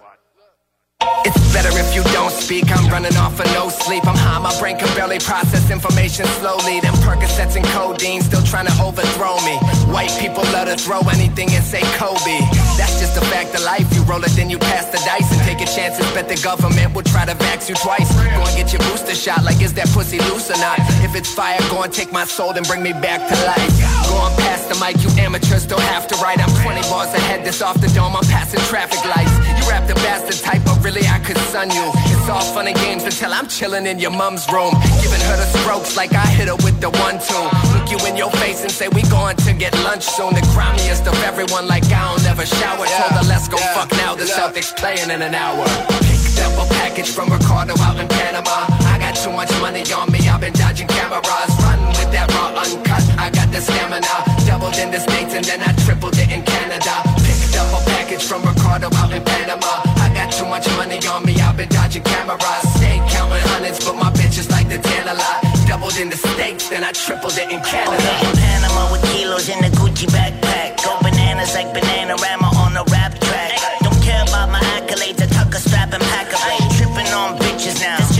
Better 1.53 1.75
if 1.75 1.95
you 1.95 2.03
don't 2.15 2.31
speak. 2.31 2.71
I'm 2.71 2.87
running 2.91 3.17
off 3.17 3.39
of 3.41 3.47
no 3.53 3.69
sleep. 3.69 4.07
I'm 4.07 4.15
high, 4.15 4.39
my 4.39 4.55
brain 4.61 4.79
can 4.79 4.87
barely 4.95 5.19
process 5.19 5.71
information 5.71 6.25
slowly. 6.39 6.79
Them 6.81 6.95
Percocets 7.03 7.57
and 7.57 7.67
codeine 7.75 8.23
still 8.23 8.43
trying 8.43 8.67
to 8.67 8.75
overthrow 8.79 9.35
me. 9.43 9.59
White 9.91 10.15
people 10.23 10.45
love 10.55 10.69
to 10.71 10.77
throw 10.77 11.01
anything 11.11 11.51
and 11.51 11.65
say 11.65 11.83
Kobe. 11.99 12.39
That's 12.79 13.03
just 13.03 13.19
a 13.19 13.25
fact 13.35 13.55
of 13.55 13.63
life. 13.63 13.87
You 13.95 14.03
roll 14.05 14.23
it, 14.23 14.31
then 14.39 14.49
you 14.49 14.59
pass 14.59 14.87
the 14.95 15.03
dice 15.03 15.27
and 15.35 15.43
take 15.43 15.59
your 15.59 15.73
chances. 15.75 16.07
Bet 16.15 16.29
the 16.29 16.39
government 16.39 16.95
will 16.95 17.03
try 17.03 17.27
to 17.27 17.35
vax 17.35 17.69
you 17.69 17.75
twice. 17.75 18.09
Go 18.15 18.47
and 18.47 18.55
get 18.57 18.73
your 18.73 18.83
booster 18.87 19.15
shot. 19.15 19.43
Like, 19.43 19.61
is 19.61 19.75
that 19.75 19.89
pussy 19.91 20.19
loose 20.31 20.51
or 20.51 20.59
not? 20.63 20.79
If 21.03 21.17
it's 21.17 21.33
fire, 21.35 21.59
go 21.69 21.83
and 21.83 21.93
take 21.93 22.13
my 22.13 22.25
soul 22.25 22.55
and 22.55 22.67
bring 22.67 22.83
me 22.83 22.93
back 22.93 23.27
to 23.27 23.35
life. 23.43 23.75
Go 24.07 24.15
on 24.23 24.31
past 24.39 24.69
the 24.71 24.79
mic, 24.79 25.03
you 25.03 25.11
amateurs 25.19 25.67
don't 25.67 25.89
have 25.91 26.07
to 26.09 26.15
write. 26.23 26.39
I'm 26.39 26.55
20 26.63 26.81
bars 26.89 27.13
ahead, 27.13 27.45
this 27.45 27.61
off 27.61 27.81
the 27.81 27.89
dome. 27.89 28.15
I'm 28.15 28.27
passing 28.31 28.61
traffic 28.71 29.03
lights. 29.05 29.35
You 29.59 29.67
rap 29.69 29.89
the 29.89 29.99
bastard 30.07 30.39
type, 30.39 30.63
but 30.65 30.79
really 30.85 31.07
I 31.07 31.19
could 31.19 31.40
son 31.49 31.71
you. 31.71 31.91
It's 32.13 32.29
all 32.29 32.41
fun 32.55 32.67
and 32.67 32.77
games 32.77 33.05
until 33.05 33.33
I'm 33.33 33.49
chilling 33.49 33.87
in 33.87 33.99
your 33.99 34.11
mom's 34.11 34.47
room. 34.53 34.75
Giving 35.03 35.21
her 35.29 35.37
the 35.37 35.49
strokes 35.59 35.97
like 35.97 36.13
I 36.13 36.27
hit 36.27 36.49
her 36.49 36.57
with 36.57 36.81
the 36.81 36.91
one 36.91 37.19
two. 37.19 37.45
Look 37.73 37.91
you 37.91 37.99
in 38.07 38.17
your 38.17 38.31
face 38.43 38.63
and 38.63 38.71
say 38.71 38.89
we 38.89 39.03
going 39.09 39.37
to 39.37 39.53
get 39.53 39.73
lunch 39.85 40.05
soon. 40.05 40.35
The 40.35 40.45
grimiest 40.53 41.07
of 41.07 41.17
everyone 41.23 41.67
like 41.67 41.85
I 41.87 42.13
don't 42.13 42.27
ever 42.27 42.47
shower. 42.47 42.85
Told 42.87 43.13
her 43.19 43.27
let's 43.29 43.49
go 43.49 43.57
fuck 43.75 43.91
now. 43.93 44.15
The 44.15 44.25
Celtics 44.25 44.77
playing 44.77 45.11
in 45.11 45.23
an 45.23 45.35
hour. 45.35 45.65
Picked 46.05 46.41
up 46.45 46.55
a 46.65 46.67
package 46.75 47.11
from 47.11 47.31
Ricardo 47.31 47.75
out 47.81 47.99
in 47.99 48.09
Panama. 48.09 48.67
I 48.93 48.99
got 48.99 49.17
too 49.17 49.33
much 49.33 49.51
money 49.61 49.85
on 49.93 50.11
me. 50.13 50.21
I've 50.29 50.41
been 50.41 50.53
dodging 50.53 50.89
cameras. 50.89 51.51
Run 51.65 51.81
with 51.89 52.11
that 52.13 52.29
raw 52.35 52.53
uncut. 52.63 53.05
I 53.19 53.31
got 53.31 53.51
the 53.53 53.61
stamina. 53.61 54.15
Doubled 54.47 54.77
in 54.77 54.91
the 54.91 55.01
States 55.01 55.35
and 55.35 55.45
then 55.45 55.61
I 55.61 55.73
tripled 55.85 56.17
it 56.19 56.31
in 56.31 56.43
Canada. 56.43 56.95
Picked 57.25 57.57
up 57.57 57.69
a 57.75 57.81
package 57.91 58.25
from 58.25 58.43
Ricardo 58.43 58.89
out 58.95 59.13
in 59.13 59.23
Panama. 59.25 60.00
Too 60.41 60.49
much 60.49 60.67
money 60.79 60.97
on 61.07 61.23
me. 61.27 61.37
I've 61.37 61.55
been 61.55 61.69
dodging 61.69 62.03
cameras. 62.03 62.65
Stay 62.77 62.97
counting 63.13 63.45
hundreds, 63.53 63.85
but 63.85 63.95
my 63.97 64.11
bitches 64.11 64.51
like 64.51 64.71
the 64.71 64.79
tan 64.79 65.07
a 65.07 65.13
lot. 65.13 65.45
Doubled 65.69 65.99
in 65.99 66.09
the 66.09 66.17
States, 66.17 66.71
then 66.71 66.83
I 66.83 66.93
tripled 66.93 67.37
it 67.37 67.53
in 67.53 67.61
Canada. 67.61 68.11
in 68.25 68.33
Panama 68.41 68.91
with 68.91 69.05
kilos 69.13 69.51
in 69.51 69.61
the 69.61 69.69
Gucci 69.77 70.09
backpack. 70.09 70.83
Go 70.83 70.97
bananas 71.03 71.53
like 71.55 71.69
Bananarama 71.77 72.57
on 72.65 72.75
a 72.75 72.85
rap 72.85 73.21
track. 73.21 73.53
Don't 73.85 74.01
care 74.01 74.23
about 74.23 74.49
my 74.49 74.61
accolades. 74.81 75.21
I 75.21 75.27
tuck 75.27 75.53
a 75.55 75.61
strap 75.61 75.93
and 75.93 76.03
pack. 76.05 76.33
I 76.33 76.57
tripping 76.79 77.13
on 77.13 77.37
bitches 77.37 77.79
now. 77.83 78.20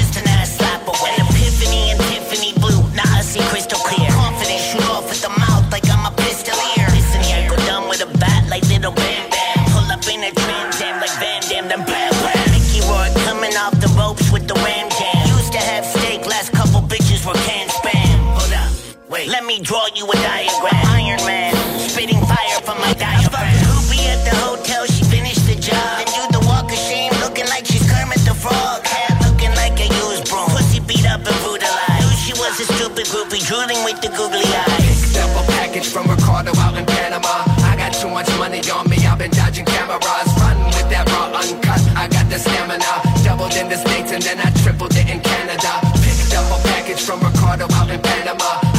Me 19.51 19.59
draw 19.59 19.83
you 19.97 20.07
a 20.07 20.15
diagram. 20.15 20.87
Iron 20.95 21.19
Man, 21.27 21.51
spitting 21.91 22.23
fire 22.23 22.61
from 22.63 22.79
my 22.79 22.95
diaphragm. 22.95 23.51
Groupie 23.67 24.07
at 24.07 24.23
the 24.23 24.35
hotel, 24.47 24.87
she 24.87 25.03
finished 25.03 25.43
the 25.51 25.59
job. 25.59 25.91
Then 25.99 26.07
do 26.07 26.23
the 26.39 26.43
walk 26.47 26.71
of 26.71 26.79
shame, 26.79 27.11
looking 27.19 27.51
like 27.51 27.67
she's 27.67 27.83
Kermit 27.91 28.23
the 28.23 28.31
Frog. 28.31 28.87
Hat 28.87 29.19
looking 29.27 29.51
like 29.59 29.75
a 29.83 29.91
used 30.07 30.31
broom. 30.31 30.47
Pussy 30.55 30.79
beat 30.79 31.03
up 31.03 31.27
and 31.27 31.39
brutalized. 31.43 31.99
Knew 31.99 32.15
she 32.23 32.33
was 32.39 32.63
a 32.63 32.67
stupid 32.79 33.11
groupie, 33.11 33.43
drooling 33.43 33.83
with 33.83 33.99
the 33.99 34.15
googly 34.15 34.47
eyes. 34.47 34.87
Picked 34.87 35.19
up 35.19 35.35
a 35.35 35.43
package 35.59 35.89
from 35.91 36.07
Ricardo 36.07 36.55
out 36.63 36.79
in 36.79 36.87
Panama. 36.87 37.43
I 37.67 37.75
got 37.75 37.91
too 37.91 38.07
much 38.07 38.31
money 38.39 38.63
on 38.71 38.87
me, 38.87 39.03
I've 39.03 39.19
been 39.19 39.35
dodging 39.35 39.67
cameras. 39.67 40.31
Run 40.39 40.63
with 40.79 40.87
that 40.95 41.11
raw 41.11 41.27
uncut, 41.35 41.83
I 41.99 42.07
got 42.07 42.31
the 42.31 42.39
stamina. 42.39 42.93
Doubled 43.27 43.59
in 43.59 43.67
the 43.67 43.83
States 43.83 44.15
and 44.15 44.23
then 44.23 44.39
I 44.39 44.55
tripled 44.63 44.95
it 44.95 45.11
in 45.11 45.19
Canada. 45.19 45.83
Picked 46.07 46.39
up 46.39 46.47
a 46.55 46.59
package 46.71 47.03
from 47.03 47.19
Ricardo 47.19 47.67
out 47.75 47.91
in 47.91 47.99
Panama. 47.99 48.70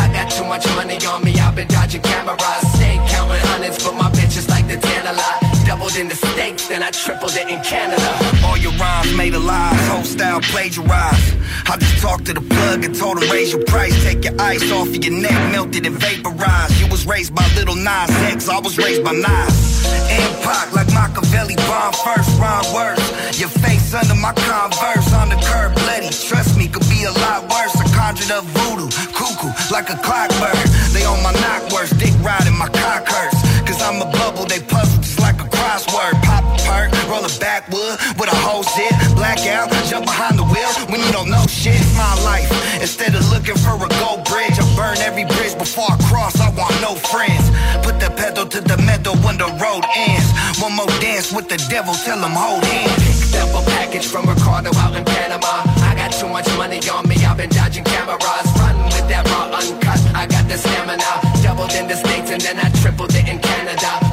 memorize 2.31 2.80
Doubled 5.91 6.01
in 6.03 6.09
the 6.09 6.15
States, 6.15 6.67
then 6.67 6.83
I 6.83 6.91
tripled 6.91 7.35
it 7.35 7.49
in 7.49 7.59
Canada. 7.63 8.11
All 8.45 8.57
your 8.57 8.71
rhymes 8.73 9.13
made 9.15 9.33
lies, 9.33 9.87
whole 9.87 10.03
style 10.03 10.39
plagiarized. 10.41 11.35
I 11.67 11.75
just 11.77 11.97
talked 12.01 12.25
to 12.27 12.33
the 12.33 12.41
plug 12.41 12.85
and 12.85 12.95
told 12.95 13.21
him 13.21 13.29
raise 13.29 13.51
your 13.51 13.63
price. 13.65 13.91
Take 14.03 14.23
your 14.23 14.39
ice 14.39 14.71
off 14.71 14.87
of 14.87 15.03
your 15.03 15.13
neck, 15.13 15.51
melted 15.51 15.85
and 15.85 15.95
vaporized. 15.95 16.79
You 16.79 16.87
was 16.87 17.05
raised 17.05 17.35
by 17.35 17.45
little 17.55 17.75
Nas 17.75 18.09
X, 18.31 18.47
I 18.47 18.59
was 18.59 18.77
raised 18.77 19.03
by 19.03 19.11
Nas. 19.11 19.81
Pac, 20.43 20.73
like 20.73 20.87
Machiavelli, 20.93 21.55
bomb 21.67 21.93
first, 21.93 22.39
rhyme 22.39 22.67
worse. 22.73 23.39
Your 23.39 23.49
face 23.49 23.93
under 23.93 24.15
my 24.15 24.33
converse, 24.33 25.13
on 25.13 25.29
the 25.29 25.39
curb, 25.43 25.73
bloody. 25.75 26.09
Trust 26.09 26.57
me, 26.57 26.67
could 26.67 26.87
be 26.89 27.03
a 27.03 27.11
lot 27.11 27.43
worse. 27.51 27.75
I 27.75 27.85
conjured 27.91 28.31
up 28.31 28.45
voodoo, 28.45 28.89
cuckoo, 29.11 29.51
like 29.71 29.89
a 29.89 29.97
clockwork. 29.99 30.55
They 30.93 31.03
on 31.03 31.21
my 31.21 31.33
knock 31.43 31.71
worse, 31.71 31.91
dick 31.91 32.13
riding 32.21 32.57
my 32.57 32.69
cock 32.69 33.07
hurts. 33.07 33.39
Cause 33.67 33.81
I'm 33.81 34.01
a 34.01 34.09
bubble, 34.11 34.45
they 34.45 34.59
puzzle 34.59 34.90
crossword. 35.71 36.13
Pop 36.23 36.43
perk, 36.67 36.91
roll 37.07 37.23
a 37.23 37.31
backwood 37.39 37.95
with 38.19 38.27
a 38.27 38.39
whole 38.43 38.63
zip. 38.63 38.91
Blackout, 39.15 39.71
jump 39.87 40.05
behind 40.05 40.37
the 40.37 40.43
wheel 40.43 40.71
when 40.91 40.99
you 40.99 41.11
don't 41.11 41.29
know 41.29 41.45
shit. 41.47 41.75
It's 41.75 41.95
my 41.95 42.15
life. 42.23 42.49
Instead 42.81 43.15
of 43.15 43.23
looking 43.31 43.55
for 43.55 43.75
a 43.75 43.89
gold 44.03 44.25
bridge, 44.27 44.59
I 44.59 44.65
burn 44.75 44.97
every 44.99 45.25
bridge 45.25 45.55
before 45.57 45.87
I 45.87 45.97
cross. 46.09 46.39
I 46.39 46.49
want 46.51 46.75
no 46.81 46.95
friends. 46.95 47.47
Put 47.85 47.99
the 47.99 48.11
pedal 48.11 48.45
to 48.45 48.59
the 48.59 48.77
metal 48.83 49.15
when 49.23 49.37
the 49.37 49.47
road 49.63 49.83
ends. 49.95 50.27
One 50.59 50.75
more 50.75 50.91
dance 50.99 51.31
with 51.31 51.47
the 51.47 51.57
devil, 51.69 51.93
tell 51.93 52.19
him 52.19 52.35
hold 52.35 52.63
hands. 52.65 53.31
Picked 53.31 53.35
up 53.39 53.55
a 53.55 53.63
package 53.71 54.07
from 54.07 54.27
Ricardo 54.27 54.75
out 54.75 54.95
in 54.95 55.05
Panama. 55.05 55.63
I 55.87 55.95
got 55.95 56.11
too 56.11 56.27
much 56.27 56.47
money 56.57 56.79
on 56.89 57.07
me, 57.07 57.15
I've 57.23 57.37
been 57.37 57.49
dodging 57.49 57.85
cameras. 57.85 58.47
Run 58.59 58.75
with 58.91 59.07
that 59.07 59.23
raw 59.31 59.47
uncut, 59.55 60.01
I 60.15 60.27
got 60.27 60.47
the 60.47 60.57
stamina. 60.57 61.11
Doubled 61.41 61.71
in 61.73 61.87
the 61.87 61.95
States 61.95 62.29
and 62.31 62.41
then 62.41 62.59
I 62.59 62.69
tripled 62.81 63.15
it 63.15 63.27
in 63.27 63.39
Canada. 63.39 64.10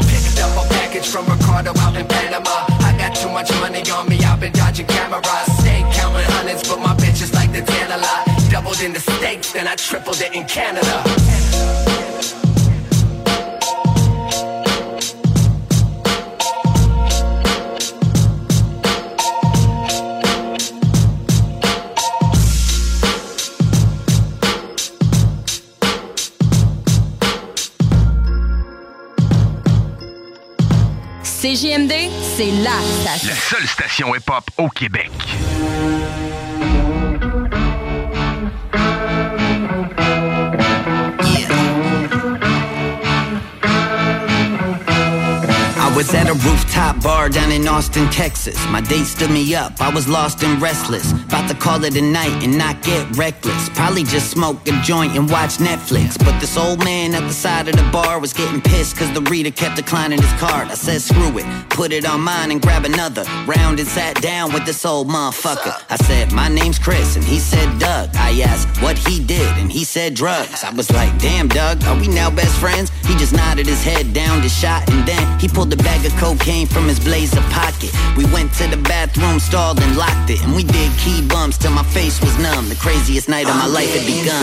From 1.06 1.26
Ricardo 1.26 1.72
out 1.78 1.96
in 1.96 2.06
Panama. 2.06 2.66
I 2.80 2.94
got 2.98 3.14
too 3.14 3.30
much 3.30 3.50
money 3.60 3.82
on 3.90 4.08
me, 4.08 4.18
I've 4.24 4.40
been 4.40 4.52
dodging 4.52 4.86
cameras. 4.86 5.22
Stay 5.60 5.80
counting 5.92 6.26
hundreds, 6.32 6.68
but 6.68 6.80
my 6.80 6.92
bitches 6.94 7.32
like 7.32 7.52
the 7.52 7.62
tan 7.62 7.92
a 7.92 7.98
lot. 7.98 8.26
Doubled 8.50 8.80
in 8.80 8.92
the 8.92 9.00
States, 9.00 9.52
then 9.52 9.68
I 9.68 9.76
tripled 9.76 10.20
it 10.20 10.34
in 10.34 10.44
Canada. 10.44 12.07
CJMD, 31.54 31.92
c'est 32.36 32.50
la 32.62 32.72
station. 33.00 33.28
La 33.28 33.34
seule 33.34 33.66
station 33.66 34.14
hip-hop 34.14 34.44
au 34.58 34.68
Québec. 34.68 35.10
Was 45.98 46.14
at 46.14 46.28
a 46.28 46.34
rooftop 46.48 47.02
bar 47.02 47.28
down 47.28 47.50
in 47.50 47.66
Austin, 47.66 48.08
Texas. 48.10 48.56
My 48.68 48.80
date 48.80 49.04
stood 49.04 49.32
me 49.32 49.56
up. 49.56 49.80
I 49.80 49.92
was 49.92 50.06
lost 50.06 50.44
and 50.44 50.62
restless. 50.62 51.10
About 51.10 51.48
to 51.48 51.56
call 51.56 51.82
it 51.82 51.96
a 51.96 52.00
night 52.00 52.44
and 52.44 52.56
not 52.56 52.80
get 52.84 53.04
reckless. 53.16 53.68
Probably 53.70 54.04
just 54.04 54.30
smoke 54.30 54.58
a 54.68 54.80
joint 54.82 55.16
and 55.16 55.28
watch 55.28 55.56
Netflix. 55.56 56.16
But 56.16 56.38
this 56.38 56.56
old 56.56 56.84
man 56.84 57.16
at 57.16 57.22
the 57.22 57.32
side 57.32 57.66
of 57.66 57.74
the 57.74 57.82
bar 57.90 58.20
was 58.20 58.32
getting 58.32 58.60
pissed 58.60 58.96
cause 58.96 59.12
the 59.12 59.22
reader 59.22 59.50
kept 59.50 59.74
declining 59.74 60.22
his 60.22 60.32
card. 60.34 60.68
I 60.68 60.74
said, 60.74 61.02
screw 61.02 61.36
it, 61.36 61.68
put 61.68 61.90
it 61.90 62.06
on 62.06 62.20
mine 62.20 62.52
and 62.52 62.62
grab 62.62 62.84
another. 62.84 63.24
Round 63.48 63.80
and 63.80 63.88
sat 63.88 64.22
down 64.22 64.52
with 64.52 64.66
this 64.66 64.86
old 64.86 65.08
motherfucker. 65.08 65.82
I 65.90 65.96
said, 65.96 66.30
my 66.30 66.46
name's 66.46 66.78
Chris, 66.78 67.16
and 67.16 67.24
he 67.24 67.40
said 67.40 67.76
Doug. 67.80 68.10
I 68.14 68.40
asked 68.42 68.80
what 68.80 68.96
he 68.96 69.18
did, 69.18 69.50
and 69.58 69.72
he 69.72 69.82
said 69.82 70.14
drugs. 70.14 70.62
I 70.62 70.70
was 70.70 70.92
like, 70.92 71.18
damn, 71.18 71.48
Doug, 71.48 71.82
are 71.86 71.98
we 71.98 72.06
now 72.06 72.30
best 72.30 72.56
friends? 72.60 72.90
He 73.04 73.16
just 73.16 73.32
nodded 73.32 73.66
his 73.66 73.82
head 73.82 74.12
down 74.12 74.42
the 74.42 74.48
shot, 74.48 74.88
and 74.90 75.04
then 75.04 75.40
he 75.40 75.48
pulled 75.48 75.72
a 75.72 75.87
bag 75.88 76.04
of 76.04 76.12
cocaine 76.18 76.66
from 76.66 76.86
his 76.86 77.00
blazer 77.00 77.40
pocket. 77.48 77.90
We 78.16 78.24
went 78.26 78.52
to 78.60 78.66
the 78.68 78.76
bathroom 78.76 79.40
stall 79.40 79.72
and 79.80 79.96
locked 79.96 80.28
it, 80.30 80.42
and 80.44 80.54
we 80.54 80.62
did 80.62 80.90
key 80.98 81.22
bumps 81.26 81.56
till 81.56 81.72
my 81.72 81.84
face 81.84 82.20
was 82.20 82.36
numb. 82.38 82.68
The 82.68 82.76
craziest 82.76 83.28
night 83.28 83.48
of 83.48 83.56
my 83.56 83.66
life 83.66 83.92
had 83.96 84.04
begun. 84.06 84.42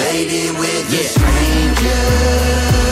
Yeah. 0.90 1.06
Next 2.66 2.85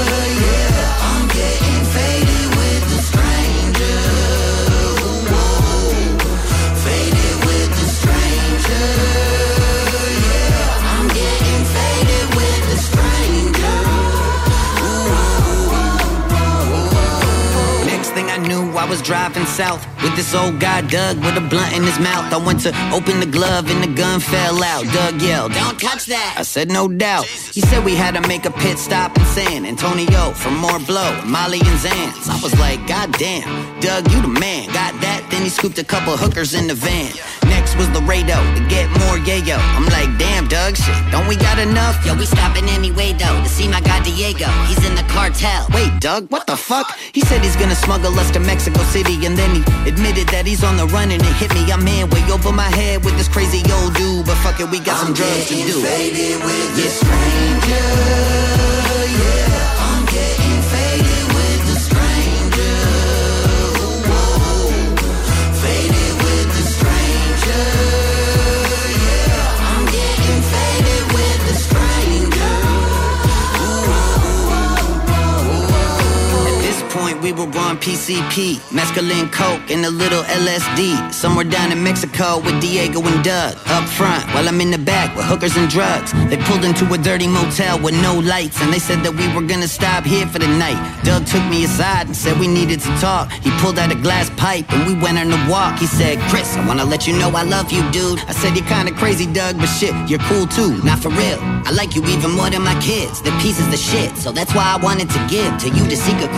was 18.93 19.01
driving 19.01 19.45
south 19.47 19.81
with 20.03 20.15
this 20.15 20.35
old 20.35 20.59
guy 20.59 20.79
Doug 20.81 21.17
with 21.25 21.35
a 21.35 21.41
blunt 21.41 21.75
in 21.75 21.81
his 21.81 21.97
mouth. 21.97 22.31
I 22.31 22.37
went 22.37 22.59
to 22.61 22.71
open 22.93 23.19
the 23.19 23.25
glove 23.25 23.71
and 23.71 23.81
the 23.81 23.87
gun 23.87 24.19
fell 24.19 24.63
out. 24.63 24.83
Doug 24.93 25.19
yelled, 25.19 25.51
"Don't 25.53 25.79
touch 25.79 26.05
that!" 26.05 26.35
I 26.37 26.43
said, 26.43 26.69
"No 26.69 26.87
doubt." 26.87 27.25
He 27.25 27.61
said 27.61 27.83
we 27.83 27.95
had 27.95 28.13
to 28.13 28.21
make 28.27 28.45
a 28.45 28.51
pit 28.51 28.77
stop 28.77 29.17
in 29.17 29.25
San 29.37 29.65
Antonio 29.65 30.31
for 30.41 30.51
more 30.51 30.77
blow, 30.77 31.11
Molly 31.25 31.61
and 31.69 31.79
Zans. 31.85 32.29
I 32.29 32.37
was 32.45 32.53
like, 32.59 32.85
"God 32.85 33.09
damn, 33.17 33.49
Doug, 33.79 34.11
you 34.11 34.21
the 34.21 34.27
man." 34.27 34.67
Got 34.67 34.93
that? 35.01 35.21
Then 35.31 35.41
he 35.41 35.49
scooped 35.49 35.79
a 35.79 35.87
couple 35.93 36.15
hookers 36.15 36.53
in 36.53 36.67
the 36.67 36.75
van. 36.75 37.11
Next 37.49 37.75
was 37.77 37.89
Laredo 37.89 38.37
to 38.57 38.61
get 38.69 38.85
more 39.01 39.17
yayo. 39.17 39.57
I'm 39.77 39.85
like, 39.97 40.11
damn, 40.17 40.47
Doug, 40.47 40.75
shit, 40.77 41.01
don't 41.11 41.27
we 41.27 41.35
got 41.35 41.57
enough? 41.57 41.95
Yo, 42.05 42.13
we 42.15 42.25
stopping 42.25 42.67
anyway 42.69 43.13
though 43.13 43.37
to 43.41 43.49
see 43.49 43.67
my 43.67 43.81
guy 43.81 43.99
Diego. 44.03 44.49
He's 44.69 44.83
in 44.85 44.95
the 44.95 45.05
cartel. 45.15 45.67
Wait, 45.73 45.91
Doug, 45.99 46.29
what 46.29 46.45
the 46.45 46.55
fuck? 46.55 46.87
He 47.13 47.21
said 47.21 47.41
he's 47.41 47.55
gonna 47.55 47.75
smuggle 47.75 48.13
us 48.19 48.29
to 48.31 48.39
Mexico 48.39 48.82
City, 48.85 49.25
and 49.25 49.37
then 49.37 49.55
he 49.55 49.61
admitted 49.89 50.27
that 50.29 50.45
he's 50.45 50.63
on 50.63 50.77
the 50.77 50.85
run 50.87 51.11
and 51.11 51.21
it 51.21 51.35
hit 51.41 51.53
me. 51.53 51.71
I'm 51.71 51.87
in 51.87 52.09
way 52.09 52.23
over 52.31 52.51
my 52.51 52.69
head 52.69 53.03
with 53.03 53.17
this 53.17 53.27
crazy 53.27 53.63
old 53.71 53.93
dude, 53.95 54.25
but 54.25 54.35
fuck 54.43 54.59
it, 54.59 54.69
we 54.69 54.79
got 54.79 54.97
some 55.03 55.13
drugs 55.13 55.47
to 55.49 55.55
do. 55.55 55.81
Faded 55.81 56.43
with 56.43 56.69
the 56.75 56.87
stranger, 56.89 57.87
yeah. 59.19 59.72
Point, 76.93 77.19
we 77.21 77.33
were 77.33 77.49
on 77.65 77.75
PCP, 77.81 78.61
mescaline, 78.69 79.31
coke, 79.31 79.65
and 79.71 79.83
a 79.83 79.89
little 79.89 80.21
LSD. 80.23 81.11
Somewhere 81.11 81.43
down 81.43 81.71
in 81.71 81.81
Mexico 81.81 82.39
with 82.39 82.61
Diego 82.61 83.01
and 83.01 83.23
Doug. 83.23 83.57
Up 83.73 83.89
front, 83.89 84.23
while 84.33 84.47
I'm 84.47 84.61
in 84.61 84.69
the 84.69 84.77
back 84.77 85.15
with 85.17 85.25
hookers 85.25 85.57
and 85.57 85.67
drugs. 85.69 86.13
They 86.29 86.37
pulled 86.37 86.63
into 86.63 86.85
a 86.93 86.97
dirty 86.97 87.27
motel 87.27 87.81
with 87.81 87.95
no 87.95 88.19
lights, 88.19 88.61
and 88.61 88.71
they 88.71 88.77
said 88.77 88.99
that 89.03 89.13
we 89.13 89.25
were 89.33 89.41
gonna 89.41 89.67
stop 89.67 90.03
here 90.05 90.27
for 90.27 90.37
the 90.37 90.47
night. 90.47 90.77
Doug 91.03 91.25
took 91.25 91.43
me 91.49 91.65
aside 91.65 92.05
and 92.07 92.15
said 92.15 92.37
we 92.39 92.47
needed 92.47 92.79
to 92.81 92.91
talk. 93.01 93.31
He 93.31 93.49
pulled 93.57 93.79
out 93.79 93.91
a 93.91 93.95
glass 93.95 94.29
pipe 94.37 94.71
and 94.71 94.85
we 94.85 94.93
went 94.93 95.17
on 95.17 95.33
a 95.33 95.41
walk. 95.49 95.79
He 95.79 95.87
said, 95.87 96.19
Chris, 96.29 96.55
I 96.55 96.65
wanna 96.67 96.85
let 96.85 97.07
you 97.07 97.17
know 97.17 97.29
I 97.31 97.43
love 97.43 97.71
you, 97.71 97.81
dude. 97.91 98.19
I 98.29 98.33
said, 98.33 98.55
You're 98.55 98.67
kinda 98.67 98.91
crazy, 98.93 99.25
Doug, 99.25 99.57
but 99.57 99.67
shit, 99.67 99.95
you're 100.07 100.25
cool 100.29 100.45
too. 100.45 100.77
Not 100.83 100.99
for 100.99 101.09
real. 101.09 101.39
I 101.65 101.71
like 101.71 101.95
you 101.95 102.05
even 102.05 102.31
more 102.31 102.49
than 102.51 102.61
my 102.61 102.77
kids. 102.79 103.21
The 103.23 103.31
pieces 103.41 103.67
the 103.71 103.77
shit, 103.77 104.15
so 104.17 104.31
that's 104.31 104.53
why 104.53 104.65
I 104.75 104.77
wanted 104.77 105.09
to 105.09 105.19
give 105.27 105.51
to 105.63 105.69
you 105.69 105.83
the 105.87 105.95
secret 105.95 106.29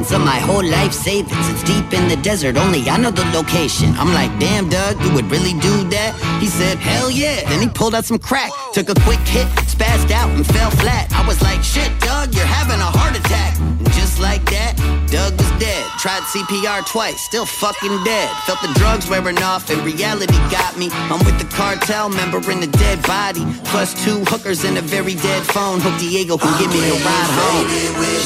coordinates 0.00 0.12
of 0.12 0.20
my 0.24 0.38
whole 0.40 0.64
life 0.64 0.92
savings. 0.92 1.48
It's 1.50 1.62
deep 1.62 1.92
in 1.92 2.08
the 2.08 2.16
desert, 2.22 2.56
only 2.56 2.88
I 2.88 2.96
know 2.96 3.10
the 3.10 3.24
location. 3.36 3.94
I'm 3.96 4.12
like, 4.12 4.30
damn, 4.38 4.68
Doug, 4.68 5.00
you 5.02 5.12
would 5.14 5.30
really 5.30 5.52
do 5.54 5.88
that? 5.90 6.14
He 6.40 6.46
said, 6.46 6.78
hell 6.78 7.10
yeah. 7.10 7.48
Then 7.48 7.60
he 7.60 7.68
pulled 7.68 7.94
out 7.94 8.04
some 8.04 8.18
crack, 8.18 8.50
took 8.72 8.88
a 8.88 8.94
quick 9.06 9.20
hit, 9.20 9.46
spazzed 9.68 10.10
out, 10.10 10.30
and 10.30 10.46
fell 10.46 10.70
flat. 10.70 11.12
I 11.12 11.26
was 11.26 11.40
like, 11.42 11.62
shit, 11.62 11.90
Doug, 12.00 12.34
you're 12.34 12.44
having 12.44 12.80
a 12.80 12.90
heart 12.98 13.16
attack. 13.16 13.58
And 13.58 13.92
just 13.92 14.09
like 14.20 14.44
that, 14.50 14.76
Doug 15.10 15.32
was 15.36 15.50
dead. 15.58 15.84
Tried 15.98 16.22
CPR 16.22 16.86
twice, 16.86 17.20
still 17.20 17.46
fucking 17.46 18.04
dead. 18.04 18.30
Felt 18.46 18.60
the 18.62 18.72
drugs 18.78 19.08
wearing 19.08 19.42
off, 19.42 19.68
and 19.70 19.82
reality 19.82 20.36
got 20.50 20.76
me. 20.76 20.90
I'm 20.92 21.24
with 21.24 21.38
the 21.38 21.48
cartel 21.56 22.08
member 22.08 22.38
in 22.50 22.62
a 22.62 22.66
dead 22.66 23.02
body, 23.02 23.44
plus 23.64 23.92
two 24.04 24.24
hookers 24.26 24.64
and 24.64 24.78
a 24.78 24.82
very 24.82 25.14
dead 25.14 25.42
phone. 25.46 25.80
Hope 25.80 25.98
Diego 25.98 26.36
can 26.38 26.52
give 26.60 26.70
me 26.70 26.80
a 26.88 26.94
ride 26.94 27.30
home. 27.40 27.66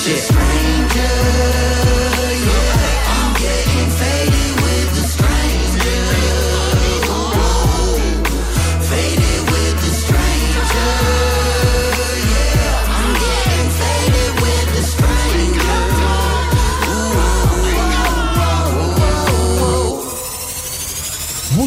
Shit. 0.04 0.24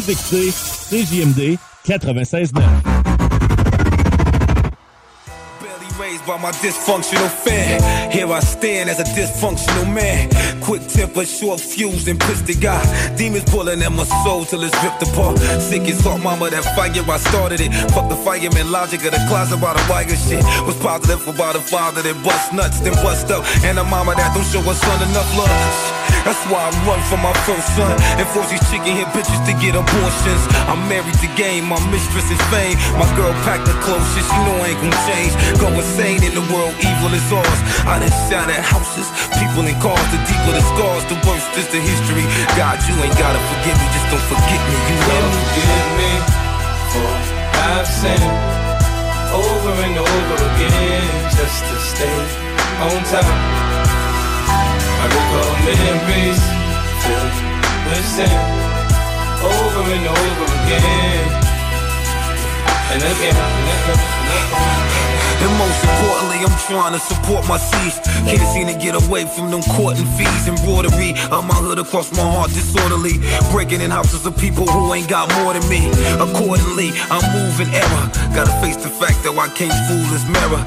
Écoutez 0.08 0.50
CJMD 0.88 1.58
96.9. 1.86 2.97
raised 6.18 6.26
by 6.26 6.40
my 6.40 6.50
dysfunctional 6.52 7.28
fan. 7.28 8.10
Here 8.10 8.26
I 8.26 8.40
stand 8.40 8.90
as 8.90 9.00
a 9.00 9.04
dysfunctional 9.04 9.92
man. 9.92 10.30
Quick 10.60 10.86
temper, 10.86 11.24
short 11.24 11.60
fuse, 11.60 12.08
and 12.08 12.18
pissed 12.20 12.60
guy. 12.60 12.82
Demons 13.16 13.44
pulling 13.44 13.82
at 13.82 13.92
my 13.92 14.04
soul 14.24 14.44
till 14.44 14.62
it's 14.62 14.74
ripped 14.82 15.02
apart. 15.02 15.38
Sick 15.38 15.82
as 15.82 16.00
hot, 16.00 16.20
mama, 16.22 16.50
that 16.50 16.64
fire, 16.76 16.90
I 16.90 17.18
started 17.18 17.60
it. 17.60 17.72
Fuck 17.92 18.08
the 18.08 18.16
fireman 18.16 18.70
logic 18.70 19.04
of 19.04 19.12
the 19.12 19.24
closet 19.28 19.58
about 19.58 19.78
a 19.78 19.90
wire 19.90 20.08
shit. 20.08 20.42
Was 20.66 20.76
positive 20.78 21.26
about 21.28 21.56
a 21.56 21.60
father 21.60 22.02
that 22.02 22.24
bust 22.24 22.52
nuts, 22.52 22.80
then 22.80 22.94
bust 23.02 23.30
up. 23.30 23.44
And 23.64 23.78
a 23.78 23.84
mama 23.84 24.14
that 24.14 24.34
don't 24.34 24.46
show 24.46 24.62
her 24.62 24.74
son 24.74 25.02
enough 25.08 25.36
love. 25.36 25.98
That's 26.24 26.44
why 26.50 26.60
I 26.60 26.70
run 26.84 27.00
for 27.08 27.16
my 27.20 27.32
first 27.46 27.68
son 27.76 27.94
and 28.18 28.26
force 28.32 28.50
these 28.50 28.64
chicken 28.70 28.96
hit 28.96 29.08
bitches 29.16 29.40
to 29.48 29.52
get 29.60 29.76
abortions. 29.76 30.42
I'm 30.68 30.80
married 30.88 31.16
to 31.24 31.28
game, 31.36 31.64
my 31.68 31.78
mistress 31.88 32.28
is 32.28 32.40
fame. 32.52 32.76
My 32.96 33.08
girl 33.16 33.32
packed 33.44 33.66
the 33.68 33.76
closest, 33.84 34.28
she 34.28 34.38
know 34.44 34.56
I 34.60 34.72
ain't 34.72 34.80
gon' 34.80 34.96
change. 35.08 35.32
Go 35.60 35.68
insane 35.72 36.07
in 36.16 36.32
the 36.32 36.46
world, 36.48 36.72
evil 36.80 37.12
is 37.12 37.28
ours. 37.28 37.60
I 37.84 38.00
done 38.00 38.14
shot 38.32 38.48
at 38.48 38.64
houses, 38.64 39.04
people 39.36 39.68
in 39.68 39.76
cars. 39.84 40.00
The 40.08 40.20
deeper 40.24 40.52
the 40.56 40.64
scars, 40.72 41.04
the 41.12 41.18
worse 41.28 41.44
is 41.60 41.68
the 41.68 41.80
history. 41.84 42.24
God, 42.56 42.80
you 42.88 42.96
ain't 43.04 43.12
gotta 43.20 43.36
forgive 43.36 43.76
me, 43.76 43.86
just 43.92 44.08
don't 44.08 44.26
forget 44.32 44.60
me. 44.64 44.76
You 44.88 44.96
love 45.04 45.36
me. 46.00 46.12
For 46.96 47.12
I've 47.60 47.84
sinned 47.84 48.24
over 49.36 49.74
and 49.84 49.96
over 50.00 50.38
again 50.48 51.04
just 51.36 51.60
to 51.68 51.76
stay 51.76 52.18
on 52.88 52.98
top. 53.12 53.28
I 54.48 55.04
recall 55.12 55.52
memories 55.68 56.40
filled 57.04 57.36
with 57.92 58.06
sin 58.08 58.68
over 59.44 59.84
and 59.92 60.06
over 60.08 60.46
again 60.56 61.28
and 62.92 63.02
again. 63.02 63.36
And 63.36 63.92
again. 63.92 64.97
And 65.40 65.52
most 65.58 65.80
importantly, 65.82 66.38
I'm 66.42 66.58
trying 66.66 66.92
to 66.92 67.00
support 67.00 67.46
my 67.48 67.58
seeds. 67.58 67.98
Can't 68.26 68.42
seem 68.50 68.66
to 68.66 68.76
get 68.76 68.94
away 68.98 69.26
from 69.26 69.50
them 69.50 69.62
court 69.74 69.98
and 69.98 70.08
fees. 70.18 70.48
Embroidery 70.48 71.14
my 71.48 71.56
hood 71.56 71.78
across 71.78 72.12
my 72.12 72.26
heart 72.26 72.50
disorderly. 72.50 73.16
Breaking 73.50 73.80
in 73.80 73.90
houses 73.90 74.26
of 74.26 74.36
people 74.36 74.66
who 74.66 74.92
ain't 74.92 75.08
got 75.08 75.32
more 75.40 75.54
than 75.54 75.64
me. 75.68 75.88
Accordingly, 76.20 76.92
I'm 77.08 77.24
moving 77.32 77.72
error. 77.72 78.04
Gotta 78.36 78.52
face 78.60 78.76
the 78.76 78.90
fact 78.90 79.24
that 79.24 79.32
I 79.32 79.48
can't 79.56 79.74
fool 79.88 80.04
this 80.12 80.26
mirror. 80.28 80.62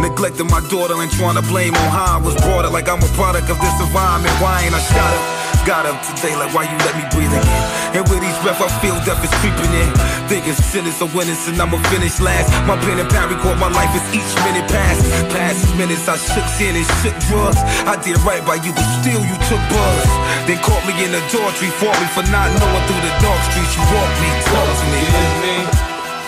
Neglecting 0.00 0.48
my 0.48 0.60
daughter 0.68 1.00
and 1.00 1.10
trying 1.12 1.36
to 1.36 1.42
blame 1.48 1.74
on 1.74 1.88
how 1.90 2.18
I 2.18 2.20
was 2.20 2.34
brought 2.42 2.64
up 2.64 2.72
like 2.72 2.88
I'm 2.88 3.02
a 3.02 3.10
product 3.16 3.48
of 3.48 3.58
this 3.60 3.76
environment. 3.80 4.34
Why 4.42 4.62
ain't 4.62 4.74
I 4.74 4.80
shot? 4.80 5.35
Got 5.66 5.86
up 5.86 5.98
today 6.02 6.34
like 6.38 6.54
why 6.54 6.64
you 6.66 6.78
let 6.86 6.94
me 6.94 7.04
breathe 7.10 7.32
again? 7.32 7.64
And 7.98 8.04
with 8.06 8.22
each 8.22 8.38
breath 8.42 8.62
I 8.62 8.70
feel 8.78 8.94
death 9.02 9.22
is 9.22 9.32
creeping 9.42 9.72
in. 9.74 9.90
Thinking 10.30 10.54
sinners 10.54 10.98
are 11.02 11.10
winners 11.10 11.42
and 11.48 11.58
I'ma 11.58 11.78
finish 11.90 12.20
last. 12.20 12.50
My 12.66 12.78
pen 12.78 12.98
and 12.98 13.10
pad 13.10 13.30
record 13.30 13.58
my 13.58 13.70
life 13.70 13.90
is 13.94 14.06
each 14.14 14.32
minute 14.46 14.66
past. 14.70 15.02
Past 15.34 15.62
minutes 15.74 16.06
I 16.06 16.16
shook 16.18 16.46
sin 16.54 16.78
and 16.78 16.86
shook 17.02 17.16
drugs. 17.26 17.58
I 17.86 17.98
did 17.98 18.18
right 18.22 18.44
by 18.46 18.62
you, 18.62 18.70
but 18.74 18.86
still 19.02 19.22
you 19.22 19.36
took 19.50 19.62
buzz. 19.70 20.06
Then 20.46 20.58
caught 20.62 20.84
me 20.86 20.94
in 21.02 21.10
the 21.14 21.20
adultery, 21.26 21.70
fought 21.82 21.98
me 21.98 22.08
for 22.14 22.26
not 22.30 22.48
knowing 22.54 22.84
through 22.86 23.02
the 23.02 23.14
dark 23.18 23.40
streets. 23.50 23.72
You 23.74 23.82
walked 23.90 24.18
me, 24.22 24.30
talk 24.46 24.70
to 24.70 24.86
me. 24.92 25.02
Forgive 25.02 25.36
me 25.42 25.56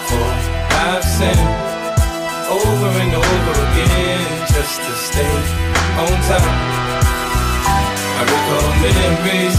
for 0.08 0.28
I've 0.78 1.04
sinned 1.04 1.48
over 2.48 2.90
and 3.02 3.12
over 3.14 3.54
again 3.66 4.24
just 4.48 4.80
to 4.80 4.92
stay 4.94 5.34
on 6.00 6.12
top. 6.26 6.87
I 8.18 8.22
recall 8.22 8.68
memories 8.82 9.58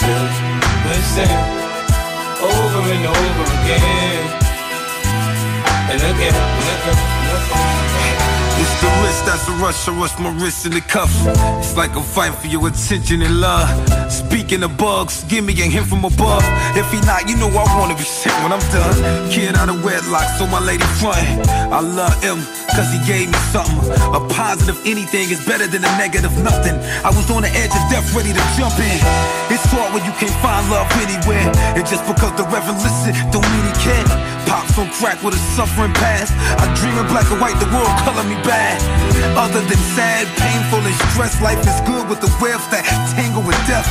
filled 0.00 0.36
with 0.88 1.04
sin 1.04 1.36
over 2.40 2.80
and 2.96 3.04
over 3.04 3.44
again 3.60 4.24
and 5.92 6.00
again 6.08 6.32
and 6.32 6.68
again. 6.76 6.98
And 7.28 7.44
again. 7.44 8.19
It's 8.60 8.76
the 8.82 8.92
wrist 9.00 9.24
that's 9.24 9.48
a 9.48 9.52
rush, 9.56 9.88
I 9.88 9.92
rush 9.96 10.18
my 10.18 10.28
wrist 10.36 10.66
in 10.66 10.72
the 10.72 10.82
cuffs. 10.82 11.16
It's 11.64 11.76
like 11.76 11.96
a 11.96 12.02
fight 12.02 12.34
for 12.34 12.46
your 12.46 12.68
attention 12.68 13.22
and 13.22 13.40
love. 13.40 13.64
Speaking 14.12 14.62
of 14.62 14.76
bugs, 14.76 15.24
give 15.24 15.44
me 15.44 15.54
a 15.56 15.64
hint 15.64 15.86
from 15.86 16.04
above. 16.04 16.44
If 16.76 16.84
he 16.92 17.00
not, 17.08 17.24
you 17.24 17.36
know 17.40 17.48
I 17.48 17.64
wanna 17.80 17.96
be 17.96 18.04
sick 18.04 18.36
when 18.44 18.52
I'm 18.52 18.60
done. 18.68 19.30
Kid 19.32 19.56
out 19.56 19.70
of 19.70 19.82
wedlock, 19.82 20.28
so 20.36 20.46
my 20.46 20.60
lady 20.60 20.84
front. 21.00 21.24
I 21.72 21.80
love 21.80 22.12
him, 22.20 22.44
cause 22.76 22.92
he 22.92 23.00
gave 23.08 23.32
me 23.32 23.40
something. 23.48 23.80
A 24.12 24.20
positive 24.28 24.76
anything 24.84 25.30
is 25.32 25.40
better 25.46 25.66
than 25.66 25.80
a 25.80 25.92
negative 25.96 26.36
nothing. 26.44 26.76
I 27.00 27.08
was 27.16 27.30
on 27.32 27.40
the 27.40 27.52
edge 27.56 27.72
of 27.72 27.84
death, 27.88 28.12
ready 28.12 28.36
to 28.36 28.44
jump 28.60 28.76
in. 28.76 29.00
It's 29.48 29.64
hard 29.72 29.96
when 29.96 30.04
you 30.04 30.12
can't 30.20 30.36
find 30.44 30.68
love 30.68 30.84
anywhere. 31.00 31.48
And 31.80 31.84
just 31.88 32.04
because 32.04 32.36
the 32.36 32.44
reverend 32.52 32.76
listen, 32.84 33.16
don't 33.32 33.48
mean 33.56 33.64
he 33.72 33.74
can. 33.80 34.04
Pops 34.50 34.74
on 34.82 34.90
crack 34.98 35.22
with 35.22 35.38
a 35.38 35.42
suffering 35.54 35.94
past. 35.94 36.34
I 36.58 36.66
dream 36.74 36.98
in 36.98 37.06
black 37.06 37.30
and 37.30 37.38
white, 37.38 37.54
the 37.62 37.70
world 37.70 37.94
color 38.02 38.26
me 38.26 38.34
bad. 38.42 38.82
Other 39.38 39.62
than 39.62 39.78
sad, 39.94 40.26
painful, 40.42 40.82
and 40.82 40.98
stress, 41.14 41.38
life 41.38 41.62
is 41.62 41.78
good 41.86 42.10
with 42.10 42.18
the 42.18 42.26
webs 42.42 42.66
that 42.74 42.82
tangle 43.14 43.46
with 43.46 43.54
death. 43.70 43.86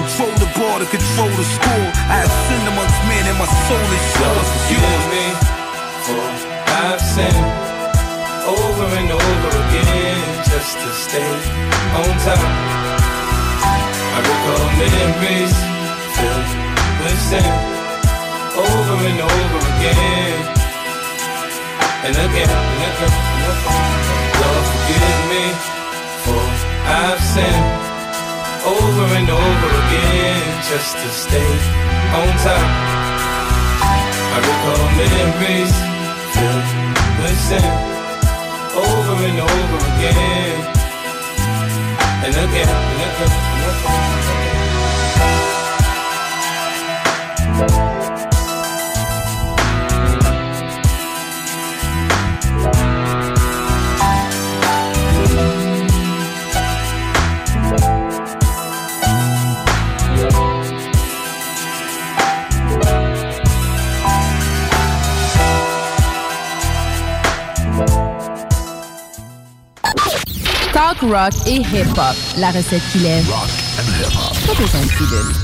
Control 0.00 0.32
the 0.40 0.48
border, 0.56 0.88
control 0.88 1.28
the 1.28 1.44
school. 1.44 1.84
I 2.08 2.24
have 2.24 2.34
sinned 2.48 2.66
amongst 2.72 2.96
men, 3.04 3.20
and 3.28 3.36
my 3.36 3.48
soul 3.68 3.88
is 3.92 4.06
yours. 4.16 4.48
Forgive 4.48 5.04
me 5.12 5.26
for 6.08 6.24
I've 6.72 7.04
sinned 7.04 7.44
over 8.48 8.88
and 8.88 9.12
over 9.12 9.50
again 9.60 10.24
just 10.48 10.72
to 10.72 10.88
stay 11.04 11.36
on 12.00 12.08
top. 12.24 12.48
I 14.16 14.18
recall 14.24 14.66
memories 14.72 15.52
filled 16.16 16.48
with 17.04 17.20
sin 17.28 17.77
over 18.58 18.96
and 19.10 19.20
over 19.20 19.60
again. 19.72 20.36
And 22.06 22.14
again, 22.26 22.50
and 22.50 22.82
again, 22.88 23.14
and 23.34 23.46
again. 23.52 23.88
Lord, 24.40 24.64
forgive 24.72 25.20
me 25.32 25.44
for 26.24 26.42
I've 26.88 27.22
sinned 27.32 27.68
over 28.64 29.04
and 29.18 29.28
over 29.28 29.70
again 29.82 30.42
just 30.70 30.92
to 30.96 31.08
stay 31.24 31.52
on 32.18 32.28
top. 32.44 32.68
I 34.34 34.38
recall 34.48 34.84
memories 34.98 35.74
filled 36.34 36.68
with 37.22 37.38
sin 37.48 37.88
over 38.78 39.16
and 39.28 39.40
over 39.40 39.78
again. 39.92 40.56
And 42.24 42.34
again, 42.34 42.68
and 42.68 43.00
again, 43.08 43.32
and 43.54 43.64
again. 43.72 44.27
Rock 71.08 71.32
et 71.46 71.60
hip-hop. 71.60 72.16
La 72.38 72.50
recette 72.50 72.82
qui 72.92 72.98
lève. 72.98 73.28
Rock 73.28 73.48
and 73.78 73.88
hip-hop. 74.00 74.36
Pas 74.46 74.54
besoin 74.54 74.82
de 74.82 74.92
pilule. 74.92 75.34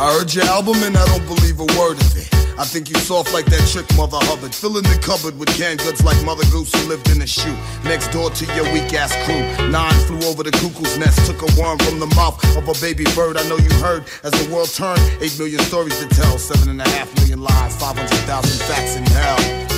I 0.00 0.12
heard 0.12 0.32
your 0.32 0.44
album 0.44 0.76
and 0.84 0.96
I 0.96 1.04
don't 1.06 1.26
believe 1.26 1.58
a 1.60 1.66
word 1.78 2.00
of 2.00 2.16
it. 2.16 2.37
I 2.58 2.64
think 2.64 2.90
you 2.90 2.96
soft 2.96 3.32
like 3.32 3.46
that 3.46 3.64
trick 3.70 3.86
Mother 3.96 4.18
Hubbard. 4.22 4.52
Filling 4.52 4.82
the 4.82 4.98
cupboard 4.98 5.38
with 5.38 5.48
canned 5.56 5.78
goods 5.78 6.02
like 6.02 6.18
Mother 6.24 6.42
Goose 6.50 6.74
who 6.74 6.88
lived 6.88 7.08
in 7.08 7.22
a 7.22 7.26
shoe. 7.26 7.54
Next 7.84 8.08
door 8.08 8.30
to 8.30 8.44
your 8.56 8.64
weak 8.72 8.92
ass 8.94 9.14
crew. 9.24 9.40
Nine 9.70 9.94
flew 10.06 10.20
over 10.28 10.42
the 10.42 10.50
cuckoo's 10.50 10.98
nest, 10.98 11.24
took 11.24 11.40
a 11.42 11.60
worm 11.60 11.78
from 11.78 12.00
the 12.00 12.10
mouth 12.18 12.34
of 12.56 12.66
a 12.68 12.74
baby 12.80 13.04
bird. 13.14 13.36
I 13.36 13.48
know 13.48 13.58
you 13.58 13.70
heard 13.78 14.04
as 14.24 14.32
the 14.32 14.52
world 14.52 14.70
turned. 14.74 15.00
Eight 15.22 15.38
million 15.38 15.60
stories 15.60 15.98
to 16.00 16.08
tell, 16.08 16.36
seven 16.36 16.68
and 16.68 16.80
a 16.80 16.88
half 16.90 17.14
million 17.16 17.40
lies, 17.40 17.76
500,000 17.78 18.26
facts 18.66 18.96
in 18.96 19.06
hell. 19.06 19.77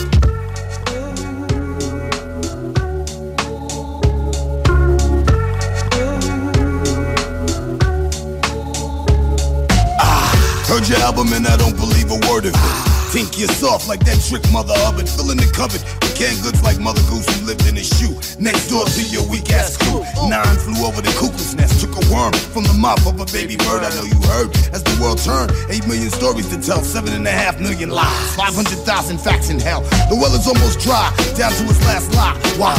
Heard 10.71 10.87
your 10.87 11.03
album 11.03 11.35
and 11.35 11.49
I 11.51 11.57
don't 11.59 11.75
believe 11.75 12.15
a 12.15 12.21
word 12.31 12.47
of 12.47 12.55
it. 12.55 13.01
Think 13.11 13.35
you're 13.43 13.51
soft 13.51 13.91
like 13.91 14.07
that 14.07 14.23
trick 14.23 14.47
Mother 14.55 14.71
Hubbard. 14.87 15.11
Filling 15.11 15.43
the 15.43 15.51
cupboard 15.51 15.83
with 15.83 16.15
canned 16.15 16.39
goods 16.47 16.63
like 16.63 16.79
Mother 16.79 17.03
Goose 17.11 17.27
who 17.27 17.43
lived 17.43 17.67
in 17.67 17.75
a 17.75 17.83
shoe. 17.83 18.15
Next 18.39 18.71
door 18.71 18.87
to 18.87 19.03
your 19.11 19.27
weak 19.27 19.51
ass 19.51 19.75
crew. 19.75 20.07
Nine 20.31 20.55
flew 20.63 20.87
over 20.87 21.03
the 21.03 21.11
cuckoo's 21.19 21.59
nest. 21.59 21.83
Took 21.83 21.99
a 21.99 22.05
worm 22.07 22.31
from 22.55 22.71
the 22.71 22.79
mouth 22.79 23.03
of 23.03 23.19
a 23.19 23.27
baby 23.35 23.59
bird. 23.59 23.83
I 23.83 23.91
know 23.99 24.07
you 24.07 24.21
heard 24.31 24.55
as 24.71 24.87
the 24.87 24.95
world 25.03 25.19
turned. 25.19 25.51
Eight 25.75 25.83
million 25.91 26.07
stories 26.07 26.47
to 26.55 26.63
tell. 26.63 26.87
Seven 26.87 27.19
and 27.19 27.27
a 27.27 27.35
half 27.35 27.59
million 27.59 27.91
lies. 27.91 28.39
500,000 28.39 28.79
facts 29.19 29.51
in 29.51 29.59
hell. 29.59 29.83
The 30.07 30.15
well 30.15 30.31
is 30.39 30.47
almost 30.47 30.79
dry. 30.87 31.11
Down 31.35 31.51
to 31.51 31.67
its 31.67 31.83
last 31.83 32.15
lie. 32.15 32.39
Why? 32.63 32.79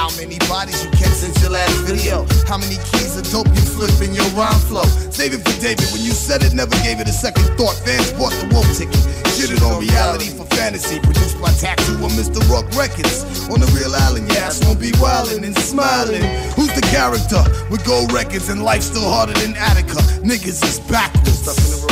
How 0.00 0.08
many 0.16 0.38
bodies 0.48 0.82
you 0.82 0.88
kept 0.96 1.12
since 1.12 1.36
your 1.42 1.50
last 1.50 1.76
video? 1.84 2.24
How 2.48 2.56
many 2.56 2.80
keys 2.88 3.20
of 3.20 3.28
dope 3.28 3.52
you 3.52 3.60
flip 3.68 3.92
in 4.00 4.14
your 4.16 4.24
rhyme 4.32 4.56
flow? 4.64 4.88
Save 5.12 5.34
it 5.36 5.44
for 5.44 5.52
David. 5.60 5.84
When 5.92 6.00
you 6.00 6.16
said 6.16 6.42
it, 6.42 6.54
never 6.54 6.72
gave 6.80 7.04
it 7.04 7.06
a 7.06 7.12
second 7.12 7.44
thought. 7.60 7.76
Fans 7.84 8.10
bought 8.16 8.32
the 8.40 8.48
wolf 8.48 8.64
ticket. 8.72 8.96
Shit 9.36 9.52
it 9.52 9.60
on 9.60 9.78
reality 9.78 10.32
for 10.32 10.46
fantasy. 10.56 11.00
Produced 11.00 11.36
by 11.36 11.52
Tattoo 11.52 12.00
and 12.00 12.16
Mr. 12.16 12.40
Rock 12.48 12.64
Records. 12.72 13.44
On 13.52 13.60
the 13.60 13.68
real 13.76 13.92
island, 13.92 14.32
your 14.32 14.40
ass 14.40 14.64
won't 14.64 14.80
be 14.80 14.90
wildin' 14.96 15.44
and 15.44 15.54
smiling. 15.58 16.24
Who's 16.56 16.72
the 16.72 16.80
character? 16.88 17.44
With 17.68 17.84
gold 17.84 18.10
records 18.10 18.48
and 18.48 18.64
life 18.64 18.80
still 18.80 19.04
harder 19.04 19.36
than 19.36 19.52
Attica. 19.52 20.00
Niggas 20.24 20.64
is 20.64 20.80
backwards. 20.88 21.44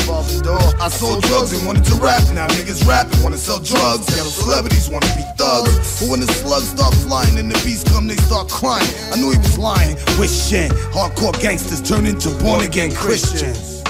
Door. 0.08 0.56
I 0.80 0.88
sold 0.88 1.22
drugs 1.24 1.52
and 1.52 1.66
wanted 1.66 1.84
to 1.84 1.94
rap. 1.96 2.24
Now 2.32 2.48
niggas 2.48 2.80
rapping, 2.88 3.22
wanna 3.22 3.36
sell 3.36 3.60
drugs. 3.60 4.08
Ghetto 4.08 4.32
celebrities 4.32 4.88
wanna 4.88 5.06
be 5.12 5.22
thugs. 5.36 6.00
But 6.00 6.08
when 6.08 6.20
the 6.20 6.32
slugs 6.32 6.68
start 6.70 6.94
flying 7.04 7.36
and 7.36 7.50
the 7.50 7.60
beasts 7.60 7.84
come, 7.92 8.08
they 8.08 8.16
start 8.16 8.48
crying. 8.48 8.88
I 9.12 9.16
knew 9.16 9.30
he 9.32 9.36
was 9.36 9.58
lying. 9.58 9.96
Wishing 10.18 10.70
hardcore 10.96 11.38
gangsters 11.42 11.82
turn 11.82 12.06
into 12.06 12.30
born 12.40 12.64
again 12.64 12.90
Christians. 12.94 13.84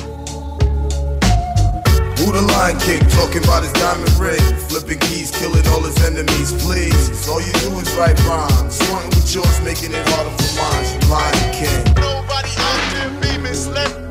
Who 2.18 2.34
the 2.34 2.42
Lion 2.50 2.76
King 2.80 2.98
talking 3.14 3.44
about 3.44 3.62
his 3.62 3.72
diamond 3.78 4.10
ring? 4.18 4.42
Flipping 4.66 4.98
keys, 4.98 5.30
killing 5.30 5.64
all 5.68 5.86
his 5.86 6.02
enemies, 6.02 6.50
please. 6.58 7.28
All 7.28 7.40
you 7.40 7.52
do 7.62 7.78
is 7.78 7.94
write 7.94 8.18
rhymes. 8.26 8.74
Smarting 8.74 9.10
with 9.10 9.32
yours, 9.32 9.60
making 9.62 9.94
it 9.94 10.02
harder 10.10 10.34
for 10.34 10.50
mine. 10.58 10.98
Lion 11.06 11.54
King. 11.54 11.94
Nobody 11.94 12.50
out 12.58 12.82
there 12.90 13.10
be 13.22 13.38
misled. 13.38 14.07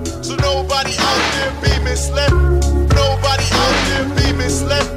Be 1.62 1.80
misled. 1.84 2.32
Nobody 2.32 3.48
out 3.54 3.78
there 3.88 4.06
be 4.16 4.34
misled. 4.38 4.97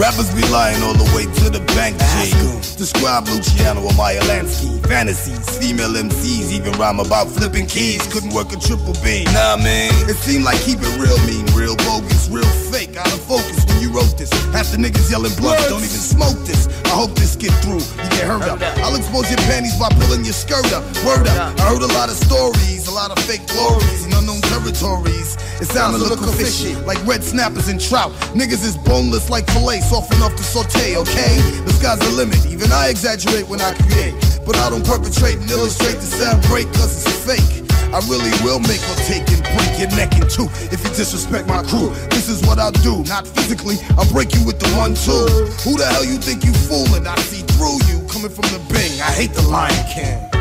Rappers 0.00 0.32
be 0.32 0.40
lying 0.48 0.80
all 0.82 0.96
the 0.96 1.04
way 1.12 1.28
to 1.44 1.52
the 1.52 1.60
bank, 1.76 1.92
G. 2.16 2.32
Describe 2.80 3.28
Luciano 3.28 3.84
or 3.84 3.92
Maya 4.00 4.24
Lansky. 4.32 4.80
Fantasies, 4.88 5.44
female 5.60 5.92
MCs 5.92 6.56
even 6.56 6.72
rhyme 6.80 7.00
about 7.00 7.28
flipping 7.28 7.66
keys. 7.66 8.00
Couldn't 8.08 8.32
work 8.32 8.48
a 8.48 8.56
triple 8.56 8.96
B. 9.04 9.28
Nah, 9.36 9.60
man. 9.60 9.92
It 10.08 10.16
seemed 10.16 10.48
like 10.48 10.56
keep 10.64 10.80
it 10.80 10.88
real 10.96 11.20
mean, 11.28 11.44
real 11.52 11.76
bogus, 11.84 12.32
real 12.32 12.48
fake. 12.72 12.96
Out 12.96 13.12
of 13.12 13.20
focus 13.28 13.60
when 13.68 13.84
you 13.84 13.92
wrote 13.92 14.16
this. 14.16 14.32
Half 14.56 14.72
the 14.72 14.80
niggas 14.80 15.12
yelling 15.12 15.36
blunt, 15.36 15.60
don't 15.68 15.84
even 15.84 16.00
smoke 16.00 16.40
this. 16.48 16.64
I 16.88 16.96
hope 16.96 17.12
this 17.12 17.36
get 17.36 17.52
through. 17.60 17.84
You 17.84 18.08
get 18.16 18.24
hurt 18.24 18.48
up. 18.48 18.56
I'll 18.80 18.96
expose 18.96 19.28
your 19.28 19.44
panties 19.52 19.76
by 19.76 19.92
pulling 20.00 20.24
your 20.24 20.32
skirt 20.32 20.64
up. 20.72 20.80
Word 21.04 21.28
up. 21.28 21.60
I 21.60 21.76
heard 21.76 21.84
a 21.84 21.92
lot 21.92 22.08
of 22.08 22.16
stories, 22.16 22.88
a 22.88 22.90
lot 22.90 23.12
of 23.12 23.20
fake 23.28 23.44
glories 23.52 24.06
in 24.08 24.16
unknown 24.16 24.40
territories. 24.48 25.36
It 25.60 25.68
sounded 25.68 26.00
a 26.00 26.08
little 26.08 26.32
fishy, 26.32 26.74
like 26.88 26.96
red 27.06 27.22
snappers 27.22 27.68
and 27.68 27.78
trout. 27.78 28.12
Niggas 28.32 28.64
is 28.64 28.78
boneless 28.78 29.28
like 29.28 29.46
filet, 29.52 29.80
soft 29.90 30.14
enough 30.14 30.36
to 30.36 30.44
saute, 30.44 30.96
okay? 30.96 31.34
The 31.66 31.72
sky's 31.74 31.98
the 31.98 32.14
limit, 32.14 32.46
even 32.46 32.70
I 32.70 32.90
exaggerate 32.90 33.48
when 33.48 33.60
I 33.60 33.74
create. 33.74 34.14
But 34.46 34.54
I 34.62 34.70
don't 34.70 34.86
perpetrate 34.86 35.42
and 35.42 35.50
illustrate 35.50 35.98
the 35.98 36.06
sound 36.06 36.44
great 36.44 36.70
cause 36.78 37.02
it's 37.02 37.10
fake. 37.26 37.66
I 37.90 37.98
really 38.06 38.30
will 38.46 38.62
make 38.70 38.78
or 38.86 38.98
take 39.10 39.26
and 39.34 39.42
break 39.42 39.82
your 39.82 39.90
neck 39.98 40.14
in 40.14 40.30
two 40.30 40.46
if 40.70 40.78
you 40.86 40.90
disrespect 40.94 41.48
my 41.48 41.66
crew. 41.66 41.90
This 42.14 42.28
is 42.28 42.40
what 42.46 42.60
I'll 42.60 42.78
do, 42.86 43.02
not 43.10 43.26
physically, 43.26 43.82
I'll 43.98 44.10
break 44.14 44.32
you 44.32 44.46
with 44.46 44.60
the 44.60 44.70
one 44.78 44.94
two. 44.94 45.26
Who 45.66 45.74
the 45.74 45.86
hell 45.90 46.06
you 46.06 46.22
think 46.22 46.44
you 46.44 46.54
fooling? 46.70 47.04
I 47.08 47.18
see 47.26 47.42
through 47.58 47.82
you 47.90 47.98
coming 48.06 48.30
from 48.30 48.46
the 48.54 48.62
Bing. 48.70 48.94
I 49.02 49.10
hate 49.10 49.34
the 49.34 49.42
Lion 49.42 49.74
King. 49.90 50.39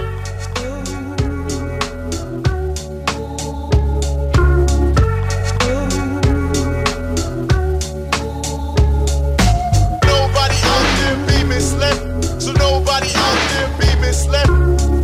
Nobody 12.80 13.12
out 13.16 13.40
there 13.52 13.68
be 13.78 13.90
misled. 14.00 14.48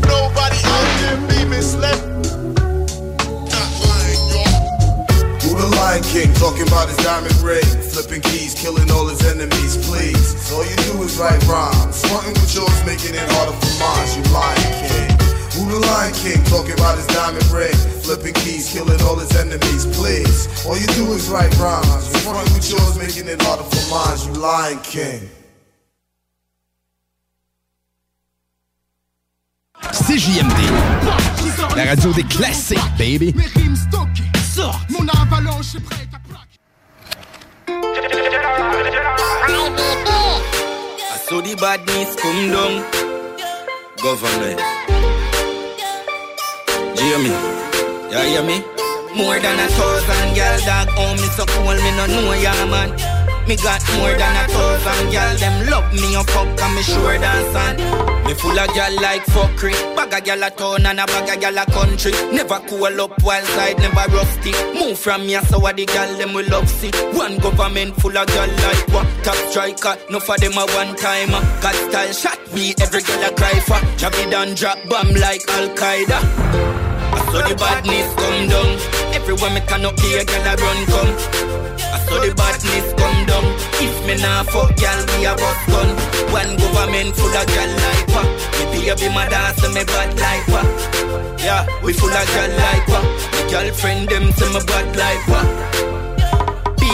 Nobody 0.07 0.59
out 0.63 0.89
there 1.01 1.19
be 1.27 1.45
misled. 1.45 1.99
Who 5.43 5.51
the 5.59 5.67
Lion 5.75 6.03
King 6.03 6.33
talking 6.35 6.67
about 6.67 6.87
his 6.87 6.97
diamond 6.97 7.35
ring? 7.43 7.63
Flipping 7.91 8.21
keys, 8.21 8.55
killing 8.55 8.89
all 8.91 9.07
his 9.07 9.23
enemies, 9.27 9.75
please. 9.87 10.51
All 10.51 10.63
you 10.63 10.75
do 10.87 11.03
is 11.03 11.17
write 11.17 11.43
rhymes. 11.47 11.95
Smarting 11.95 12.33
with 12.33 12.55
yours, 12.55 12.79
making 12.85 13.15
it 13.15 13.27
harder 13.35 13.51
for 13.51 13.73
mine. 13.79 14.07
You 14.15 14.23
Lion 14.31 14.71
King. 14.87 15.11
Who 15.55 15.71
the 15.71 15.79
Lion 15.79 16.13
King 16.13 16.43
talking 16.45 16.73
about 16.79 16.97
his 16.97 17.07
diamond 17.07 17.45
ring? 17.51 17.75
Flipping 18.03 18.33
keys, 18.35 18.71
killing 18.71 19.01
all 19.01 19.15
his 19.15 19.35
enemies, 19.35 19.85
please. 19.97 20.47
All 20.65 20.77
you 20.77 20.87
do 20.95 21.11
is 21.11 21.27
write 21.27 21.55
rhymes. 21.57 22.07
Smarting 22.23 22.53
with 22.53 22.69
yours, 22.71 22.95
making 22.97 23.27
it 23.27 23.41
harder 23.43 23.63
for 23.63 23.83
mine. 23.91 24.17
You 24.27 24.39
Lion 24.39 24.79
King. 24.79 25.44
CJMD, 29.91 30.59
la 31.75 31.85
radio 31.85 32.11
des 32.13 32.23
classiques, 32.23 32.79
baby. 32.97 33.33
Mon 34.89 35.07
avalanche 35.07 35.75
est 35.75 35.79
prête 35.83 36.09
à 36.13 36.19
I 40.97 41.27
saw 41.27 41.41
the 41.41 41.55
badness 41.55 42.15
come 42.15 42.51
down. 42.51 42.83
Government. 44.01 44.61
Hear 46.99 47.19
me? 47.19 47.31
You 48.11 48.19
hear 48.19 48.43
me? 48.43 48.63
More 49.15 49.39
than 49.39 49.59
a 49.59 49.67
thousand 49.67 50.35
girl 50.35 50.59
dog 50.65 50.89
on 50.97 51.15
me 51.15 51.27
so 51.35 51.45
cool 51.45 51.75
me 51.75 51.91
no 51.97 52.05
know 52.07 52.33
ya 52.33 52.53
man. 52.67 53.24
Me 53.47 53.55
got 53.57 53.79
more 53.97 54.09
than 54.17 54.35
a 54.43 54.47
thousand 54.49 55.11
gal, 55.11 55.37
them 55.37 55.69
love 55.69 55.93
me 55.93 56.15
and 56.15 56.27
fuck 56.29 56.47
and 56.47 56.75
me 56.75 56.81
sure 56.81 57.17
dance 57.19 57.55
on. 57.55 57.75
Me 58.25 58.33
full 58.33 58.57
of 58.57 58.73
gal 58.73 58.95
like 58.95 59.23
fuckery. 59.25 59.73
Bag 59.95 60.13
a 60.13 60.21
gal 60.21 60.43
a 60.43 60.49
town 60.49 60.85
and 60.85 60.99
a 60.99 61.05
bag 61.05 61.29
a 61.29 61.39
gal 61.39 61.57
a 61.59 61.65
country. 61.69 62.11
Never 62.33 62.59
cool 62.67 63.01
up 63.01 63.21
while 63.21 63.45
side, 63.45 63.77
never 63.77 64.09
rusty. 64.15 64.51
Move 64.73 64.97
from 64.97 65.21
here 65.21 65.43
so 65.43 65.59
what 65.59 65.75
the 65.75 65.85
gal 65.85 66.11
them 66.17 66.33
will 66.33 66.49
love 66.49 66.67
see. 66.67 66.89
One 67.13 67.37
government 67.37 67.95
full 68.01 68.17
of 68.17 68.25
gal 68.25 68.49
like 68.49 68.87
what? 68.89 69.05
Top 69.23 69.35
striker, 69.49 69.95
no 70.09 70.19
for 70.19 70.37
them 70.39 70.57
a 70.57 70.65
one 70.73 70.95
timer. 70.95 71.41
Got 71.61 71.75
style 71.75 72.13
shot 72.13 72.39
me, 72.51 72.73
every 72.81 73.01
gal 73.03 73.29
a 73.29 73.35
cry 73.35 73.59
for. 73.59 73.77
Javi 74.01 74.31
done 74.31 74.55
drop 74.55 74.79
bomb 74.89 75.13
like 75.21 75.47
Al 75.49 75.69
Qaeda. 75.69 76.17
I 77.13 77.19
saw 77.31 77.47
the 77.47 77.55
badness 77.55 78.09
come 78.15 78.49
down. 78.49 79.13
Everywhere 79.13 79.51
me 79.53 79.61
turn 79.67 79.85
up 79.85 79.99
here, 79.99 80.25
gal 80.25 80.47
a 80.49 80.55
run 80.57 80.85
come. 80.87 81.55
Saw 82.05 82.19
the 82.21 82.33
badness 82.35 82.93
come 82.93 83.25
down. 83.25 83.45
If 83.81 83.95
me 84.07 84.15
nah 84.21 84.43
fuck 84.43 84.75
gal, 84.77 84.99
we 85.17 85.25
a 85.25 85.33
bust 85.35 85.63
gun. 85.67 85.89
One 86.31 86.55
government 86.57 87.15
full 87.15 87.33
of 87.33 87.47
gal 87.47 87.71
like 87.83 88.07
what? 88.13 88.29
Me 89.01 89.09
my 89.09 89.27
dance 89.27 89.63
and 89.63 89.73
me 89.73 89.83
bad 89.83 90.13
like 90.19 90.47
what? 90.47 91.41
Yeah, 91.41 91.65
we 91.83 91.91
full 91.93 92.09
of 92.09 92.27
gal 92.27 92.49
like 92.57 92.87
what? 92.87 93.03
My 93.33 93.41
girlfriend 93.49 94.09
them 94.09 94.31
say 94.33 94.47
me 94.53 94.61
bad 94.65 94.95
like 94.95 95.27
what? 95.27 95.94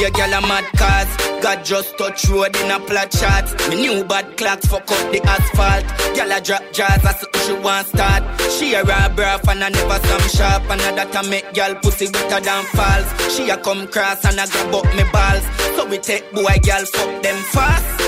Be 0.01 0.07
a 0.07 0.09
gal 0.09 0.33
a 0.33 0.41
mad 0.41 0.65
cars. 0.77 1.15
God 1.43 1.63
just 1.63 1.95
touch 1.95 2.27
road 2.27 2.55
in 2.55 2.71
a 2.71 2.79
flat 2.79 3.13
shot. 3.13 3.45
Me 3.69 3.87
new 3.87 4.03
bad 4.03 4.35
clocks 4.35 4.65
fuck 4.65 4.89
up 4.89 5.11
the 5.11 5.21
asphalt. 5.21 5.85
Gal 6.15 6.31
a 6.31 6.41
drop 6.41 6.63
jazz 6.73 7.05
as 7.05 7.23
she 7.45 7.53
want 7.53 7.85
start. 7.85 8.23
She 8.49 8.73
a 8.73 8.83
rub 8.83 9.19
rough 9.19 9.47
and 9.47 9.63
I 9.63 9.69
never 9.69 10.07
some 10.07 10.27
sharp. 10.29 10.63
And 10.71 10.81
that 10.81 11.13
a 11.13 11.29
make 11.29 11.53
gal 11.53 11.75
pussy 11.75 12.07
wetter 12.07 12.39
than 12.39 12.65
falls. 12.73 13.35
She 13.35 13.47
a 13.51 13.57
come 13.57 13.85
cross 13.89 14.25
and 14.25 14.39
I 14.39 14.47
grab 14.47 14.73
up 14.73 14.85
me 14.95 15.03
balls. 15.13 15.45
So 15.77 15.85
we 15.85 15.99
take 15.99 16.31
boy 16.31 16.57
gal 16.63 16.83
fuck 16.83 17.21
them 17.21 17.37
fast. 17.53 17.99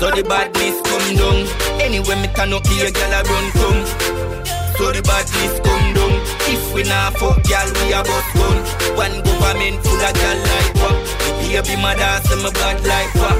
So 0.00 0.10
the 0.10 0.24
badness 0.28 0.82
come 0.82 1.14
down. 1.14 1.46
Anyway 1.80 2.20
me 2.20 2.34
turn 2.34 2.52
up 2.52 2.66
here 2.66 2.90
gal 2.90 3.12
a 3.14 3.22
run 3.22 3.50
come. 3.52 4.31
So 4.78 4.90
the 4.90 5.02
badness 5.02 5.60
come 5.60 5.94
down. 5.94 6.14
If 6.52 6.74
we 6.74 6.82
nah 6.84 7.10
fuck 7.10 7.42
gal 7.44 7.68
we 7.80 7.92
a 7.92 8.00
bust 8.02 8.30
gun. 8.34 8.58
One 8.96 9.16
government 9.22 9.78
full 9.84 10.02
of 10.02 10.14
gal 10.14 10.38
like 10.38 10.74
what? 10.80 10.96
Me 11.40 11.54
baby 11.54 11.76
mother 11.80 12.12
say 12.26 12.36
me 12.42 12.50
bad 12.52 12.78
like 12.84 13.14
what? 13.20 13.38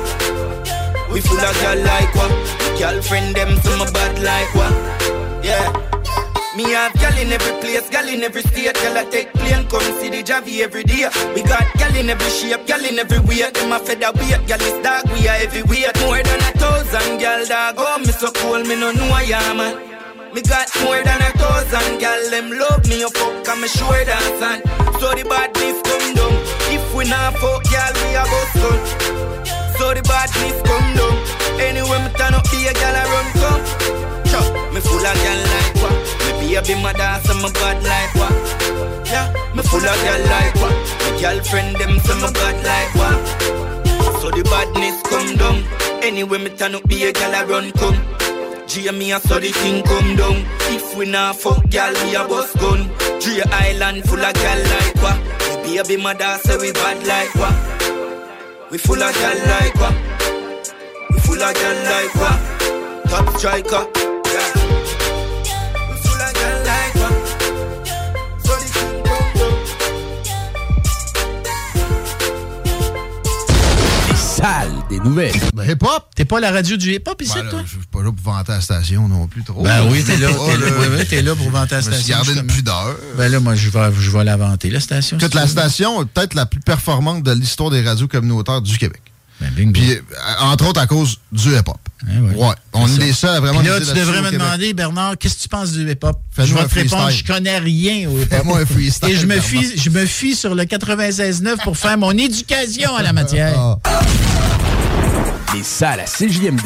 We 1.12 1.20
full 1.20 1.40
of 1.40 1.54
gal 1.60 1.78
like 1.82 2.14
what? 2.14 2.32
Girlfriend 2.78 3.34
them 3.36 3.56
say 3.60 3.76
me 3.78 3.86
bad 3.92 4.14
like 4.22 4.52
what? 4.54 4.74
Yeah. 5.44 5.92
Me 6.54 6.64
have 6.70 6.92
gal 7.00 7.16
in 7.16 7.32
every 7.32 7.60
place, 7.60 7.88
gal 7.88 8.06
in 8.06 8.22
every 8.22 8.42
state, 8.42 8.74
gal 8.74 8.98
I 8.98 9.04
take 9.08 9.32
plane, 9.32 9.66
come 9.68 9.80
see 9.98 10.10
the 10.10 10.22
Javi 10.22 10.60
every 10.60 10.84
day. 10.84 11.08
We 11.34 11.42
got 11.42 11.64
gal 11.78 11.96
in 11.96 12.10
every 12.10 12.28
shape, 12.28 12.66
gal 12.66 12.84
in 12.84 12.98
every 12.98 13.20
way. 13.20 13.50
Them 13.50 13.72
a 13.72 13.78
featherweight, 13.78 14.46
gal 14.46 14.60
is 14.60 14.84
dog, 14.84 15.08
we 15.12 15.26
are 15.28 15.38
heavyweight. 15.40 15.98
More 16.00 16.22
than 16.22 16.40
a 16.40 16.52
thousand 16.60 17.18
gal 17.18 17.46
dog, 17.46 17.76
oh 17.78 17.98
me 18.00 18.12
so 18.12 18.30
cool, 18.32 18.62
me 18.64 18.78
no 18.78 18.92
know 18.92 19.08
I 19.14 19.22
am 19.32 19.56
man. 19.56 19.91
Me 20.34 20.40
got 20.40 20.64
more 20.80 20.96
than 21.04 21.20
a 21.20 21.30
thousand 21.36 22.00
gal, 22.00 22.30
them 22.30 22.48
love 22.56 22.88
me, 22.88 23.00
you 23.00 23.10
fuck, 23.10 23.46
and 23.48 23.60
me 23.60 23.68
sure 23.68 24.04
dance 24.04 24.40
on. 24.40 24.64
So 24.96 25.12
the 25.12 25.28
badness 25.28 25.76
come 25.84 26.14
down. 26.16 26.32
If 26.72 26.94
we 26.94 27.04
not 27.04 27.36
fuck, 27.36 27.60
gal, 27.68 27.92
we 27.92 28.16
a 28.16 28.24
bust 28.24 28.56
gun. 28.56 28.80
So 29.76 29.92
the 29.92 30.00
badness 30.08 30.56
come 30.64 30.88
down. 30.96 31.16
Anyway, 31.60 32.00
me 32.00 32.08
turn 32.16 32.32
up, 32.32 32.48
a 32.48 32.72
gal, 32.72 32.96
I 32.96 33.04
run 33.12 33.28
come. 33.36 33.64
Chop, 34.32 34.72
me 34.72 34.80
full 34.80 35.04
of 35.04 35.16
gal 35.20 35.40
like 35.52 35.76
what? 35.84 36.00
Me 36.24 36.32
baby, 36.40 36.80
my 36.80 36.92
dance, 36.96 37.28
and 37.28 37.42
my 37.44 37.52
bad 37.52 37.84
like 37.84 38.12
what? 38.16 38.32
Yeah, 39.12 39.28
me 39.52 39.60
full 39.60 39.84
of 39.84 40.00
gal 40.00 40.22
like 40.32 40.56
what? 40.64 40.76
My 41.04 41.20
girlfriend, 41.20 41.76
them 41.76 42.00
say 42.00 42.16
me 42.16 42.28
bad 42.32 42.56
like 42.64 42.92
what? 42.96 43.20
So 44.16 44.30
the 44.32 44.40
badness 44.48 44.96
come 45.04 45.36
down. 45.36 45.60
Anyway, 46.00 46.38
me 46.38 46.48
turn 46.56 46.74
up, 46.74 46.88
a 46.88 47.12
gal, 47.12 47.34
I 47.36 47.44
run 47.44 47.70
come. 47.72 48.00
Jamie, 48.66 49.12
I 49.12 49.18
saw 49.18 49.38
the 49.38 49.50
thing 49.50 49.82
come 49.82 50.16
down. 50.16 50.44
If 50.74 50.96
we 50.96 51.06
not 51.06 51.36
fuck, 51.36 51.68
gal, 51.68 51.92
we 52.04 52.14
a 52.14 52.26
bust 52.26 52.56
gun. 52.58 52.88
Drea 53.20 53.44
Island 53.50 54.04
full 54.08 54.20
of 54.20 54.34
gal 54.34 54.58
like 54.58 54.96
what? 55.02 55.18
Me 55.64 55.76
baby 55.76 55.96
mother 56.02 56.38
say 56.42 56.56
we 56.56 56.72
bad 56.72 57.06
like 57.06 57.34
what? 57.34 57.54
We 58.70 58.78
full 58.78 59.02
of 59.02 59.14
gal 59.14 59.36
like 59.46 59.74
what? 59.76 59.94
We 61.10 61.18
full 61.20 61.42
of 61.42 61.54
gal 61.54 61.76
like 61.90 62.14
what? 62.16 62.38
Top 63.10 63.28
striker, 63.38 63.86
yeah. 64.32 64.52
We 65.88 65.96
full 66.02 66.22
of 66.22 66.32
gal 66.34 66.56
like 66.66 66.94
what? 66.96 67.14
So 74.16 74.81
des 74.92 75.00
nouvelles. 75.00 75.32
Ben, 75.54 75.70
hip-hop. 75.70 76.06
T'es 76.14 76.24
pas 76.24 76.40
la 76.40 76.50
radio 76.50 76.76
du 76.76 76.92
hip-hop 76.94 77.20
ici, 77.22 77.32
Ben 77.34 77.44
là, 77.44 77.50
toi? 77.50 77.60
Je 77.64 77.70
suis 77.70 77.78
pas 77.90 78.02
là 78.02 78.12
pour 78.12 78.32
vanter 78.32 78.52
la 78.52 78.60
station 78.60 79.08
non 79.08 79.26
plus 79.26 79.42
trop. 79.42 79.62
Ben 79.62 79.86
oui, 79.90 80.02
t'es 80.04 80.16
là, 80.16 80.28
pas, 80.28 80.56
là, 80.56 80.66
oui, 80.80 81.22
là 81.22 81.34
pour 81.34 81.50
vanter 81.50 81.74
la 81.76 81.82
station, 81.82 82.16
gardé 82.16 82.34
une 82.34 82.46
pudeur. 82.46 82.96
Ben 83.16 83.30
là, 83.30 83.40
moi, 83.40 83.54
je 83.54 83.70
vais, 83.70 83.90
je 83.98 84.10
vais 84.10 84.24
la 84.24 84.36
vanter, 84.36 84.70
la 84.70 84.80
station. 84.80 85.18
Toute 85.18 85.32
si 85.32 85.36
la 85.36 85.46
station 85.46 86.02
est 86.02 86.06
peut-être 86.06 86.34
la 86.34 86.46
plus 86.46 86.60
performante 86.60 87.22
de 87.22 87.32
l'histoire 87.32 87.70
des 87.70 87.82
radios 87.82 88.08
communautaires 88.08 88.60
du 88.60 88.76
Québec. 88.76 89.00
Ben, 89.40 89.72
Puis, 89.72 89.92
euh, 89.92 90.00
entre 90.40 90.68
autres, 90.68 90.80
à 90.80 90.86
cause 90.86 91.18
du 91.32 91.48
hip-hop. 91.48 91.76
ouais. 92.06 92.48
On 92.72 92.86
est 92.86 92.88
C'est 92.88 92.94
ça. 92.98 93.04
les 93.04 93.12
seuls 93.12 93.36
à 93.36 93.40
vraiment 93.40 93.60
Puis 93.60 93.68
là, 93.68 93.80
tu 93.80 93.92
devrais 93.92 94.22
me 94.22 94.30
demander, 94.30 94.72
Bernard, 94.72 95.18
qu'est-ce 95.18 95.36
que 95.36 95.42
tu 95.42 95.48
penses 95.48 95.72
du 95.72 95.90
hip-hop? 95.90 96.16
Je 96.38 96.54
vais 96.54 96.64
te 96.64 96.74
répondre, 96.74 97.10
je 97.10 97.24
connais 97.24 97.58
rien 97.58 98.08
au 98.08 98.18
hip-hop. 98.18 98.28
Fais-moi 98.30 98.60
un 98.60 98.66
freestyle, 98.66 99.08
Et 99.10 99.16
je 99.16 99.26
me, 99.26 99.40
fie, 99.40 99.72
je 99.76 99.90
me 99.90 100.06
fie 100.06 100.36
sur 100.36 100.54
le 100.54 100.64
96.9 100.64 101.62
pour 101.64 101.76
faire 101.76 101.98
mon 101.98 102.12
éducation 102.12 102.94
à 102.94 103.02
la 103.02 103.12
matière. 103.12 103.58
Ah. 103.84 104.02
Les 105.54 105.62
salles 105.62 106.00
à 106.00 106.04
CJMD. 106.04 106.62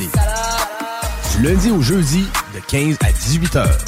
Du 1.37 1.43
lundi 1.43 1.71
au 1.73 1.83
jeudi, 1.83 2.25
de 2.55 2.61
15 2.61 2.99
à 3.05 3.11
18 3.11 3.57
heures. 3.57 3.79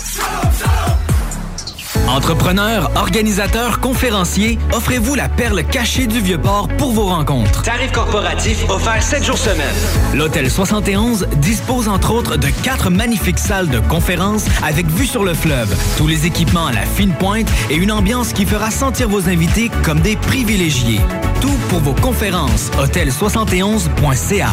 Entrepreneurs, 2.09 2.91
organisateurs, 2.97 3.81
conférenciers, 3.81 4.59
offrez-vous 4.73 5.15
la 5.15 5.29
perle 5.29 5.63
cachée 5.63 6.07
du 6.07 6.21
Vieux-Port 6.21 6.67
pour 6.79 6.93
vos 6.93 7.05
rencontres. 7.05 7.63
Tarif 7.63 7.93
corporatif 7.93 8.69
offert 8.71 9.03
7 9.03 9.23
jours 9.23 9.39
semaine. 9.39 9.75
L'Hôtel 10.15 10.51
71 10.51 11.29
dispose 11.37 11.87
entre 11.87 12.13
autres 12.13 12.37
de 12.37 12.49
quatre 12.65 12.91
magnifiques 12.91 13.39
salles 13.39 13.69
de 13.69 13.79
conférences 13.79 14.47
avec 14.65 14.87
vue 14.87 15.07
sur 15.07 15.23
le 15.23 15.35
fleuve, 15.35 15.73
tous 15.97 16.09
les 16.09 16.27
équipements 16.27 16.67
à 16.67 16.73
la 16.73 16.87
fine 16.87 17.13
pointe 17.13 17.49
et 17.71 17.77
une 17.77 17.93
ambiance 17.93 18.33
qui 18.33 18.47
fera 18.47 18.71
sentir 18.71 19.09
vos 19.09 19.29
invités 19.29 19.71
comme 19.85 20.01
des 20.01 20.17
privilégiés. 20.17 21.01
Tout 21.41 21.57
pour 21.69 21.81
vos 21.81 21.95
conférences. 21.95 22.71
Hôtel71.ca. 22.79 24.49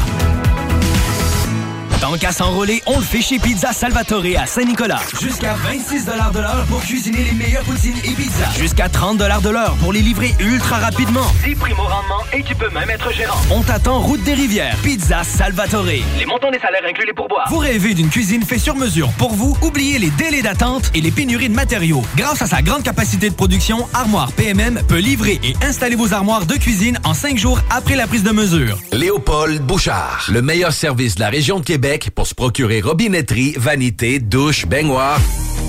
Tant 2.16 2.20
qu'à 2.22 2.32
s'enrôler, 2.32 2.82
on 2.86 2.98
le 2.98 3.04
fait 3.04 3.22
chez 3.22 3.40
Pizza 3.40 3.74
Salvatore 3.74 4.24
à 4.40 4.46
Saint-Nicolas. 4.46 5.02
Jusqu'à 5.22 5.54
26 5.56 6.06
de 6.06 6.40
l'heure 6.40 6.66
pour 6.70 6.80
cuisiner 6.80 7.26
les 7.26 7.34
meilleures 7.34 7.64
poutines 7.64 7.98
et 8.06 8.12
pizzas. 8.12 8.58
Jusqu'à 8.58 8.88
30 8.88 9.18
de 9.18 9.50
l'heure 9.50 9.76
pour 9.82 9.92
les 9.92 10.00
livrer 10.00 10.34
ultra 10.40 10.78
rapidement. 10.78 11.26
10 11.44 11.56
primes 11.56 11.78
au 11.78 11.84
rendement 11.84 12.24
et 12.32 12.42
tu 12.42 12.56
peux 12.56 12.70
même 12.70 12.90
être 12.90 13.12
gérant. 13.12 13.38
On 13.52 13.64
t'attend 13.64 14.00
route 14.00 14.24
des 14.24 14.34
rivières. 14.34 14.78
Pizza 14.82 15.26
Salvatore. 15.26 15.84
Les 16.18 16.26
montants 16.26 16.52
des 16.52 16.60
salaires 16.60 16.84
incluent 16.88 17.06
les 17.06 17.14
pourboires. 17.14 17.48
Vous 17.50 17.58
rêvez 17.58 17.94
d'une 17.94 18.10
cuisine 18.10 18.44
faite 18.46 18.62
sur 18.62 18.78
mesure 18.78 19.10
pour 19.18 19.34
vous? 19.34 19.58
Oubliez 19.62 20.00
les 20.00 20.12
délais 20.12 20.42
d'attente 20.42 20.92
et 20.94 21.02
les 21.02 21.12
pénuries 21.12 21.50
de 21.50 21.56
matériaux. 21.56 22.04
Grâce 22.16 22.42
à 22.42 22.46
sa 22.46 22.62
grande 22.62 22.84
capacité 22.84 23.30
de 23.30 23.36
production, 23.36 23.90
Armoire 23.94 24.32
PMM 24.32 24.84
peut 24.88 25.00
livrer 25.00 25.42
et 25.44 25.54
installer 25.66 25.98
vos 25.98 26.14
armoires 26.14 26.46
de 26.46 26.56
cuisine 26.56 26.98
en 27.04 27.14
5 27.14 27.38
jours 27.38 27.60
après 27.70 27.98
la 27.98 28.08
prise 28.08 28.24
de 28.24 28.32
mesure. 28.32 28.80
Léopold 28.94 29.62
Bouchard, 29.64 30.28
le 30.32 30.42
meilleur 30.42 30.72
service 30.72 31.16
de 31.16 31.20
la 31.20 31.30
région 31.30 31.60
de 31.60 31.66
Québec 31.66 32.05
pour 32.12 32.28
se 32.28 32.36
procurer 32.36 32.82
robinetterie, 32.82 33.56
vanité, 33.58 34.20
douche, 34.20 34.66
baignoire. 34.66 35.20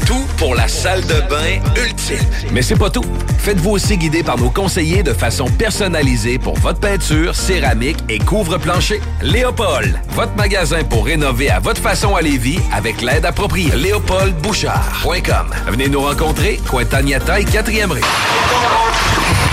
Tout 0.07 0.25
pour 0.37 0.55
la 0.55 0.69
salle 0.69 1.03
de 1.03 1.21
bain 1.29 1.61
ultime. 1.77 2.19
Mais 2.53 2.63
c'est 2.63 2.77
pas 2.77 2.91
tout. 2.91 3.05
Faites-vous 3.39 3.71
aussi 3.71 3.97
guider 3.97 4.23
par 4.23 4.39
nos 4.39 4.51
conseillers 4.51 5.03
de 5.03 5.13
façon 5.13 5.47
personnalisée 5.47 6.39
pour 6.39 6.59
votre 6.59 6.81
peinture, 6.81 7.35
céramique 7.35 7.99
et 8.09 8.19
couvre-plancher. 8.19 9.01
Léopold, 9.23 9.99
votre 10.11 10.35
magasin 10.37 10.85
pour 10.85 11.07
rénover 11.07 11.51
à 11.51 11.59
votre 11.61 11.81
façon 11.81 12.15
à 12.15 12.23
Lévis 12.23 12.59
avec 12.73 13.03
l'aide 13.03 13.25
appropriée. 13.25 13.75
LéopoldBouchard.com. 13.75 15.55
Venez 15.69 15.89
nous 15.89 16.03
rencontrer, 16.03 16.61
Cointagnata 16.69 17.41
et 17.41 17.45
4e 17.45 17.91
rue. 17.91 18.01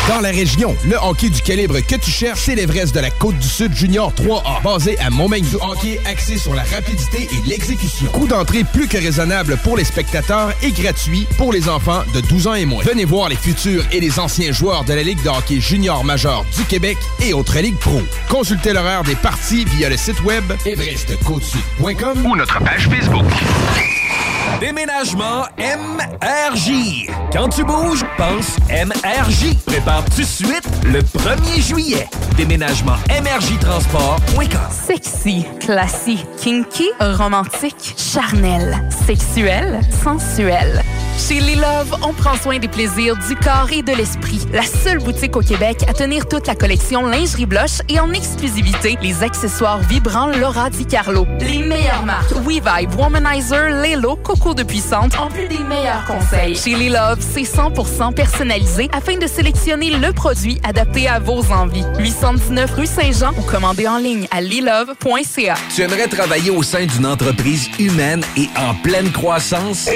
Dans 0.10 0.20
la 0.20 0.32
région, 0.32 0.76
le 0.86 0.98
hockey 0.98 1.30
du 1.30 1.42
calibre 1.42 1.80
que 1.80 1.96
tu 1.96 2.12
cherches, 2.12 2.42
c'est 2.42 2.56
l'Everest 2.56 2.94
de 2.94 3.00
la 3.00 3.10
Côte-du-Sud 3.10 3.74
Junior 3.74 4.12
3A, 4.12 4.62
basé 4.62 5.00
à 5.00 5.10
Montmagny. 5.10 5.48
Du 5.48 5.56
hockey 5.56 5.98
axé 6.06 6.38
sur 6.38 6.54
la 6.54 6.64
rapidité 6.64 7.30
et 7.32 7.50
l'exécution. 7.50 8.08
Coût 8.12 8.28
d'entrée 8.28 8.66
plus 8.66 8.90
que 8.90 8.98
raisonnable 8.98 9.58
pour 9.64 9.78
les 9.78 9.86
spectateurs 9.86 10.52
et 10.62 10.72
gratuit 10.72 11.26
pour 11.38 11.54
les 11.54 11.70
enfants 11.70 12.04
de 12.14 12.20
12 12.20 12.48
ans 12.48 12.54
et 12.54 12.66
moins. 12.66 12.84
Venez 12.84 13.06
voir 13.06 13.30
les 13.30 13.38
futurs 13.38 13.86
et 13.94 14.02
les 14.02 14.20
anciens 14.20 14.52
joueurs 14.52 14.84
de 14.84 14.94
la 14.94 15.04
Ligue 15.04 15.24
de 15.24 15.30
hockey 15.30 15.62
junior 15.62 16.04
majeur 16.04 16.44
du 16.58 16.66
Québec 16.66 16.98
et 17.22 17.32
autres 17.32 17.58
ligues 17.60 17.80
pro. 17.80 18.02
Consultez 18.30 18.74
l'horaire 18.74 19.04
des 19.04 19.16
parties 19.16 19.64
via 19.64 19.88
le 19.88 19.96
site 19.96 20.22
web 20.24 20.44
everestcôtesud.com 20.66 22.26
ou 22.26 22.36
notre 22.36 22.60
page 22.60 22.90
Facebook. 22.90 23.26
Déménagement 24.60 25.44
MRJ. 25.58 27.08
Quand 27.34 27.50
tu 27.50 27.64
bouges, 27.64 28.06
pense 28.18 28.58
MRJ. 28.70 29.56
Prépare 29.66 30.06
tout 30.06 30.22
de 30.22 30.26
suite 30.26 30.64
le 30.86 31.02
1er 31.02 31.62
juillet. 31.62 32.08
Déménagement 32.38 32.96
MRJtransport.com. 33.10 34.62
Sexy, 34.72 35.46
classique, 35.60 36.26
kinky, 36.38 36.90
romantique, 37.00 37.96
charnel, 37.98 38.78
sexuel, 39.06 39.82
sensuel. 40.04 40.82
Chez 41.18 41.40
Les 41.40 41.56
Love, 41.56 41.96
on 42.02 42.12
prend 42.14 42.36
soin 42.36 42.58
des 42.58 42.68
plaisirs 42.68 43.16
du 43.16 43.36
corps 43.36 43.70
et 43.72 43.84
de 43.84 43.94
l'esprit. 43.94 44.46
La 44.52 44.64
seule 44.64 44.98
boutique 45.00 45.36
au 45.36 45.42
Québec 45.42 45.84
à 45.88 45.94
tenir 45.94 46.28
toute 46.28 46.48
la 46.48 46.56
collection 46.56 47.06
lingerie 47.06 47.46
blush 47.46 47.82
et 47.88 48.00
en 48.00 48.12
exclusivité 48.14 48.98
les 49.02 49.24
accessoires 49.24 49.80
vibrants 49.80 50.28
Laura 50.28 50.70
Di 50.70 50.86
Carlo. 50.86 51.28
Les 51.40 51.60
meilleures 51.60 52.06
marques 52.06 52.34
WeVibe, 52.46 52.96
Womanizer, 52.98 53.70
Coco 54.04 54.54
de 54.54 54.64
Puissante, 54.64 55.18
en 55.18 55.28
plus 55.28 55.48
des 55.48 55.60
meilleurs 55.60 56.06
conseils. 56.06 56.56
Chez 56.56 56.76
Les 56.76 56.90
Love, 56.90 57.20
c'est 57.20 57.44
100% 57.44 58.14
personnalisé 58.14 58.90
afin 58.92 59.18
de 59.18 59.26
sélectionner 59.28 59.92
le 59.92 60.12
produit 60.12 60.60
adapté 60.64 61.08
à 61.08 61.20
vos 61.20 61.52
envies. 61.52 61.86
819 61.98 62.74
rue 62.76 62.86
Saint-Jean 62.86 63.32
ou 63.38 63.42
commandez 63.44 63.88
en 63.88 63.98
ligne 63.98 64.28
à 64.30 64.42
lilove.ca. 64.42 65.56
Tu 65.74 65.82
aimerais 65.82 66.08
travailler 66.08 66.52
au 66.52 66.64
sein 66.64 66.86
d'une 66.86 67.06
entreprise 67.06 67.70
humaine 67.80 68.22
et 68.36 68.50
en 68.58 68.76
pleine 68.76 69.12
croissance? 69.12 69.90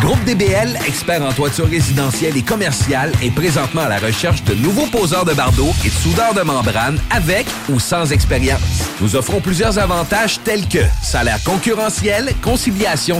Groupe 0.00 0.24
DBL, 0.24 0.78
expert 0.86 1.22
en 1.22 1.32
toiture 1.32 1.68
résidentielle 1.68 2.36
et 2.36 2.42
commerciale, 2.42 3.12
est 3.22 3.30
présentement 3.30 3.82
à 3.82 3.88
la 3.88 3.98
recherche 3.98 4.42
de 4.44 4.54
nouveaux 4.54 4.86
poseurs 4.86 5.26
de 5.26 5.34
bardeaux 5.34 5.72
et 5.84 5.88
de 5.88 5.94
soudeurs 5.94 6.34
de 6.34 6.42
membrane 6.42 6.98
avec 7.10 7.46
ou 7.68 7.78
sans 7.78 8.10
expérience. 8.10 8.60
Nous 9.00 9.16
offrons 9.16 9.40
plusieurs 9.40 9.78
avantages 9.78 10.40
tels 10.44 10.66
que 10.66 10.78
salaire 11.02 11.42
concurrentiel, 11.44 12.32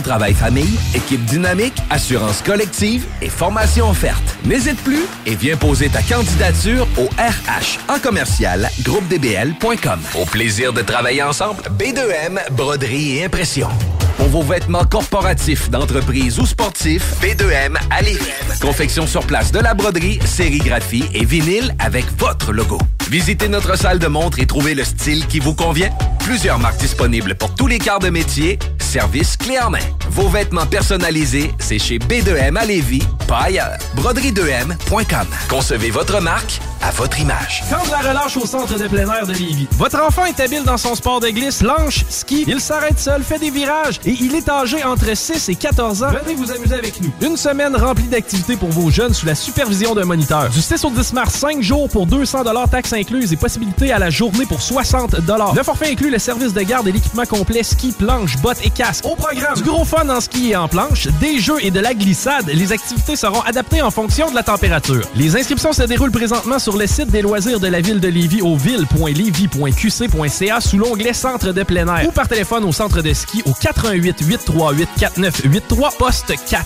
travail-famille, 0.01 0.77
équipe 0.93 1.23
dynamique, 1.25 1.75
assurance 1.89 2.41
collective 2.41 3.05
et 3.21 3.29
formation 3.29 3.89
offerte. 3.89 4.37
N'hésite 4.45 4.81
plus 4.83 5.05
et 5.25 5.35
viens 5.35 5.57
poser 5.57 5.89
ta 5.89 6.01
candidature 6.01 6.87
au 6.97 7.05
RH 7.17 7.79
en 7.93 7.99
commercial 7.99 8.69
groupedbl.com. 8.83 9.99
Au 10.19 10.25
plaisir 10.25 10.73
de 10.73 10.81
travailler 10.81 11.23
ensemble, 11.23 11.63
B2M, 11.77 12.39
broderie 12.51 13.17
et 13.17 13.25
impression. 13.25 13.69
Pour 14.17 14.27
vos 14.27 14.43
vêtements 14.43 14.83
corporatifs, 14.83 15.69
d'entreprise 15.69 16.39
ou 16.39 16.45
sportifs, 16.45 17.15
B2M 17.21 17.77
à 17.89 18.01
Lévis. 18.01 18.19
Confection 18.59 19.07
sur 19.07 19.25
place 19.25 19.53
de 19.53 19.59
la 19.59 19.73
broderie, 19.73 20.19
sérigraphie 20.25 21.05
et 21.13 21.23
vinyle 21.23 21.73
avec 21.79 22.05
votre 22.17 22.51
logo. 22.51 22.77
Visitez 23.09 23.47
notre 23.47 23.77
salle 23.77 23.97
de 23.97 24.07
montre 24.07 24.39
et 24.39 24.45
trouvez 24.45 24.75
le 24.75 24.83
style 24.83 25.25
qui 25.27 25.39
vous 25.39 25.55
convient. 25.55 25.89
Plusieurs 26.19 26.59
marques 26.59 26.79
disponibles 26.79 27.33
pour 27.35 27.55
tous 27.55 27.67
les 27.67 27.79
quarts 27.79 27.99
de 27.99 28.09
métier. 28.09 28.59
Service 28.77 29.37
clé 29.37 29.57
en 29.57 29.69
main. 29.69 29.79
Vos 30.09 30.27
vêtements 30.27 30.65
personnalisés, 30.65 31.53
c'est 31.59 31.79
chez 31.79 31.99
B2M 31.99 32.57
à 32.57 32.65
Lévis, 32.65 33.03
pas 33.27 33.43
ailleurs. 33.43 33.77
Broderie2M.com. 33.95 35.27
Concevez 35.49 35.91
votre 35.91 36.19
marque 36.21 36.59
à 36.81 36.91
votre 36.91 37.19
image. 37.19 37.63
Quand 37.69 37.85
de 37.85 37.91
la 37.91 38.09
relâche 38.09 38.37
au 38.37 38.45
centre 38.45 38.77
de 38.77 38.87
plein 38.87 39.09
air 39.11 39.27
de 39.27 39.33
Lévis. 39.33 39.67
Votre 39.77 40.01
enfant 40.01 40.25
est 40.25 40.39
habile 40.39 40.63
dans 40.63 40.77
son 40.77 40.95
sport 40.95 41.19
de 41.19 41.27
glisse, 41.29 41.59
planche, 41.59 42.05
ski. 42.09 42.45
Il 42.47 42.61
s'arrête 42.61 42.99
seul, 42.99 43.23
fait 43.23 43.39
des 43.39 43.49
virages 43.49 43.99
et 44.05 44.11
il 44.11 44.35
est 44.35 44.47
âgé 44.49 44.83
entre 44.83 45.15
6 45.15 45.49
et 45.49 45.55
14 45.55 46.03
ans. 46.03 46.11
Venez 46.23 46.35
vous 46.35 46.51
amuser 46.51 46.75
avec 46.75 47.01
nous. 47.01 47.11
Une 47.21 47.37
semaine 47.37 47.75
remplie 47.75 48.07
d'activités 48.07 48.55
pour 48.55 48.69
vos 48.69 48.89
jeunes 48.89 49.13
sous 49.13 49.25
la 49.25 49.35
supervision 49.35 49.93
d'un 49.93 50.05
moniteur. 50.05 50.49
Du 50.49 50.61
6 50.61 50.83
au 50.85 50.89
10 50.89 51.13
mars, 51.13 51.33
5 51.35 51.61
jours 51.61 51.89
pour 51.89 52.05
200 52.05 52.43
taxes 52.71 52.93
incluses 52.93 53.33
et 53.33 53.37
possibilité 53.37 53.91
à 53.91 53.99
la 53.99 54.09
journée 54.09 54.45
pour 54.45 54.61
60 54.61 55.15
Le 55.55 55.63
forfait 55.63 55.91
inclut 55.91 56.09
le 56.09 56.19
service 56.19 56.53
de 56.53 56.61
garde 56.61 56.87
et 56.87 56.91
l'équipement 56.91 57.25
complet 57.25 57.63
ski, 57.63 57.91
planche, 57.91 58.37
bottes 58.37 58.63
et 58.63 58.69
casque. 58.69 59.05
Au 59.05 59.15
programme, 59.15 59.55
du 59.55 59.68
gros 59.69 59.85
fun 59.85 60.09
en 60.09 60.19
ski 60.19 60.49
et 60.49 60.55
en 60.55 60.67
planche, 60.67 61.07
des 61.19 61.39
jeux 61.39 61.63
et 61.63 61.69
de 61.69 61.79
la 61.79 61.93
glissade. 61.93 62.47
Les 62.47 62.71
activités 62.71 63.15
seront 63.15 63.41
adaptées 63.41 63.83
en 63.83 63.91
fonction 63.91 64.31
de 64.31 64.35
la 64.35 64.41
température. 64.41 65.05
Les 65.15 65.35
inscriptions 65.35 65.73
se 65.73 65.83
déroulent 65.83 66.09
présentement 66.11 66.57
sur 66.57 66.75
le 66.75 66.87
site 66.87 67.11
des 67.11 67.21
loisirs 67.21 67.59
de 67.59 67.67
la 67.67 67.79
ville 67.79 67.99
de 67.99 68.07
Lévis 68.07 68.41
au 68.41 68.57
ville.lévis.qc.ca 68.57 70.61
sous 70.61 70.77
l'onglet 70.77 71.13
Centre 71.13 71.51
de 71.51 71.61
plein 71.63 71.87
air 71.95 72.07
ou 72.07 72.11
par 72.11 72.27
téléphone 72.27 72.63
au 72.63 72.71
centre 72.71 73.03
de 73.03 73.13
ski 73.13 73.43
au 73.45 73.53
88 73.53 74.17
838 74.21 74.89
4983 74.99 75.91
poste 75.97 76.33
4. 76.49 76.65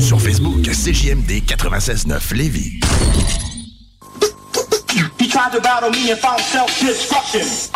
Sur 0.00 0.20
Facebook, 0.20 0.62
CJMD 0.62 1.42
96.9 1.46 2.34
Lévis. 2.34 2.80
He 5.20 5.28
tried 5.28 5.52
to 5.52 5.60
battle 5.60 5.90
me 5.90 6.10
and 6.10 6.18
found 6.18 6.40
self-destruction. 6.40 7.68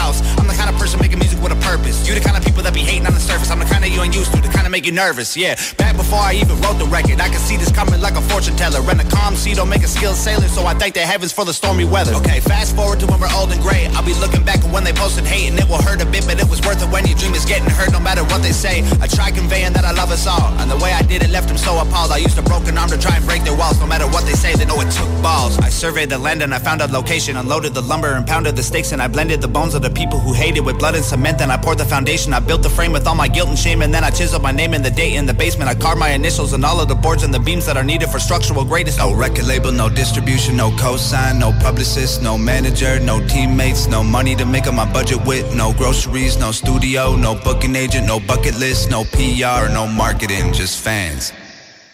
house. 0.00 0.18
I'm 0.38 0.48
the 0.48 0.56
kind 0.56 0.72
of 0.72 0.76
person 0.80 0.98
making 1.00 1.18
music 1.20 1.38
with 1.44 1.52
a 1.52 1.60
purpose. 1.60 2.08
You 2.08 2.14
the 2.16 2.24
kind 2.24 2.36
of 2.36 2.44
people 2.44 2.62
that 2.64 2.72
be 2.72 2.80
hating 2.80 3.06
on 3.06 3.12
the 3.12 3.20
surface. 3.20 3.50
I'm 3.52 3.60
the 3.60 3.68
kind 3.68 3.84
of 3.84 3.90
you 3.92 4.00
ain't 4.00 4.16
used 4.16 4.32
to, 4.32 4.40
the 4.40 4.48
kind 4.48 4.66
of 4.66 4.72
make 4.72 4.86
you 4.88 4.92
nervous. 4.92 5.36
Yeah, 5.36 5.54
back 5.76 5.96
before 5.96 6.18
I 6.18 6.32
even 6.40 6.56
wrote 6.64 6.78
the 6.80 6.88
record, 6.88 7.20
I 7.20 7.28
could 7.28 7.44
see 7.44 7.56
this 7.56 7.70
coming 7.70 8.00
like 8.00 8.16
a 8.16 8.24
fortune 8.32 8.56
teller. 8.56 8.80
And 8.90 9.00
a 9.00 9.08
calm 9.16 9.36
sea 9.36 9.54
don't 9.54 9.68
make 9.68 9.84
a 9.84 9.92
skilled 9.96 10.16
sailor, 10.16 10.48
so 10.48 10.64
I 10.66 10.74
thank 10.74 10.94
the 10.94 11.04
heavens 11.04 11.32
for 11.32 11.44
the 11.44 11.52
stormy 11.52 11.84
weather. 11.84 12.14
Okay, 12.24 12.40
fast 12.40 12.74
forward 12.74 12.98
to 13.00 13.06
when 13.06 13.20
we're 13.20 13.34
old 13.36 13.52
and 13.52 13.60
gray. 13.60 13.86
I'll 13.94 14.06
be 14.06 14.14
looking 14.14 14.44
back 14.44 14.64
at 14.64 14.70
when 14.72 14.84
they 14.84 14.92
posted 14.92 15.24
hate, 15.26 15.48
and 15.50 15.58
it 15.58 15.68
will 15.68 15.82
hurt 15.82 16.00
a 16.00 16.06
bit, 16.06 16.24
but 16.26 16.40
it 16.40 16.48
was 16.48 16.60
worth 16.62 16.82
it 16.82 16.88
when 16.88 17.06
your 17.06 17.18
dream 17.18 17.34
is 17.34 17.44
getting 17.44 17.68
hurt, 17.68 17.92
no 17.92 18.00
matter 18.00 18.24
what 18.32 18.42
they 18.42 18.52
say. 18.52 18.82
I 19.04 19.06
try 19.06 19.30
conveying 19.30 19.72
that 19.74 19.84
I 19.84 19.92
love 19.92 20.10
us 20.10 20.26
all, 20.26 20.48
and 20.58 20.70
the 20.70 20.78
way 20.78 20.92
I 20.92 21.02
did 21.02 21.22
it 21.22 21.30
left 21.30 21.48
them 21.48 21.58
so 21.58 21.78
appalled. 21.78 22.10
I 22.10 22.18
used 22.18 22.38
a 22.38 22.42
broken 22.42 22.76
arm 22.78 22.88
to 22.90 22.98
try 22.98 23.16
and 23.16 23.24
break 23.26 23.44
their 23.44 23.56
walls, 23.56 23.78
no 23.80 23.86
matter 23.86 24.06
what 24.06 24.24
they 24.24 24.32
say, 24.32 24.54
they 24.54 24.64
know 24.64 24.80
it 24.80 24.90
took 24.90 25.10
balls. 25.22 25.58
I 25.58 25.68
surveyed 25.68 26.10
the 26.10 26.18
land 26.18 26.42
and 26.42 26.54
I 26.54 26.58
found 26.58 26.80
a 26.80 26.86
location, 26.86 27.36
unloaded 27.36 27.74
the 27.74 27.82
lumber 27.82 28.12
and 28.14 28.26
pounded 28.26 28.56
the 28.56 28.62
stakes, 28.62 28.92
and 28.92 29.00
I 29.02 29.08
blended 29.08 29.40
the 29.40 29.48
bones 29.48 29.74
of 29.74 29.82
the 29.82 29.89
people 29.94 30.18
who 30.18 30.32
hated 30.32 30.60
with 30.60 30.78
blood 30.78 30.94
and 30.94 31.04
cement. 31.04 31.38
Then 31.38 31.50
I 31.50 31.56
poured 31.56 31.78
the 31.78 31.84
foundation. 31.84 32.32
I 32.32 32.40
built 32.40 32.62
the 32.62 32.70
frame 32.70 32.92
with 32.92 33.06
all 33.06 33.14
my 33.14 33.28
guilt 33.28 33.48
and 33.48 33.58
shame, 33.58 33.82
and 33.82 33.92
then 33.92 34.04
I 34.04 34.10
chiseled 34.10 34.42
my 34.42 34.52
name 34.52 34.74
and 34.74 34.84
the 34.84 34.90
date 34.90 35.14
in 35.14 35.26
the 35.26 35.34
basement. 35.34 35.70
I 35.70 35.74
carved 35.74 35.98
my 35.98 36.10
initials 36.10 36.52
and 36.52 36.64
all 36.64 36.80
of 36.80 36.88
the 36.88 36.94
boards 36.94 37.22
and 37.22 37.32
the 37.32 37.38
beams 37.38 37.66
that 37.66 37.76
are 37.76 37.84
needed 37.84 38.08
for 38.08 38.18
structural 38.18 38.64
greatness. 38.64 38.98
No 38.98 39.14
record 39.14 39.46
label, 39.46 39.72
no 39.72 39.88
distribution, 39.88 40.56
no 40.56 40.70
cosign, 40.70 41.38
no 41.38 41.52
publicist, 41.60 42.22
no 42.22 42.38
manager, 42.38 43.00
no 43.00 43.26
teammates, 43.26 43.86
no 43.86 44.02
money 44.02 44.34
to 44.36 44.44
make 44.44 44.66
up 44.66 44.74
my 44.74 44.90
budget 44.92 45.24
with, 45.26 45.54
no 45.54 45.72
groceries, 45.72 46.38
no 46.38 46.52
studio, 46.52 47.16
no 47.16 47.34
booking 47.34 47.76
agent, 47.76 48.06
no 48.06 48.20
bucket 48.20 48.58
list, 48.58 48.90
no 48.90 49.04
PR, 49.04 49.72
no 49.72 49.86
marketing, 49.86 50.52
just 50.52 50.82
fans. 50.82 51.32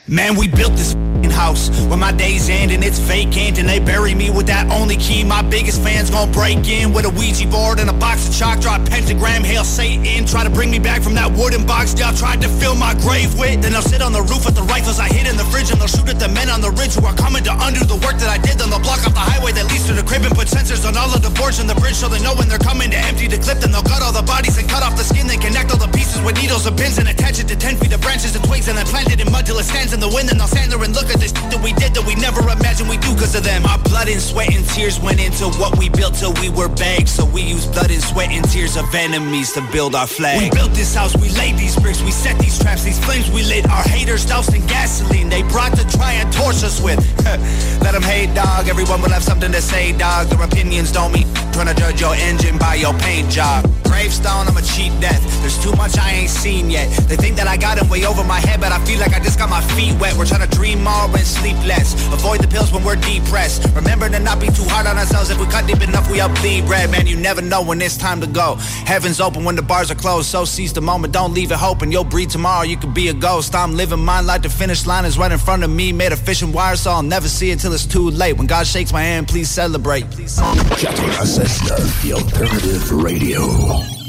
Man, 0.09 0.37
we 0.37 0.47
built 0.47 0.71
this 0.77 0.95
house 1.37 1.69
where 1.87 1.99
my 1.99 2.13
days 2.13 2.49
end 2.49 2.73
and 2.73 2.83
it's 2.83 2.99
vacant 2.99 3.59
and 3.59 3.69
they 3.69 3.79
bury 3.79 4.15
me 4.15 4.31
with 4.31 4.47
that 4.47 4.71
only 4.71 4.97
key. 4.97 5.25
My 5.25 5.43
biggest 5.43 5.83
fans 5.83 6.09
gon' 6.11 6.33
break 6.33 6.65
in 6.67 6.93
with 6.93 7.05
a 7.05 7.11
Ouija 7.11 7.47
board 7.47 7.79
and 7.79 7.91
a 7.91 7.93
box 7.93 8.29
of 8.29 8.33
chalk. 8.35 8.61
Draw 8.61 8.77
a 8.77 8.85
pentagram, 8.87 9.45
hail 9.45 9.65
Satan. 9.65 10.25
Try 10.27 10.45
to 10.45 10.51
bring 10.51 10.71
me 10.71 10.79
back 10.79 11.03
from 11.03 11.15
that 11.15 11.31
wooden 11.31 11.67
box 11.67 11.99
y'all 11.99 12.15
tried 12.15 12.41
to 12.41 12.49
fill 12.49 12.75
my 12.75 12.95
grave 13.05 13.37
with. 13.39 13.61
Then 13.63 13.73
they'll 13.73 13.83
sit 13.83 14.01
on 14.01 14.13
the 14.13 14.23
roof 14.23 14.47
with 14.47 14.55
the 14.55 14.63
rifles 14.63 14.99
I 14.99 15.09
hid 15.09 15.27
in 15.27 15.37
the 15.37 15.45
fridge 15.53 15.71
and 15.71 15.79
they'll 15.81 15.93
shoot 15.93 16.09
at 16.09 16.19
the 16.19 16.29
men 16.29 16.49
on 16.49 16.61
the 16.61 16.71
ridge 16.71 16.95
who 16.95 17.05
are 17.05 17.17
coming 17.17 17.45
to 17.45 17.53
undo 17.67 17.85
the 17.85 18.01
work 18.07 18.17
that 18.23 18.31
I 18.31 18.39
did. 18.39 18.57
Then 18.59 18.71
they'll 18.71 18.87
block 18.87 19.05
off 19.05 19.13
the 19.13 19.27
highway 19.27 19.53
that 19.53 19.67
leads 19.69 19.87
to 19.91 19.93
the 19.93 20.07
crib 20.07 20.23
and 20.25 20.35
put 20.35 20.49
sensors 20.49 20.87
on 20.87 20.97
all 20.97 21.11
of 21.11 21.21
the 21.21 21.33
boards 21.35 21.59
and 21.59 21.69
the 21.69 21.77
bridge 21.77 21.99
so 21.99 22.09
they 22.09 22.23
know 22.23 22.35
when 22.35 22.49
they're 22.49 22.63
coming 22.63 22.91
to 22.95 22.99
empty 23.11 23.27
the 23.29 23.39
clip. 23.39 23.61
Then 23.61 23.73
they'll 23.73 23.85
cut 23.85 24.01
all 24.01 24.15
the 24.15 24.25
bodies 24.25 24.57
and 24.57 24.69
cut 24.69 24.87
off 24.87 24.97
the 24.97 25.05
skin. 25.05 25.27
Then 25.27 25.41
connect 25.41 25.73
all 25.73 25.81
the 25.81 25.91
pieces 25.93 26.23
with 26.23 26.37
needles 26.41 26.65
and 26.65 26.77
pins 26.77 26.97
and 26.97 27.09
attach 27.09 27.41
it 27.41 27.49
to 27.53 27.57
10 27.57 27.77
feet 27.77 27.93
of 27.93 28.01
branches 28.01 28.33
and 28.37 28.45
twigs 28.45 28.69
and 28.69 28.79
then 28.79 28.87
plant 28.87 29.11
it 29.13 29.21
in 29.21 29.29
mud 29.33 29.45
till 29.45 29.59
it 29.59 29.67
stands 29.67 29.96
in 29.97 30.01
the 30.01 30.15
wind 30.15 30.29
and 30.31 30.41
I'll 30.41 30.49
stand 30.49 30.71
there 30.71 30.83
and 30.83 30.95
look 30.95 31.09
at 31.09 31.19
this 31.19 31.33
that 31.33 31.61
we 31.65 31.73
did 31.73 31.97
that 31.97 32.05
we 32.05 32.15
never 32.17 32.45
imagined 32.45 32.89
we 32.89 32.99
do 32.99 33.17
cause 33.17 33.35
of 33.35 33.45
them. 33.45 33.65
Our 33.65 33.81
blood 33.89 34.09
and 34.09 34.21
sweat 34.21 34.53
and 34.53 34.65
tears 34.69 35.01
went 35.01 35.21
into 35.25 35.49
what 35.57 35.79
we 35.79 35.89
built 35.89 36.15
till 36.15 36.35
we 36.45 36.51
were 36.51 36.69
bags. 36.69 37.13
So 37.13 37.25
we 37.25 37.41
use 37.41 37.65
blood 37.67 37.91
and 37.91 38.03
sweat 38.03 38.31
and 38.31 38.45
tears 38.45 38.77
of 38.77 38.93
enemies 38.95 39.53
to 39.53 39.63
build 39.73 39.95
our 39.95 40.07
flag. 40.07 40.43
We 40.43 40.51
built 40.51 40.73
this 40.73 40.95
house, 40.95 41.17
we 41.17 41.31
laid 41.31 41.57
these 41.57 41.77
bricks, 41.81 42.03
we 42.03 42.11
set 42.11 42.39
these 42.39 42.59
traps, 42.59 42.85
these 42.85 43.03
flames 43.03 43.31
we 43.31 43.43
lit. 43.43 43.65
Our 43.71 43.85
haters 43.89 44.27
doused 44.27 44.53
in 44.55 44.67
gasoline 44.67 45.31
they 45.31 45.43
brought 45.43 45.73
to 45.77 45.85
try 45.97 46.13
and 46.13 46.31
torch 46.33 46.63
us 46.63 46.81
with. 46.81 47.01
Let 47.81 47.93
them 47.93 48.03
hate, 48.03 48.35
dog. 48.35 48.69
Everyone 48.69 49.01
will 49.01 49.15
have 49.17 49.25
something 49.25 49.53
to 49.53 49.63
say, 49.63 49.97
dog. 49.97 50.29
Their 50.29 50.43
opinions 50.43 50.93
don't 50.93 51.13
mean 51.13 51.27
trying 51.53 51.73
to 51.73 51.75
judge 51.75 52.01
your 52.01 52.15
engine 52.15 52.59
by 52.59 52.75
your 52.75 52.93
paint 52.99 53.31
job. 53.31 53.65
Gravestone, 53.85 54.47
I'm 54.49 54.57
a 54.57 54.63
cheat 54.63 54.93
death. 55.01 55.23
There's 55.41 55.59
too 55.63 55.73
much 55.73 55.97
I 55.97 56.11
ain't 56.13 56.31
seen 56.31 56.71
yet. 56.71 56.91
They 57.09 57.17
think 57.17 57.37
that 57.37 57.47
I 57.47 57.57
got 57.57 57.79
them 57.79 57.89
way 57.89 58.05
over 58.05 58.25
my 58.25 58.41
head, 58.41 58.61
but 58.61 58.73
I 58.73 58.85
feel 58.85 58.99
like 58.99 59.15
I 59.15 59.21
just 59.21 59.39
got 59.39 59.49
my 59.49 59.63
feet 59.75 59.86
wet. 59.95 60.17
We're 60.17 60.27
trying 60.27 60.49
to 60.49 60.57
dream 60.57 60.85
more 60.85 61.05
and 61.05 61.27
sleep 61.27 61.57
less. 61.67 61.95
Avoid 62.13 62.41
the 62.41 62.49
pills 62.49 62.73
when 62.73 62.85
we're 62.85 62.97
depressed. 62.97 63.65
Remember 63.75 64.09
to 64.09 64.19
not 64.19 64.41
be 64.41 64.47
too 64.49 64.65
hard 64.65 64.87
on 64.87 64.97
ourselves. 64.97 65.31
If 65.31 65.39
we 65.41 65.47
cut 65.47 65.67
deep 65.67 65.83
enough, 65.83 66.11
we 66.11 66.21
up 66.21 66.35
bleed 66.37 66.65
red. 66.65 66.91
Man, 66.91 67.07
you 67.07 67.17
never 67.17 67.43
know 67.43 67.63
when 67.63 67.81
it's 67.81 67.97
time 67.97 68.21
to 68.21 68.27
go. 68.27 68.57
Heaven's 68.85 69.21
open 69.21 69.45
when 69.45 69.57
the 69.57 69.63
bars 69.63 69.91
are 69.91 69.95
closed. 69.95 70.29
So 70.29 70.45
seize 70.45 70.73
the 70.73 70.81
moment, 70.81 71.13
don't 71.13 71.35
leave 71.35 71.51
it 71.51 71.59
hoping. 71.59 71.93
You'll 71.93 72.05
breathe 72.05 72.31
tomorrow, 72.31 72.65
you 72.65 72.77
could 72.77 72.95
be 72.95 73.09
a 73.09 73.15
ghost. 73.15 73.55
I'm 73.55 73.75
living 73.75 74.05
mine 74.05 74.27
like 74.27 74.43
the 74.43 74.49
finish 74.49 74.87
line 74.87 75.05
is 75.05 75.19
right 75.19 75.33
in 75.33 75.39
front 75.39 75.65
of 75.65 75.71
me. 75.71 75.93
Made 75.93 76.13
of 76.13 76.19
fishing 76.19 76.53
wire, 76.53 76.77
so 76.77 76.91
I'll 76.91 77.03
never 77.03 77.29
see 77.29 77.51
it 77.51 77.61
till 77.61 77.73
it's 77.73 77.87
too 77.87 78.11
late. 78.11 78.37
When 78.37 78.47
God 78.47 78.67
shakes 78.67 78.93
my 78.93 79.03
hand, 79.03 79.29
please 79.29 79.51
celebrate. 79.51 80.11
Please 80.11 80.33
celebrate. 80.33 80.79
96.9, 80.79 82.03
The 82.03 82.13
Alternative 82.13 82.93
Radio. 82.93 84.06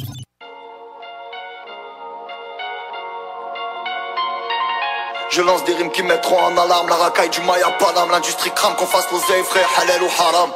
Je 5.38 5.44
lance 5.44 5.64
des 5.66 5.76
rimes 5.76 5.92
qui 5.92 6.02
mettront 6.02 6.40
en 6.40 6.58
alarme 6.58 6.90
La 6.90 6.96
racaille 6.96 7.30
du 7.30 7.42
Maya 7.42 7.70
Panam. 7.78 8.10
L'industrie 8.10 8.50
crame 8.56 8.74
qu'on 8.76 8.88
fasse 8.88 9.06
l'oseille 9.12 9.44
frère 9.44 9.70
Halal 9.80 10.02
ou 10.02 10.10
haram. 10.20 10.50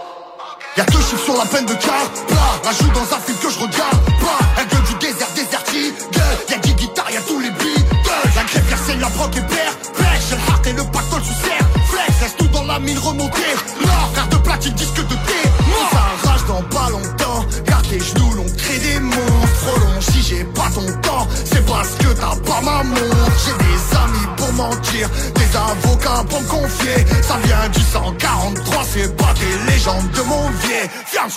Y'a 0.76 0.84
deux 0.86 0.98
chiffres 0.98 1.24
sur 1.24 1.38
la 1.38 1.46
peine 1.46 1.68
de 1.68 1.76
car 1.76 2.10
Plat, 2.28 2.58
rajoute 2.66 2.92
dans 2.94 3.16
un 3.16 3.20
film 3.20 3.38
que 3.38 3.50
je 3.52 3.60
regarde 3.60 4.02
Pas, 4.20 4.60
un 4.60 4.66
gueule 4.66 4.84
du 4.86 4.96
désert 4.96 5.28
désertique. 5.36 5.94
Y'a 6.50 6.58
10 6.58 6.74
guitares, 6.74 7.12
y'a 7.12 7.22
tous 7.22 7.40
les 7.40 7.52
beats 7.52 7.86
La 8.36 8.42
grève 8.42 8.84
saigne 8.88 9.02
la 9.02 9.10
broque 9.10 9.38
et 9.38 9.42
perd 9.42 9.76
Pêche, 9.94 10.26
j'ai 10.30 10.36
le 10.36 10.42
hard 10.52 10.66
et 10.66 10.74
le 10.74 10.84
pactole 10.92 11.22
sous 11.26 11.46
serre. 11.46 11.68
Flex, 11.92 12.20
reste 12.20 12.38
tout 12.40 12.48
dans 12.48 12.64
la 12.64 12.80
mine 12.80 12.98
remontée. 12.98 13.54
L'or, 13.82 14.10
frère 14.14 14.28
de 14.30 14.38
platine, 14.38 14.74
disque 14.74 14.96
de 14.96 15.14
thé. 15.14 15.42
Ça 15.92 16.28
rage 16.28 16.46
dans 16.48 16.64
pas 16.76 16.90
longtemps. 16.90 17.46
Garde 17.66 17.88
tes 17.88 18.00
genoux, 18.00 18.34
l'on 18.34 18.46
crée 18.58 18.80
des 18.80 19.00
monstres 19.00 19.91
si 20.02 20.22
j'ai 20.22 20.44
pas 20.44 20.70
ton 20.74 20.86
temps 21.02 21.28
C'est 21.46 21.66
parce 21.66 21.90
que 22.00 22.08
t'as 22.14 22.36
pas 22.36 22.62
ma 22.62 22.84
montre. 22.84 23.32
J'ai 23.46 23.58
des 23.64 23.98
amis 23.98 24.28
pour 24.38 24.54
mentir 24.54 25.10
Des 25.36 25.58
avocats 25.58 26.24
pour 26.30 26.42
me 26.42 26.48
confier. 26.48 27.06
Ça 27.22 27.38
vient 27.44 27.70
du 27.70 27.82
143 27.82 28.84
C'est 28.94 29.16
pas 29.16 29.34
des 29.34 29.72
légendes 29.72 30.12
de 30.12 30.22
mon 30.22 30.50
vieux 30.50 30.90
Ferme 31.06 31.30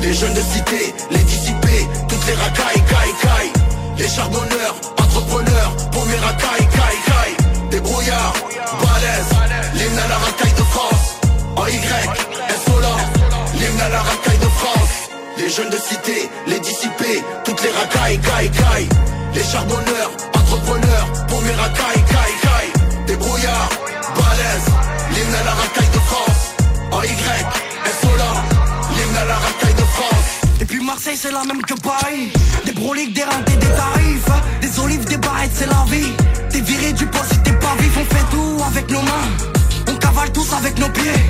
Les 0.00 0.12
jeunes 0.14 0.34
de 0.34 0.40
cité, 0.40 0.94
les 1.10 1.18
dissipés 1.18 1.88
Toutes 2.08 2.26
les 2.26 2.34
racailles, 2.34 2.82
caille, 2.88 3.14
caille 3.22 3.52
Les 3.98 4.08
charbonneurs, 4.08 4.76
entrepreneurs 4.98 5.76
Pour 5.90 6.04
mes 6.06 6.16
racailles, 6.16 6.68
caille, 6.68 7.00
caille 7.06 7.70
Des 7.70 7.80
brouillards, 7.80 8.34
balèzes 8.82 9.72
L'hymne 9.74 9.98
à 9.98 10.08
la 10.08 10.18
racaille 10.18 10.52
de 10.52 10.64
France. 10.64 11.18
En 11.56 11.66
Y, 11.66 11.80
insolent 12.50 12.96
L'hymne 13.54 13.80
à 13.80 13.88
la 13.88 14.00
racaille 14.00 14.41
Les 15.38 15.48
jeunes 15.48 15.70
de 15.70 15.76
cité, 15.76 16.30
les 16.46 16.60
dissipés 16.60 17.22
Toutes 17.44 17.62
les 17.62 17.70
racailles, 17.70 18.18
caille, 18.20 18.50
caille 18.50 18.88
Les 19.34 19.42
charbonneurs, 19.42 20.10
entrepreneurs 20.34 21.26
Pour 21.28 21.40
mes 21.42 21.52
racailles, 21.52 22.04
caille, 22.08 22.38
caille 22.42 23.06
Des 23.06 23.16
brouillards, 23.16 23.68
balèzes 24.16 24.72
L'hymne 25.14 25.34
à 25.34 25.44
la 25.44 25.50
racaille 25.52 25.88
de 25.92 26.00
France. 26.00 26.54
En 26.90 27.02
Y, 27.02 27.08
insolent 27.86 28.42
L'hymne 28.96 29.16
à 29.16 29.24
la 29.24 29.34
racaille 29.34 29.74
de 29.74 29.82
France. 29.82 30.60
Et 30.60 30.64
puis 30.64 30.84
Marseille 30.84 31.16
c'est 31.16 31.32
la 31.32 31.44
même 31.44 31.62
que 31.62 31.74
Paris. 31.74 32.32
Des 32.64 32.72
broliques, 32.72 33.14
des 33.14 33.24
rentes 33.24 33.48
et 33.48 33.56
des 33.56 33.66
tarifs. 33.66 34.60
Des 34.60 34.80
olives, 34.80 35.04
des 35.06 35.16
barrettes 35.16 35.52
c'est 35.54 35.66
la 35.66 35.84
vie. 35.88 36.12
T'es 36.50 36.60
viré 36.60 36.92
du 36.92 37.06
poste 37.06 37.32
si 37.32 37.38
t'es 37.38 37.52
pas 37.52 37.74
vif. 37.78 37.92
On 37.98 38.14
fait 38.14 38.24
tout 38.30 38.64
avec 38.66 38.90
nos 38.90 39.02
mains 39.02 39.61
On 39.88 39.94
cavale 39.96 40.30
tous 40.32 40.52
avec 40.52 40.78
nos 40.78 40.88
pieds. 40.88 41.20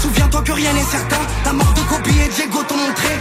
Souviens-toi 0.00 0.42
que 0.42 0.52
rien 0.52 0.72
n'est 0.72 0.90
certain. 0.90 1.20
La 1.44 1.52
mort 1.52 1.72
de 1.74 1.80
Kobe 1.82 2.06
et 2.08 2.28
Diego 2.28 2.62
t'ont 2.68 2.76
montré. 2.76 3.18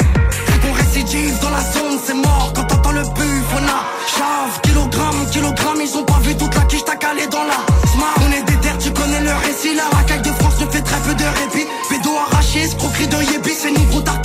Qu'on 0.61 0.71
récidive 0.71 1.37
dans 1.41 1.49
la 1.49 1.61
zone 1.61 1.99
c'est 2.05 2.13
mort. 2.13 2.51
Quand 2.55 2.63
t'entends 2.63 2.91
le 2.91 3.01
buff 3.01 3.49
on 3.53 3.67
a 3.67 3.81
chave. 4.15 4.61
Kilogramme, 4.63 5.29
kilogramme 5.31 5.81
Ils 5.81 5.97
ont 5.97 6.05
pas 6.05 6.19
vu 6.23 6.35
toute 6.35 6.55
la 6.55 6.61
quiche 6.61 6.85
t'as 6.85 6.95
calé 6.95 7.27
dans 7.27 7.43
la 7.43 7.59
smart. 7.91 8.15
On 8.25 8.31
est 8.31 8.43
des 8.43 8.57
terres 8.57 8.77
tu 8.77 8.91
connais 8.91 9.21
le 9.21 9.33
récit. 9.33 9.75
La 9.75 9.87
racaille 9.97 10.21
de 10.21 10.31
France 10.39 10.59
ne 10.61 10.67
fait 10.67 10.81
très 10.81 10.99
peu 11.01 11.13
de 11.13 11.25
répit. 11.25 11.67
Pédo 11.89 12.11
arraché, 12.27 12.61
escroquerie 12.61 13.07
de 13.07 13.17
yébi 13.31 13.51
C'est 13.51 13.71
niveau 13.71 14.01
t'as 14.01 14.17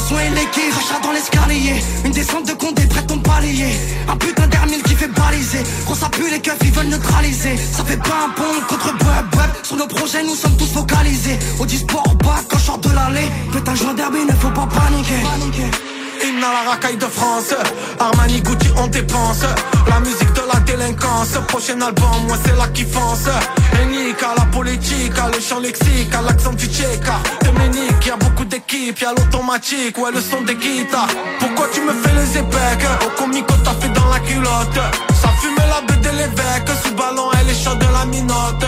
reconnu, 0.00 0.06
trop 0.06 0.08
soin 0.08 0.20
et 0.20 0.30
l'équipe 0.30 0.74
Rachat 0.74 1.00
dans 1.02 1.12
l'escalier. 1.12 1.82
Une 2.04 2.12
descente 2.12 2.46
de 2.46 2.52
condé 2.52 2.86
près 2.86 3.02
de 3.02 3.06
ton 3.06 3.18
palier. 3.18 3.72
Un 4.08 4.16
putain 4.16 4.46
d'hermile 4.46 4.82
qui 4.82 4.94
fait 4.94 5.08
baliser. 5.08 5.62
Gros 5.84 5.94
ça 5.94 6.08
pue 6.08 6.30
les 6.30 6.40
keufs 6.40 6.58
ils 6.62 6.72
veulent 6.72 6.88
neutraliser. 6.88 7.56
Ça 7.56 7.84
fait 7.84 7.96
pas 7.96 8.26
un 8.26 8.30
pont 8.30 8.66
contre 8.68 8.92
bub 8.92 9.30
bub 9.32 9.50
Sur 9.62 9.76
nos 9.76 9.86
projets 9.86 10.22
nous 10.22 10.34
sommes 10.34 10.56
tous 10.56 10.72
focalisés. 10.72 11.38
Au 11.58 11.68
sport 11.68 12.14
bac 12.16 12.44
quand 12.48 12.58
je 12.58 12.88
de 12.88 12.94
l'allée. 12.94 13.28
Putain 13.52 13.74
joint 13.74 13.94
derby 13.94 14.24
ne 14.24 14.32
faut 14.32 14.50
pas 14.50 14.66
paniquer 14.66 15.70
Hymne 16.22 16.42
à 16.44 16.52
la 16.64 16.70
racaille 16.70 16.96
de 16.96 17.06
France. 17.06 17.54
Armani 17.98 18.40
Gucci 18.40 18.70
on 18.76 18.86
dépense. 18.88 19.42
La 19.88 20.00
musique 20.00 20.32
de 20.32 20.42
la 20.52 20.60
délinquance. 20.60 21.38
Prochain 21.48 21.80
album 21.80 22.26
moi 22.26 22.36
c'est 22.44 22.56
la 22.56 22.68
kiffance 22.68 23.28
Unique 23.82 24.22
à 24.22 24.34
la 24.38 24.44
politique 24.46 25.18
À 25.18 25.28
le 25.28 25.40
chant 25.40 25.60
lexique 25.60 26.14
À 26.14 26.22
l'accent 26.22 26.52
tchèque. 26.54 27.10
Dominique 27.44 28.06
Y'a 28.06 28.16
beaucoup 28.16 28.44
d'équipes 28.44 28.98
Y'a 29.00 29.10
l'automatique 29.10 29.98
Ouais 29.98 30.10
le 30.12 30.20
son 30.20 30.42
des 30.42 30.54
guitares. 30.54 31.08
Pourquoi 31.38 31.68
tu 31.72 31.80
me 31.82 31.92
fais 31.92 32.14
les 32.14 32.38
épecs 32.38 32.86
Au 33.06 33.20
comico 33.20 33.54
t'as 33.64 33.74
fait 33.74 33.92
dans 33.92 34.08
la 34.08 34.20
culotte. 34.20 34.80
Ça 35.14 35.28
fume 35.40 35.56
la 35.56 35.80
bête 35.86 36.02
de 36.02 36.10
l'évêque 36.10 36.70
Sous 36.84 36.94
ballon 36.94 37.30
elle 37.40 37.50
est 37.50 37.64
chaude 37.64 37.78
de 37.78 37.86
la 37.92 38.04
minote 38.06 38.64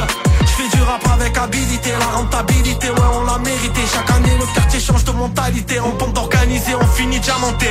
Du 0.70 0.82
rap 0.82 1.02
avec 1.12 1.36
habilité 1.36 1.90
La 1.98 2.06
rentabilité 2.06 2.89
ouais 2.90 3.09
on 3.14 3.24
l'a 3.24 3.39
mérité 3.39 3.80
Chaque 3.93 4.10
année 4.10 4.36
le 4.39 4.47
quartier 4.55 4.78
change 4.78 5.05
de 5.05 5.10
mentalité 5.12 5.80
On 5.80 5.90
pompe 5.93 6.12
d'organiser 6.12 6.74
on 6.74 6.86
finit 6.86 7.18
diamanté 7.18 7.66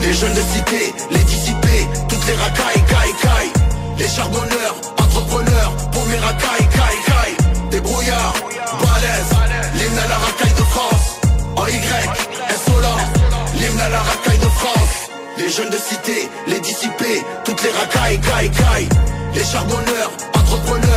Les 0.00 0.14
jeunes 0.14 0.32
de 0.32 0.40
cité, 0.40 0.94
les 1.10 1.24
dissipés, 1.24 1.86
toutes 2.08 2.26
les 2.26 2.34
racailles, 2.34 2.82
caille, 2.88 3.14
caille. 3.20 3.52
Les 3.98 4.08
charbonneurs, 4.08 4.76
entrepreneurs, 4.98 5.72
pour 5.92 6.06
mes 6.06 6.16
racailles, 6.16 6.68
caille, 6.72 7.02
caille. 7.06 7.36
Des 7.70 7.80
brouillards, 7.80 8.34
balèzes, 8.80 9.36
l'hymne 9.74 9.98
à 9.98 10.08
la 10.08 10.16
racaille 10.16 10.54
de 10.56 10.64
France. 10.74 11.20
En 11.56 11.66
Y, 11.66 11.76
insolent, 12.48 12.96
l'hymne 13.54 13.80
à 13.80 13.88
la 13.90 14.00
racaille 14.00 14.38
de 14.38 14.48
France. 14.60 15.10
Les 15.36 15.50
jeunes 15.50 15.70
de 15.70 15.76
cité, 15.76 16.30
les 16.46 16.60
dissipés, 16.60 17.22
toutes 17.44 17.62
les 17.62 17.70
racailles, 17.70 18.20
caille, 18.20 18.50
caille. 18.50 18.88
Les 19.34 19.44
charbonneurs, 19.44 20.10
entrepreneurs, 20.34 20.89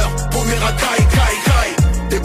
pour 0.63 0.71
mes 0.71 0.71
racailles, 0.71 1.07
caille, 1.07 1.41
caille. 1.45 2.19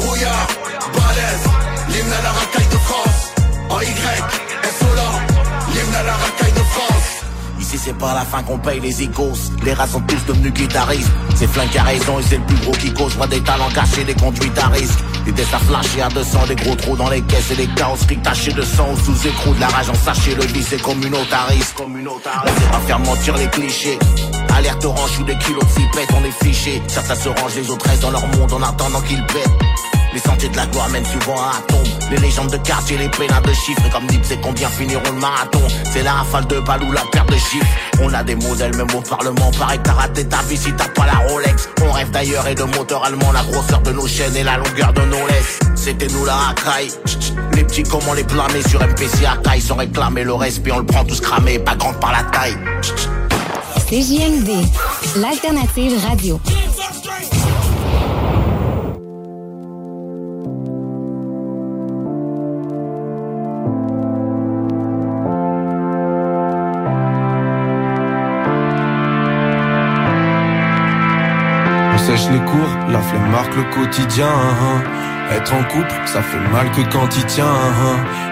Balèzes, 0.94 1.48
l'hymne 1.88 2.12
à 2.12 2.22
la 2.22 2.30
racaille 2.30 2.77
C'est 7.80 7.96
pas 7.96 8.12
la 8.12 8.22
fin 8.22 8.42
qu'on 8.42 8.58
paye 8.58 8.80
les 8.80 9.04
icos 9.04 9.52
Les 9.64 9.72
rats 9.72 9.86
sont 9.86 10.00
tous 10.00 10.24
devenus 10.26 10.52
guitaristes. 10.52 11.10
C'est 11.36 11.46
flingue 11.46 11.70
qui 11.70 11.78
a 11.78 11.84
raison 11.84 12.18
et 12.18 12.22
c'est 12.22 12.36
le 12.36 12.44
plus 12.44 12.56
gros 12.56 12.72
qui 12.72 12.92
cause. 12.92 13.14
Vois 13.14 13.28
des 13.28 13.40
talents 13.40 13.68
cachés, 13.72 14.02
des 14.02 14.14
conduites 14.14 14.58
à 14.58 14.66
risque. 14.66 14.98
Des 15.24 15.32
tests 15.32 15.54
à 15.54 15.58
flasher 15.58 16.02
à 16.02 16.08
200, 16.08 16.46
des 16.48 16.56
gros 16.56 16.74
trous 16.74 16.96
dans 16.96 17.08
les 17.08 17.22
caisses 17.22 17.52
Et 17.52 17.56
des 17.56 17.66
carrosseries 17.68 18.18
tachées 18.18 18.52
de 18.52 18.62
sang. 18.62 18.88
Sous 19.04 19.28
écrou 19.28 19.54
De 19.54 19.60
la 19.60 19.68
rage 19.68 19.90
en 19.90 19.94
sachet, 19.94 20.34
le 20.34 20.44
vice 20.46 20.72
est 20.72 20.82
communautariste 20.82 21.76
On 21.80 22.60
sait 22.60 22.70
pas 22.70 22.80
faire 22.86 22.98
mentir 22.98 23.36
les 23.36 23.48
clichés. 23.48 23.98
Alerte 24.56 24.84
orange 24.84 25.20
ou 25.20 25.24
des 25.24 25.38
kilos 25.38 25.64
de 25.64 25.70
cipette, 25.70 26.08
on 26.20 26.24
est 26.24 26.44
fichés. 26.44 26.82
Certains 26.88 27.14
se 27.14 27.28
rangent, 27.28 27.54
les 27.54 27.70
autres 27.70 27.88
restent 27.88 28.02
dans 28.02 28.10
leur 28.10 28.26
monde 28.26 28.52
en 28.52 28.62
attendant 28.62 29.00
qu'ils 29.02 29.24
pètent 29.26 29.97
les 30.12 30.20
sentiers 30.20 30.48
de 30.48 30.56
la 30.56 30.66
gloire 30.66 30.88
mènent 30.90 31.04
souvent 31.04 31.36
à 31.36 31.60
tombe. 31.68 31.86
Les 32.10 32.16
légendes 32.18 32.50
de 32.50 32.56
quartier, 32.58 32.96
les 32.96 33.08
pénins 33.08 33.40
de 33.42 33.52
chiffres 33.52 33.82
Et 33.86 33.90
comme 33.90 34.06
dit, 34.06 34.18
c'est 34.22 34.40
combien 34.40 34.68
finiront 34.68 35.02
le 35.12 35.20
marathon? 35.20 35.60
C'est 35.92 36.02
la 36.02 36.12
rafale 36.12 36.46
de 36.46 36.60
balles 36.60 36.82
ou 36.84 36.92
la 36.92 37.02
perte 37.12 37.30
de 37.30 37.36
chiffres. 37.36 37.66
On 38.02 38.12
a 38.14 38.22
des 38.22 38.34
modèles 38.34 38.74
même 38.76 38.88
au 38.94 39.00
parlement 39.00 39.50
Pareil 39.58 39.78
que 39.78 39.84
t'as 39.84 39.92
raté 39.92 40.24
ta 40.26 40.38
vie 40.42 40.56
si 40.56 40.72
t'as 40.72 40.88
pas 40.88 41.06
la 41.06 41.28
Rolex. 41.28 41.68
On 41.82 41.92
rêve 41.92 42.10
d'ailleurs 42.10 42.46
et 42.48 42.54
de 42.54 42.64
moteur 42.64 43.04
allemand 43.04 43.32
La 43.32 43.42
grosseur 43.42 43.80
de 43.80 43.92
nos 43.92 44.06
chaînes 44.06 44.36
et 44.36 44.44
la 44.44 44.56
longueur 44.56 44.92
de 44.92 45.02
nos 45.02 45.26
laisses. 45.26 45.58
C'était 45.74 46.08
nous 46.08 46.24
la 46.24 46.34
racaille. 46.34 46.90
Les 47.54 47.64
petits 47.64 47.82
comment 47.82 48.14
les 48.14 48.24
blâmer 48.24 48.62
sur 48.68 48.80
MPC 48.80 49.26
à 49.26 49.36
taille 49.36 49.60
Sans 49.60 49.76
réclamer 49.76 50.24
le 50.24 50.34
respect 50.34 50.72
on 50.72 50.78
le 50.78 50.86
prend 50.86 51.04
tous 51.04 51.20
cramé 51.20 51.58
Pas 51.58 51.76
grande 51.76 51.98
par 52.00 52.12
la 52.12 52.22
taille. 52.24 52.56
CJMD, 53.88 54.50
l'alternative 55.16 55.98
radio. 56.06 56.38
Les 72.30 72.40
cours, 72.40 72.74
la 72.88 73.00
flemme 73.00 73.30
marque 73.30 73.54
le 73.56 73.64
quotidien. 73.74 74.28
Être 75.30 75.52
en 75.52 75.62
couple, 75.64 75.92
ça 76.06 76.22
fait 76.22 76.40
mal 76.50 76.70
que 76.70 76.80
quand 76.90 77.08
il 77.14 77.24
tient. 77.26 77.52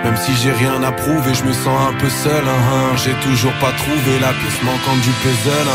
Même 0.03 0.17
si 0.17 0.35
j'ai 0.37 0.53
rien 0.53 0.83
à 0.83 0.93
prouver, 0.93 1.35
je 1.35 1.45
me 1.45 1.53
sens 1.53 1.79
un 1.91 1.93
peu 2.01 2.09
seul. 2.09 2.45
J'ai 2.97 3.13
toujours 3.21 3.53
pas 3.61 3.73
trouvé 3.73 4.19
la 4.19 4.33
pièce 4.33 4.63
manquante 4.65 5.01
du 5.03 5.11
puzzle. 5.11 5.69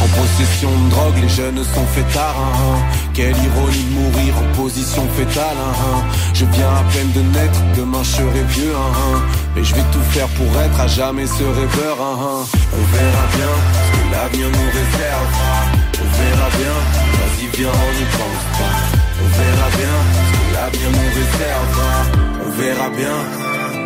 En 0.00 0.08
possession 0.18 0.70
de 0.70 0.90
drogue, 0.90 1.18
les 1.20 1.28
jeunes 1.28 1.62
sont 1.62 1.86
fêtards. 1.94 2.36
Quelle 3.12 3.36
ironie 3.36 3.84
de 3.84 3.94
mourir 4.00 4.34
en 4.38 4.56
position 4.56 5.06
fétale. 5.14 5.60
Je 6.32 6.46
viens 6.46 6.68
à 6.68 6.84
peine 6.92 7.12
de 7.12 7.20
naître, 7.38 7.60
demain 7.76 8.02
je 8.02 8.16
serai 8.16 8.42
vieux. 8.48 8.76
Mais 9.54 9.62
je 9.62 9.74
vais 9.74 9.84
tout 9.92 10.02
faire 10.10 10.28
pour 10.28 10.48
être 10.60 10.80
à 10.80 10.86
jamais 10.86 11.26
ce 11.26 11.44
rêveur. 11.44 11.96
On 12.00 12.96
verra 12.96 13.24
bien 13.36 13.52
ce 13.72 13.92
que 13.92 14.10
l'avenir 14.10 14.48
nous 14.48 14.70
réserve. 14.78 15.28
On 16.00 16.08
verra 16.22 16.48
bien, 16.56 17.05
on 17.64 17.92
n'y 17.98 18.04
pense 18.04 18.44
pas. 18.58 18.76
On 19.22 19.28
verra 19.38 19.68
bien 19.78 19.96
ce 20.12 20.32
que 20.36 20.54
l'avenir 20.54 20.90
nous 20.92 21.10
réserve. 21.20 21.78
On 22.44 22.50
verra 22.60 22.88
bien, 22.90 23.45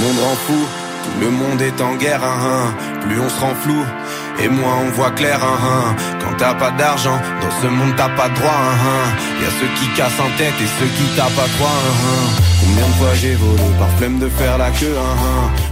le 0.00 0.06
monde 0.06 0.18
rend 0.24 0.36
fou, 0.46 0.66
tout 1.04 1.20
le 1.20 1.30
monde 1.30 1.60
est 1.60 1.80
en 1.80 1.94
guerre, 1.96 2.22
hein, 2.24 2.38
hein. 2.42 2.98
plus 3.02 3.20
on 3.20 3.28
se 3.28 3.40
rend 3.40 3.54
flou. 3.62 3.84
Et 4.42 4.48
moins 4.48 4.78
on 4.86 4.90
voit 4.92 5.10
clair, 5.10 5.38
hein, 5.42 5.94
quand 6.20 6.36
t'as 6.38 6.54
pas 6.54 6.70
d'argent, 6.70 7.18
dans 7.42 7.60
ce 7.60 7.66
monde 7.66 7.92
t'as 7.96 8.08
pas 8.08 8.28
de 8.28 8.34
droit. 8.34 8.62
Y 9.42 9.44
a 9.44 9.50
ceux 9.60 9.68
qui 9.78 9.88
cassent 9.96 10.20
en 10.20 10.30
tête 10.38 10.54
et 10.58 10.70
ceux 10.78 10.90
qui 10.96 11.04
tapent 11.16 11.38
à 11.38 11.44
hein. 11.44 12.40
Combien 12.60 12.86
de 12.86 12.92
fois 12.92 13.14
j'ai 13.14 13.34
volé 13.34 13.62
par 13.78 13.88
flemme 13.98 14.18
de 14.18 14.28
faire 14.28 14.56
la 14.56 14.70
queue. 14.70 14.96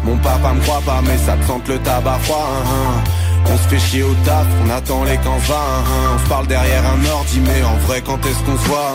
Mon 0.05 0.17
papa 0.19 0.53
me 0.53 0.61
croit 0.61 0.83
pas, 0.85 1.01
mais 1.03 1.17
ça 1.17 1.35
te 1.37 1.47
sente 1.47 1.67
le 1.69 1.79
tabac 1.79 2.19
froid. 2.25 2.49
On 3.47 3.57
se 3.57 3.69
fait 3.69 3.79
chier 3.79 4.03
au 4.03 4.15
taf, 4.27 4.47
on 4.65 4.71
attend 4.71 5.05
les 5.05 5.17
va. 5.17 5.55
Hein. 5.55 6.15
On 6.15 6.19
se 6.19 6.29
parle 6.29 6.47
derrière 6.47 6.83
un 6.85 7.11
ordi, 7.11 7.41
mais 7.41 7.63
en 7.63 7.77
vrai 7.87 8.03
quand 8.05 8.19
est-ce 8.27 8.43
qu'on 8.45 8.59
se 8.59 8.69
voit. 8.69 8.93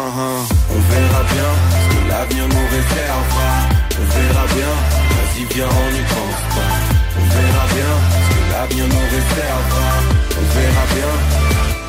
On 0.69 0.93
verra 0.93 1.23
bien 1.33 1.49
ce 1.71 1.95
que 1.95 2.09
l'avenir 2.09 2.47
nous 2.47 2.67
réservera. 2.69 3.83
On 3.99 4.05
verra 4.17 4.45
bien, 4.53 5.02
vas-y 5.33 5.53
viens 5.53 5.65
on 5.65 5.91
n'y 5.91 6.01
pense 6.01 6.55
pas 6.55 6.71
On 7.19 7.25
verra 7.25 7.65
bien 7.73 7.93
ce 8.11 8.29
que 8.29 8.51
l'avenir 8.51 8.87
nous 8.87 9.05
réservera 9.11 9.89
On 10.37 10.59
verra 10.59 10.85
bien, 10.93 11.42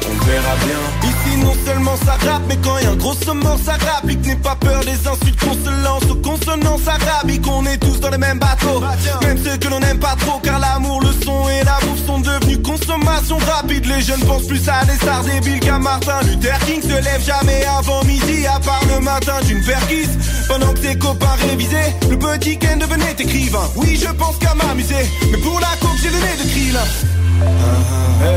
on 0.08 0.24
verra 0.24 0.54
bien. 0.64 1.10
Ici 1.10 1.38
non 1.38 1.54
seulement 1.66 1.96
ça 2.04 2.12
rappe 2.12 2.42
mais 2.48 2.58
quand 2.62 2.78
y 2.78 2.86
a 2.86 2.90
un 2.90 2.96
gros 2.96 3.14
ça 3.14 3.72
rapique 3.72 4.24
N'aie 4.26 4.36
pas 4.36 4.56
peur 4.56 4.80
des 4.80 5.06
insultes 5.06 5.40
qu'on 5.40 5.54
se 5.54 5.84
lance 5.84 6.04
aux 6.10 6.16
consonances 6.16 6.86
arabiques 6.86 7.46
On 7.46 7.64
est 7.66 7.78
tous 7.78 8.00
dans 8.00 8.10
le 8.10 8.18
même 8.18 8.38
bateau. 8.38 8.80
Même 9.22 9.38
ceux 9.42 9.56
que 9.56 9.68
l'on 9.68 9.80
n'aime 9.80 9.98
pas 9.98 10.16
trop 10.18 10.38
Car 10.42 10.58
l'amour, 10.58 11.00
le 11.00 11.12
son 11.24 11.48
et 11.48 11.64
la 11.64 11.78
bouffe 11.82 12.06
sont 12.06 12.20
devenus 12.20 12.58
consommation 12.62 13.38
rapide. 13.38 13.86
Les 13.86 14.02
jeunes 14.02 14.24
pensent 14.24 14.46
plus 14.46 14.68
à 14.68 14.84
des 14.84 14.96
stars 14.96 15.24
débiles 15.24 15.60
qu'à 15.60 15.78
Martin 15.78 16.20
Luther 16.22 16.58
King. 16.66 16.82
Se 16.82 17.02
lève 17.02 17.24
jamais 17.24 17.64
avant 17.64 18.02
midi 18.04 18.46
À 18.46 18.58
part 18.60 18.82
le 18.94 19.00
matin 19.00 19.40
d'une 19.46 19.62
perquise 19.62 20.10
Pendant 20.48 20.72
que 20.72 20.80
tes 20.80 20.98
copains 20.98 21.36
révisaient 21.48 21.94
Le 22.10 22.18
petit 22.18 22.58
Ken 22.58 22.78
devenait 22.78 23.16
écrivain. 23.18 23.68
Oui 23.76 23.98
je 24.00 24.12
pense 24.12 24.36
qu'à 24.38 24.54
m'amuser 24.54 25.06
Mais 25.30 25.38
pour 25.38 25.58
la 25.60 25.68
coke 25.80 25.98
j'ai 26.02 26.10
le 26.10 26.16
nez 26.16 26.44
de 26.44 26.50
krill 26.50 26.78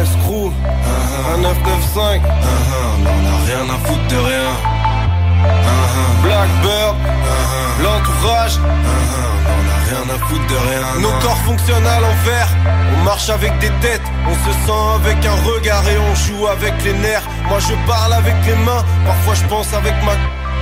Escrew, 0.01 0.51
un 1.33 1.37
995 1.37 2.21
Mais 3.03 3.09
on 3.09 3.25
a 3.25 3.37
rien 3.45 3.73
à 3.73 3.87
foutre 3.87 4.07
de 4.09 4.17
rien. 4.17 4.49
Blackbird, 6.23 6.95
l'entourage, 7.83 8.59
on 8.59 9.63
a 9.71 9.77
rien 9.87 10.15
à 10.15 10.19
foutre 10.25 10.47
de 10.47 10.55
rien 10.55 10.77
nos 10.99 11.11
corps 11.21 11.37
fonctionnent 11.45 11.87
à 11.87 11.99
l'envers. 11.99 12.49
On 12.97 13.03
marche 13.03 13.29
avec 13.29 13.57
des 13.59 13.71
têtes, 13.81 14.01
on 14.27 14.33
se 14.33 14.51
sent 14.65 14.85
avec 14.95 15.25
un 15.25 15.35
regard 15.49 15.87
et 15.87 15.97
on 15.97 16.15
joue 16.15 16.47
avec 16.47 16.73
les 16.83 16.93
nerfs. 16.93 17.27
Moi 17.49 17.59
je 17.59 17.73
parle 17.87 18.13
avec 18.13 18.35
les 18.45 18.55
mains, 18.55 18.83
parfois 19.05 19.35
je 19.35 19.43
pense 19.47 19.73
avec 19.73 19.93
ma. 20.03 20.13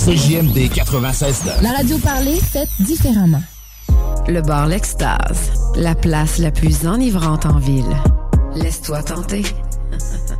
CJMD 0.00 0.70
96 0.72 1.42
La 1.60 1.72
radio 1.72 1.98
parlée, 1.98 2.40
faite 2.40 2.70
différemment. 2.78 3.42
Le 4.28 4.40
bar 4.40 4.66
L'Extase, 4.66 5.52
la 5.76 5.94
place 5.94 6.38
la 6.38 6.50
plus 6.50 6.86
enivrante 6.86 7.44
en 7.44 7.58
ville. 7.58 7.84
Laisse-toi 8.54 9.02
tenter. 9.02 9.42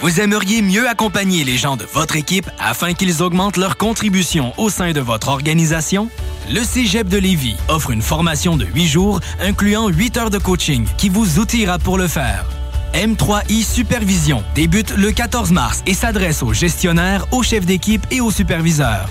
Vous 0.00 0.20
aimeriez 0.20 0.62
mieux 0.62 0.88
accompagner 0.88 1.44
les 1.44 1.56
gens 1.56 1.76
de 1.76 1.84
votre 1.84 2.16
équipe 2.16 2.50
afin 2.58 2.92
qu'ils 2.92 3.22
augmentent 3.22 3.56
leur 3.56 3.76
contribution 3.76 4.52
au 4.58 4.68
sein 4.68 4.90
de 4.90 5.00
votre 5.00 5.28
organisation? 5.28 6.08
Le 6.50 6.64
Cégep 6.64 7.06
de 7.06 7.18
Lévis 7.18 7.54
offre 7.68 7.92
une 7.92 8.02
formation 8.02 8.56
de 8.56 8.64
8 8.64 8.86
jours 8.88 9.20
incluant 9.40 9.86
8 9.86 10.16
heures 10.16 10.30
de 10.30 10.38
coaching 10.38 10.88
qui 10.98 11.08
vous 11.08 11.38
outillera 11.38 11.78
pour 11.78 11.98
le 11.98 12.08
faire. 12.08 12.44
M3I 12.94 13.64
Supervision 13.64 14.42
débute 14.54 14.94
le 14.96 15.12
14 15.12 15.50
mars 15.50 15.82
et 15.86 15.94
s'adresse 15.94 16.42
aux 16.42 16.52
gestionnaires, 16.52 17.26
aux 17.32 17.42
chefs 17.42 17.66
d'équipe 17.66 18.06
et 18.10 18.20
aux 18.20 18.30
superviseurs. 18.30 19.08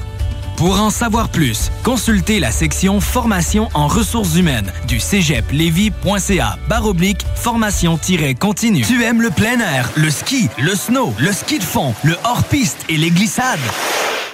Pour 0.55 0.79
en 0.79 0.91
savoir 0.91 1.29
plus, 1.29 1.71
consultez 1.83 2.39
la 2.39 2.51
section 2.51 3.01
Formation 3.01 3.69
en 3.73 3.87
ressources 3.87 4.35
humaines 4.35 4.71
du 4.87 4.99
cégeplevy.ca 4.99 6.57
baroblique 6.69 7.25
formation-continue. 7.35 8.83
Tu 8.85 9.03
aimes 9.03 9.23
le 9.23 9.31
plein 9.31 9.59
air, 9.59 9.89
le 9.95 10.11
ski, 10.11 10.49
le 10.59 10.75
snow, 10.75 11.13
le 11.17 11.31
ski 11.31 11.57
de 11.57 11.63
fond, 11.63 11.95
le 12.03 12.15
hors-piste 12.23 12.85
et 12.89 12.97
les 12.97 13.09
glissades? 13.09 13.59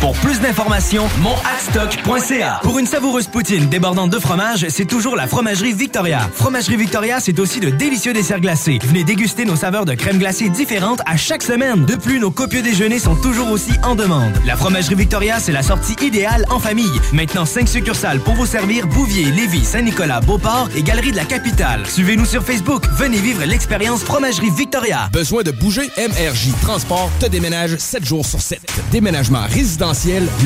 Pour 0.00 0.12
plus 0.12 0.40
d'informations, 0.40 1.08
monadstock.ca. 1.20 2.60
Pour 2.62 2.78
une 2.78 2.86
savoureuse 2.86 3.26
poutine 3.26 3.68
débordante 3.68 4.10
de 4.10 4.18
fromage, 4.20 4.66
c'est 4.68 4.84
toujours 4.84 5.16
la 5.16 5.26
Fromagerie 5.26 5.72
Victoria. 5.72 6.20
Fromagerie 6.34 6.76
Victoria, 6.76 7.18
c'est 7.18 7.38
aussi 7.40 7.58
de 7.58 7.70
délicieux 7.70 8.12
desserts 8.12 8.40
glacés. 8.40 8.78
Venez 8.84 9.02
déguster 9.02 9.44
nos 9.44 9.56
saveurs 9.56 9.84
de 9.84 9.94
crème 9.94 10.18
glacée 10.18 10.50
différentes 10.50 11.00
à 11.04 11.16
chaque 11.16 11.42
semaine. 11.42 11.84
De 11.84 11.96
plus, 11.96 12.20
nos 12.20 12.30
copieux 12.30 12.62
déjeuners 12.62 13.00
sont 13.00 13.16
toujours 13.16 13.50
aussi 13.50 13.72
en 13.82 13.96
demande. 13.96 14.32
La 14.46 14.56
Fromagerie 14.56 14.94
Victoria, 14.94 15.40
c'est 15.40 15.52
la 15.52 15.62
sortie 15.62 15.96
idéale 16.00 16.44
en 16.48 16.60
famille. 16.60 16.86
Maintenant, 17.12 17.44
5 17.44 17.68
succursales 17.68 18.20
pour 18.20 18.34
vous 18.34 18.46
servir 18.46 18.86
Bouvier, 18.86 19.24
Lévis, 19.32 19.64
Saint-Nicolas, 19.64 20.20
Beauport 20.20 20.68
et 20.76 20.82
Galerie 20.82 21.10
de 21.10 21.16
la 21.16 21.24
Capitale. 21.24 21.84
Suivez-nous 21.86 22.26
sur 22.26 22.44
Facebook. 22.44 22.84
Venez 22.96 23.18
vivre 23.18 23.44
l'expérience 23.44 24.04
Fromagerie 24.04 24.50
Victoria. 24.50 25.08
Besoin 25.12 25.42
de 25.42 25.50
bouger? 25.50 25.90
MRJ 25.98 26.52
Transport 26.62 27.10
te 27.18 27.26
déménage 27.26 27.76
7 27.78 28.04
jours 28.04 28.24
sur 28.24 28.40
7. 28.40 28.60
Déménagement 28.92 29.40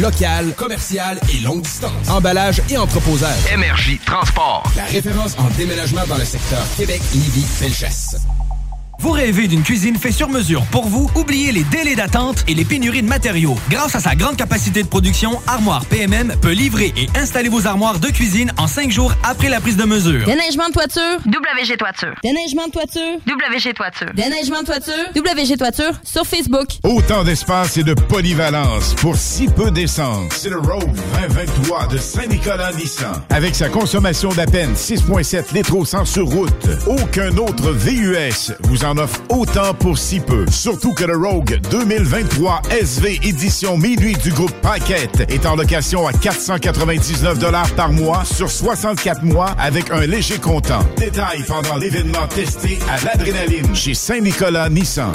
local, 0.00 0.54
commercial 0.56 1.18
et 1.34 1.40
longue 1.40 1.62
distance. 1.62 2.08
Emballage 2.08 2.62
et 2.70 2.76
entreposage. 2.76 3.56
MRJ 3.56 3.98
Transport. 4.06 4.62
La 4.76 4.84
référence 4.84 5.36
en 5.36 5.48
déménagement 5.58 6.06
dans 6.08 6.16
le 6.16 6.24
secteur 6.24 6.62
Québec, 6.76 7.00
Lévis, 7.12 7.44
Felchasse. 7.44 8.16
Vous 8.98 9.10
rêvez 9.10 9.48
d'une 9.48 9.62
cuisine 9.62 9.96
faite 9.96 10.12
sur 10.12 10.28
mesure 10.28 10.62
pour 10.70 10.86
vous? 10.86 11.10
Oubliez 11.16 11.50
les 11.50 11.64
délais 11.64 11.96
d'attente 11.96 12.44
et 12.46 12.54
les 12.54 12.64
pénuries 12.64 13.02
de 13.02 13.08
matériaux. 13.08 13.56
Grâce 13.68 13.94
à 13.94 14.00
sa 14.00 14.14
grande 14.14 14.36
capacité 14.36 14.82
de 14.82 14.88
production, 14.88 15.40
Armoire 15.46 15.84
PMM 15.86 16.34
peut 16.40 16.52
livrer 16.52 16.92
et 16.96 17.08
installer 17.18 17.48
vos 17.48 17.66
armoires 17.66 17.98
de 17.98 18.08
cuisine 18.08 18.52
en 18.58 18.66
cinq 18.66 18.90
jours 18.90 19.12
après 19.24 19.48
la 19.48 19.60
prise 19.60 19.76
de 19.76 19.84
mesure. 19.84 20.24
Déneigement 20.26 20.68
de 20.68 20.74
toiture, 20.74 21.18
WG 21.26 21.76
Toiture. 21.76 22.14
Déneigement 22.22 22.66
de 22.66 22.72
toiture, 22.72 23.18
WG 23.26 23.74
Toiture. 23.74 24.12
Déneigement 24.14 24.60
de 24.60 24.66
toiture, 24.66 24.92
WG 25.16 25.56
Toiture 25.56 25.92
sur 26.04 26.24
Facebook. 26.26 26.68
Autant 26.84 27.24
d'espace 27.24 27.76
et 27.78 27.82
de 27.82 27.94
polyvalence 27.94 28.94
pour 28.94 29.16
si 29.16 29.46
peu 29.46 29.70
d'essence. 29.70 30.32
C'est 30.36 30.50
le 30.50 30.58
Rogue 30.58 30.94
2023 31.28 31.86
de 31.88 31.98
Saint-Nicolas 31.98 32.72
Nissan. 32.72 33.22
Avec 33.30 33.54
sa 33.54 33.68
consommation 33.68 34.28
d'à 34.30 34.46
peine 34.46 34.74
6,7 34.74 35.54
litres 35.54 35.74
au 35.74 35.84
100 35.84 36.04
sur 36.04 36.26
route, 36.26 36.68
aucun 36.86 37.36
autre 37.38 37.72
VUS 37.72 38.52
vous 38.64 38.84
en 38.84 38.91
offre 38.98 39.20
autant 39.28 39.74
pour 39.74 39.98
si 39.98 40.20
peu. 40.20 40.46
Surtout 40.50 40.92
que 40.92 41.04
le 41.04 41.16
Rogue 41.16 41.60
2023 41.70 42.62
SV 42.70 43.20
édition 43.22 43.76
minuit 43.76 44.16
du 44.16 44.30
groupe 44.30 44.52
Paquette 44.62 45.24
est 45.28 45.46
en 45.46 45.56
location 45.56 46.06
à 46.06 46.12
499 46.12 47.38
par 47.76 47.92
mois 47.92 48.24
sur 48.24 48.50
64 48.50 49.22
mois 49.22 49.50
avec 49.58 49.90
un 49.90 50.06
léger 50.06 50.38
comptant. 50.38 50.84
Détail 50.96 51.44
pendant 51.46 51.76
l'événement 51.76 52.26
testé 52.28 52.78
à 52.90 53.04
l'adrénaline 53.04 53.74
chez 53.74 53.94
Saint-Nicolas 53.94 54.68
Nissan. 54.68 55.12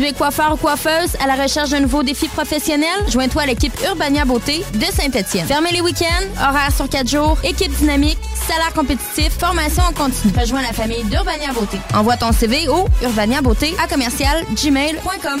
Tu 0.00 0.06
es 0.06 0.14
coiffeur 0.14 0.54
ou 0.54 0.56
coiffeuse 0.56 1.14
à 1.22 1.26
la 1.26 1.34
recherche 1.34 1.68
d'un 1.68 1.80
nouveau 1.80 2.02
défi 2.02 2.26
professionnel? 2.28 2.88
Joins-toi 3.08 3.42
à 3.42 3.44
l'équipe 3.44 3.74
Urbania 3.84 4.24
Beauté 4.24 4.64
de 4.72 4.86
Saint-Étienne. 4.86 5.46
Fermez 5.46 5.72
les 5.72 5.82
week-ends, 5.82 6.24
horaires 6.42 6.74
sur 6.74 6.88
4 6.88 7.06
jours, 7.06 7.36
équipe 7.44 7.70
dynamique, 7.72 8.16
salaire 8.48 8.72
compétitif, 8.72 9.28
formation 9.38 9.82
en 9.82 9.92
continu. 9.92 10.32
Rejoins 10.40 10.62
la 10.62 10.72
famille 10.72 11.04
d'Urbania 11.04 11.52
Beauté. 11.52 11.76
Envoie 11.92 12.16
ton 12.16 12.32
CV 12.32 12.66
au 12.68 12.86
urbaniabeauté 13.02 13.74
à 13.78 13.88
commercial 13.88 14.42
gmail.com. 14.54 15.40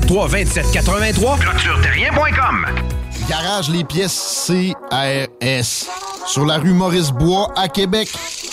2783 0.00 1.38
clôtureterrien.com 1.38 2.66
Garage 3.28 3.70
les 3.70 3.84
pièces 3.84 4.46
CRS. 4.46 5.86
Sur 6.26 6.46
la 6.46 6.58
rue 6.58 6.72
Maurice-Bois 6.72 7.48
à 7.56 7.68
Québec. 7.68 8.08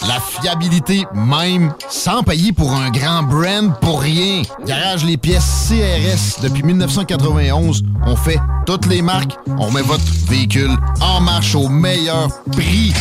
La 0.08 0.20
fiabilité 0.20 1.04
même, 1.14 1.74
sans 1.90 2.24
payer 2.24 2.54
pour 2.54 2.74
un 2.74 2.90
grand 2.90 3.24
brand 3.24 3.78
pour 3.82 4.02
rien. 4.02 4.44
Garage 4.66 5.04
les 5.04 5.18
pièces 5.18 5.68
CRS. 5.68 6.42
Depuis 6.42 6.64
1991, 6.64 7.84
on 8.06 8.16
fait 8.16 8.40
toutes 8.66 8.86
les 8.86 9.02
marques. 9.02 9.34
On 9.58 9.72
met 9.72 9.82
votre 9.82 10.04
véhicule 10.28 10.72
en 11.02 11.20
marche 11.22 11.56
au 11.56 11.68
meilleur 11.68 12.30
prix. 12.52 12.94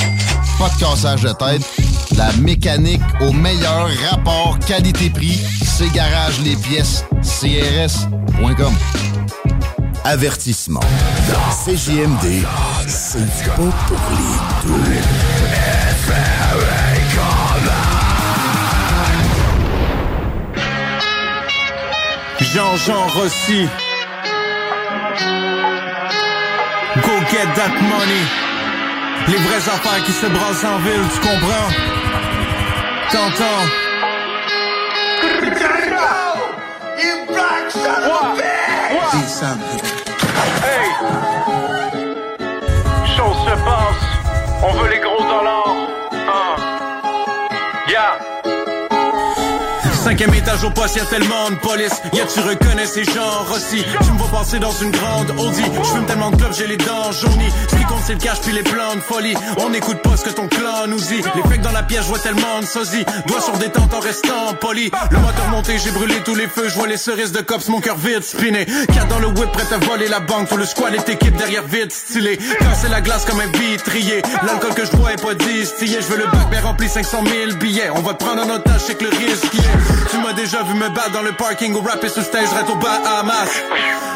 Pas 0.59 0.69
de 0.71 0.79
cassage 0.81 1.23
de 1.23 1.33
tête. 1.33 1.63
La 2.17 2.33
mécanique 2.33 3.03
au 3.21 3.33
meilleur 3.33 3.89
rapport 4.11 4.59
qualité-prix. 4.67 5.41
C'est 5.65 5.93
Garage 5.93 6.41
les 6.41 6.57
pièces 6.57 7.05
CRS.com. 7.23 8.75
Avertissement. 10.05 10.81
CJMD, 11.65 12.45
c'est 12.87 13.45
pas 13.45 13.55
pour 13.55 13.99
les. 14.11 15.29
Jean-Jean 22.41 23.07
Rossi. 23.09 23.69
Go 27.03 27.21
get 27.31 27.55
that 27.55 27.75
money. 27.83 28.49
Les 29.29 29.37
vraies 29.37 29.57
affaires 29.57 30.03
qui 30.05 30.13
se 30.13 30.27
brassent 30.27 30.65
en 30.65 30.79
ville, 30.79 31.07
tu 31.13 31.21
comprends? 31.21 31.69
T'entends? 33.11 33.65
Hey! 40.65 40.89
Chose 43.05 43.39
se 43.45 43.55
passe, 43.65 44.05
on 44.63 44.73
veut 44.79 44.89
les 44.89 45.01
gros 45.01 45.18
Cinquième 50.19 50.35
étage 50.35 50.65
au 50.65 50.71
poste, 50.71 50.97
y'a 50.97 51.05
tellement 51.05 51.49
de 51.49 51.55
police. 51.55 52.03
Y'a 52.13 52.27
tu 52.27 52.41
reconnais 52.41 52.87
ces 52.87 53.05
gens 53.05 53.47
aussi. 53.55 53.85
Tu 54.03 54.11
me 54.11 54.19
vois 54.19 54.41
passer 54.41 54.59
dans 54.59 54.73
une 54.73 54.91
grande 54.91 55.31
Audi. 55.39 55.63
Je 55.63 55.89
fume 55.91 56.07
tellement 56.07 56.33
de 56.33 56.37
clubs, 56.37 56.53
j'ai 56.59 56.67
les 56.67 56.77
dents 56.77 57.13
jaunies. 57.13 57.53
Ce 57.69 57.77
qui 57.77 57.85
c'est 58.05 58.15
le 58.15 58.19
cash 58.19 58.41
puis 58.41 58.53
les 58.53 58.65
plans 58.65 58.97
de 58.97 59.01
folie. 59.01 59.35
On 59.59 59.71
n'écoute 59.71 59.99
pas 60.03 60.17
ce 60.17 60.25
que 60.25 60.31
ton 60.31 60.49
clan 60.49 60.89
nous 60.89 60.99
dit. 60.99 61.23
Les 61.37 61.43
fake 61.43 61.61
dans 61.61 61.71
la 61.71 61.85
pièce, 61.85 62.07
vois 62.07 62.19
tellement 62.19 62.59
de 62.61 62.65
sosie. 62.67 63.05
Doigts 63.29 63.41
sur 63.41 63.57
détente 63.59 63.95
en 63.95 64.01
restant 64.01 64.55
poli. 64.61 64.91
Le 65.13 65.19
moteur 65.19 65.49
monté, 65.51 65.79
j'ai 65.79 65.93
brûlé 65.93 66.17
tous 66.25 66.35
les 66.35 66.49
feux. 66.49 66.69
Je 66.69 66.75
vois 66.75 66.89
les 66.89 66.97
cerises 66.97 67.31
de 67.31 67.41
cops, 67.41 67.69
mon 67.69 67.81
cœur 67.81 67.97
vide 67.97 68.25
spiné. 68.25 68.67
Quatre 68.93 69.07
dans 69.07 69.21
le 69.21 69.29
whip, 69.29 69.53
prêt 69.53 69.73
à 69.73 69.79
voler 69.79 70.09
la 70.09 70.19
banque. 70.19 70.49
Faut 70.49 70.57
le 70.57 70.67
squad 70.67 70.95
et 70.95 71.13
équipe 71.13 71.37
derrière 71.37 71.63
vite 71.63 71.93
stylé. 71.93 72.39
Casser 72.59 72.89
la 72.89 73.01
glace 73.03 73.25
comme 73.25 73.39
un 73.39 73.57
vitrier. 73.57 74.23
L'alcool 74.45 74.75
que 74.75 74.85
je 74.85 74.97
bois 74.97 75.13
est 75.13 75.23
pas 75.23 75.35
distillé. 75.35 75.99
Je 76.01 76.07
veux 76.09 76.19
le 76.19 76.27
bac, 76.27 76.49
mais 76.51 76.59
rempli 76.59 76.89
500 76.89 77.23
000 77.25 77.57
billets. 77.59 77.91
On 77.95 78.01
va 78.01 78.15
prendre 78.15 78.45
en 78.45 78.51
otage, 78.51 78.81
c'est 78.85 78.97
que 78.97 79.05
le 79.05 79.11
risque. 79.11 79.55
Tu 80.11 80.19
m'as 80.19 80.33
déjà 80.33 80.63
vu 80.63 80.75
me 80.75 80.89
battre 80.89 81.13
dans 81.13 81.23
le 81.23 81.33
parking 81.33 81.75
ou 81.75 81.81
rapper 81.81 82.09
sur 82.09 82.23
stage, 82.23 82.49
reste 82.55 82.71
au 82.71 82.77
Bahamas. 82.77 83.51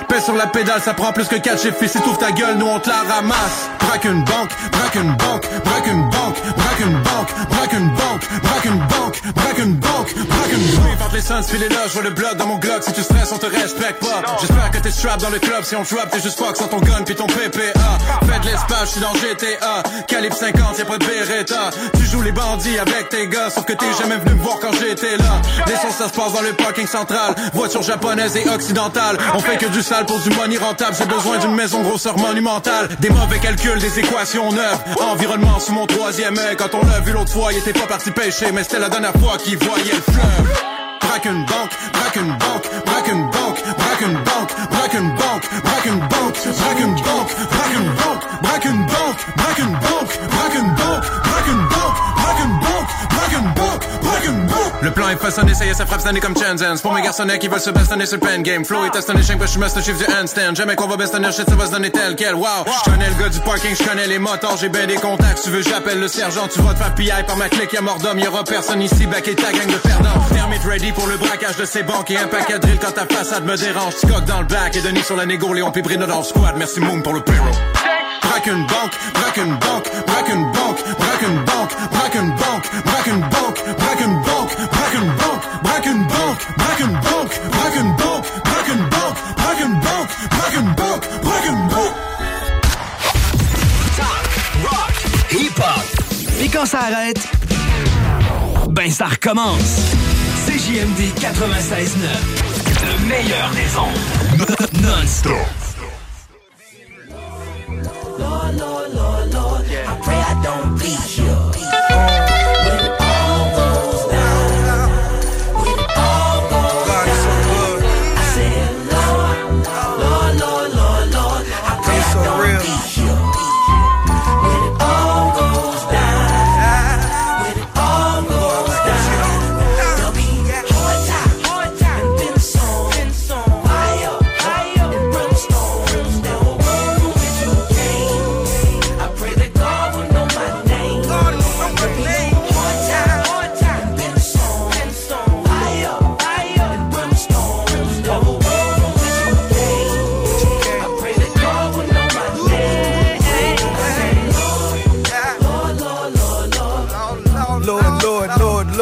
Pèse 0.08 0.24
sur 0.24 0.34
la 0.34 0.46
pédale, 0.46 0.80
ça 0.82 0.94
prend 0.94 1.12
plus 1.12 1.28
que 1.28 1.36
4 1.36 1.60
chiffres. 1.60 1.76
Si 1.86 2.00
t'ouvres 2.00 2.18
ta 2.18 2.32
gueule, 2.32 2.56
nous 2.56 2.66
on 2.66 2.80
te 2.80 2.88
la 2.88 3.02
ramasse. 3.14 3.68
Braque 3.80 4.04
une 4.04 4.24
banque, 4.24 4.50
braque 4.72 4.94
une 4.94 5.14
banque, 5.16 5.48
braque 5.64 5.86
une 5.86 6.08
banque, 6.08 6.36
braque 6.72 6.86
une 6.86 7.02
banque, 7.02 7.48
braque 7.50 7.72
une 7.72 7.88
banque, 7.90 8.42
braque 8.42 8.64
une 8.64 8.78
banque, 8.78 9.22
braque 9.34 9.58
une 9.58 9.74
banque, 9.74 10.14
braque 10.14 10.52
une 10.52 10.76
banque. 10.76 10.98
Vente 10.98 11.12
les 11.12 11.20
sons, 11.20 11.42
filez 11.42 11.68
là, 11.68 11.76
je 11.86 11.92
vois 11.92 12.02
le 12.02 12.10
bloc 12.10 12.36
dans 12.36 12.46
mon 12.46 12.58
glock. 12.58 12.82
Si 12.82 12.92
tu 12.92 13.02
stresses, 13.02 13.32
on 13.32 13.38
te 13.38 13.46
respecte 13.46 14.00
pas. 14.00 14.22
J'espère 14.40 14.70
que 14.70 14.78
t'es 14.78 14.90
strap 14.90 15.20
dans 15.20 15.30
le 15.30 15.38
club. 15.38 15.64
Si 15.64 15.76
on 15.76 15.82
drop, 15.82 16.10
t'es 16.10 16.20
juste 16.20 16.38
fuck 16.38 16.56
sans 16.56 16.68
ton 16.68 16.80
gun 16.80 17.02
puis 17.04 17.14
ton 17.14 17.26
PPA. 17.26 17.98
Fais 18.26 18.38
de 18.40 18.46
l'espace, 18.46 18.90
j'suis 18.90 19.00
dans 19.00 19.14
GTA. 19.14 19.82
Calibre 20.06 20.36
50, 20.36 20.78
y'a 20.78 20.84
pas 20.84 20.98
de 20.98 21.04
Beretta. 21.04 21.70
Tu 21.94 22.04
joues 22.06 22.22
les 22.22 22.32
bandits 22.32 22.78
avec 22.78 23.08
tes 23.10 23.28
gars, 23.28 23.50
sauf 23.50 23.64
que 23.64 23.74
t'es 23.74 23.92
jamais 24.00 24.16
venu 24.16 24.34
me 24.34 24.42
voir 24.42 24.58
quand 24.60 24.72
j'étais 24.72 25.16
là. 25.18 25.42
Les 25.66 25.74
sons, 25.74 25.92
ça 25.96 26.08
se 26.08 26.14
passe 26.14 26.32
dans 26.32 26.42
le 26.42 26.52
parking 26.54 26.86
central. 26.86 27.34
Voiture 27.52 27.82
japonaise 27.82 28.36
et 28.36 28.48
occidentale. 28.48 29.18
On 29.34 29.40
fait 29.40 29.58
que 29.58 29.66
du 29.66 29.82
sale 29.82 30.06
pour 30.06 30.18
du 30.20 30.30
money 30.30 30.56
rentable. 30.56 30.96
J'ai 30.98 31.06
besoin 31.06 31.38
d'une 31.38 31.54
maison 31.54 31.82
grosseur 31.82 32.16
monumentale. 32.18 32.88
Des 33.00 33.10
mauvais 33.10 33.38
calculs, 33.38 33.78
des 33.78 33.98
équations 33.98 34.50
neuves. 34.52 34.78
Environnement 35.00 35.60
sous 35.60 35.72
mon 35.72 35.86
troisième 35.86 36.38
œil. 36.38 36.56
Quand 36.62 36.78
on 36.78 36.86
l'a 36.86 37.00
vu 37.00 37.10
l'autre 37.10 37.32
fois, 37.32 37.52
il 37.52 37.58
était 37.58 37.72
pas 37.72 37.88
parti 37.88 38.12
pêcher, 38.12 38.52
mais 38.52 38.62
c'était 38.62 38.78
la 38.78 38.88
dernière 38.88 39.14
fois 39.14 39.36
qu'il 39.36 39.58
voyait 39.58 39.94
le 39.94 40.00
fleuve. 40.00 40.62
Braque 41.00 41.24
une 41.24 41.44
banque, 41.44 41.72
braque 41.92 42.14
une 42.14 42.38
banque, 42.38 42.84
braque 42.86 43.08
une 43.08 43.24
banque, 43.30 43.62
braque 43.76 44.00
une 44.00 44.14
banque, 44.14 44.70
braque 44.70 44.94
une 44.94 45.08
banque, 45.08 45.42
braque 45.64 45.84
une 45.86 45.98
banque, 45.98 46.38
braque 46.52 46.80
une 46.80 46.94
banque, 46.94 47.32
braque 47.50 48.64
une 48.64 48.86
banque, 48.86 49.22
braque 49.42 49.58
une 49.58 49.74
banque, 49.74 50.20
braque 50.30 50.58
une 50.58 50.74
banque, 50.76 51.04
braque 51.24 51.48
une 51.48 51.66
banque, 51.66 51.96
braque 52.14 52.40
une 52.44 52.58
banque, 52.60 52.90
braque 53.10 53.32
une 53.32 53.52
banque. 53.54 53.91
Le 54.82 54.90
plan 54.90 55.08
est 55.10 55.16
façonné, 55.16 55.54
ça 55.54 55.64
y 55.64 55.68
est, 55.68 55.74
ça 55.74 55.86
frappe 55.86 56.00
cette 56.00 56.10
année 56.10 56.18
comme 56.18 56.36
Chanzans. 56.36 56.82
Pour 56.82 56.92
mes 56.92 57.02
garçonnets 57.02 57.38
qui 57.38 57.46
veulent 57.46 57.60
se 57.60 57.70
bastonner 57.70 58.04
sur 58.04 58.16
le 58.16 58.26
pen 58.26 58.42
game. 58.42 58.64
Flow 58.64 58.84
est 58.84 58.96
astonishing, 58.96 59.38
parce 59.38 59.42
que 59.42 59.46
je 59.46 59.50
suis 59.52 59.60
master 59.60 59.84
chief 59.84 59.96
du 59.96 60.12
handstand. 60.12 60.56
Jamais 60.56 60.74
qu'on 60.74 60.88
va 60.88 60.96
bastonner, 60.96 61.30
shit, 61.30 61.48
ça 61.48 61.54
va 61.54 61.66
se 61.66 61.70
donner 61.70 61.90
tel 61.90 62.16
quel. 62.16 62.34
Wow, 62.34 62.66
je 62.66 62.90
connais 62.90 63.08
le 63.08 63.14
gars 63.14 63.28
du 63.28 63.38
parking, 63.40 63.76
je 63.78 63.88
connais 63.88 64.08
les 64.08 64.18
motards, 64.18 64.56
j'ai 64.56 64.68
bien 64.68 64.88
des 64.88 64.96
contacts. 64.96 65.44
Tu 65.44 65.50
veux, 65.50 65.62
j'appelle 65.62 66.00
le 66.00 66.08
sergent, 66.08 66.48
tu 66.52 66.60
vas 66.62 66.74
te 66.74 66.78
faire 66.78 67.26
par 67.26 67.36
ma 67.36 67.48
clique, 67.48 67.72
y'a 67.72 67.80
mort 67.80 67.98
d'homme, 67.98 68.18
y'aura 68.18 68.42
personne 68.42 68.82
ici, 68.82 69.06
back 69.06 69.28
et 69.28 69.36
ta 69.36 69.52
gang 69.52 69.68
de 69.68 69.76
perdants. 69.76 70.20
Termite 70.34 70.64
ready 70.64 70.90
pour 70.90 71.06
le 71.06 71.16
braquage 71.16 71.56
de 71.58 71.64
ces 71.64 71.84
banques 71.84 72.10
et 72.10 72.18
un 72.18 72.26
paquet 72.26 72.54
de 72.54 72.58
drill 72.58 72.78
quand 72.80 72.92
ta 72.92 73.06
façade 73.06 73.44
me 73.44 73.56
dérange. 73.56 73.94
Tu 74.00 74.06
dans 74.08 74.40
le 74.40 74.46
back 74.46 74.76
et 74.76 74.80
Denis 74.80 75.04
sur 75.04 75.14
la 75.14 75.26
négo, 75.26 75.54
Léon 75.54 75.70
Pibrino 75.70 76.06
dans 76.06 76.18
le 76.18 76.24
squad. 76.24 76.56
Merci 76.56 76.80
Moon 76.80 77.00
pour 77.02 77.14
le 77.14 77.20
payroll. 77.20 77.52
Braque 78.22 78.46
une 78.46 78.66
banque, 78.66 78.98
braque 79.14 79.36
une 79.36 79.56
banque, 79.58 79.90
braque 80.06 80.28
une 80.28 80.44
banque, 80.52 80.78
braque 80.98 81.22
une 81.22 81.44
banque, 81.44 81.70
braque 81.90 82.14
une 82.14 82.30
banque, 82.30 82.84
braque 82.84 83.06
une 83.06 83.20
banque, 83.20 83.76
braque 83.76 84.00
une 84.00 84.14
banque, 84.14 84.21
braque 84.56 84.94
une 84.94 85.12
banque, 85.12 85.42
braque 85.62 85.86
une 85.86 86.04
banque, 86.04 86.38
braque 86.56 86.80
une 86.80 86.92
banque, 86.92 87.40
braque 87.50 87.76
une 87.76 87.96
banque, 87.96 88.24
braque 88.44 88.68
une 88.68 88.84
banque, 88.88 89.16
braque 89.36 89.60
une 89.60 89.74
banque, 89.80 90.08
braque 90.30 90.54
une 90.54 90.74
banque, 90.74 91.04
braque 91.22 91.46
une 91.46 91.68
banque. 91.68 91.94
Hip-hop. 95.32 95.84
Et 96.42 96.48
quand 96.48 96.66
ça 96.66 96.80
arrête, 96.80 97.20
ben 98.68 98.90
ça 98.90 99.06
recommence. 99.06 99.94
CJMD 100.46 101.00
96.9. 101.18 102.52
Le 102.82 103.08
meilleur 103.08 103.50
des 103.50 103.76
ondes. 103.78 104.02
Non-stop. 104.82 105.32
Lord, 108.18 108.52
Lord, 108.58 108.88
Lord, 108.94 109.26
Lord, 109.32 109.62
I 109.70 109.98
pray 110.02 110.16
I 110.16 110.34
don't 110.42 110.76
be 110.78 110.90
here. 111.08 111.21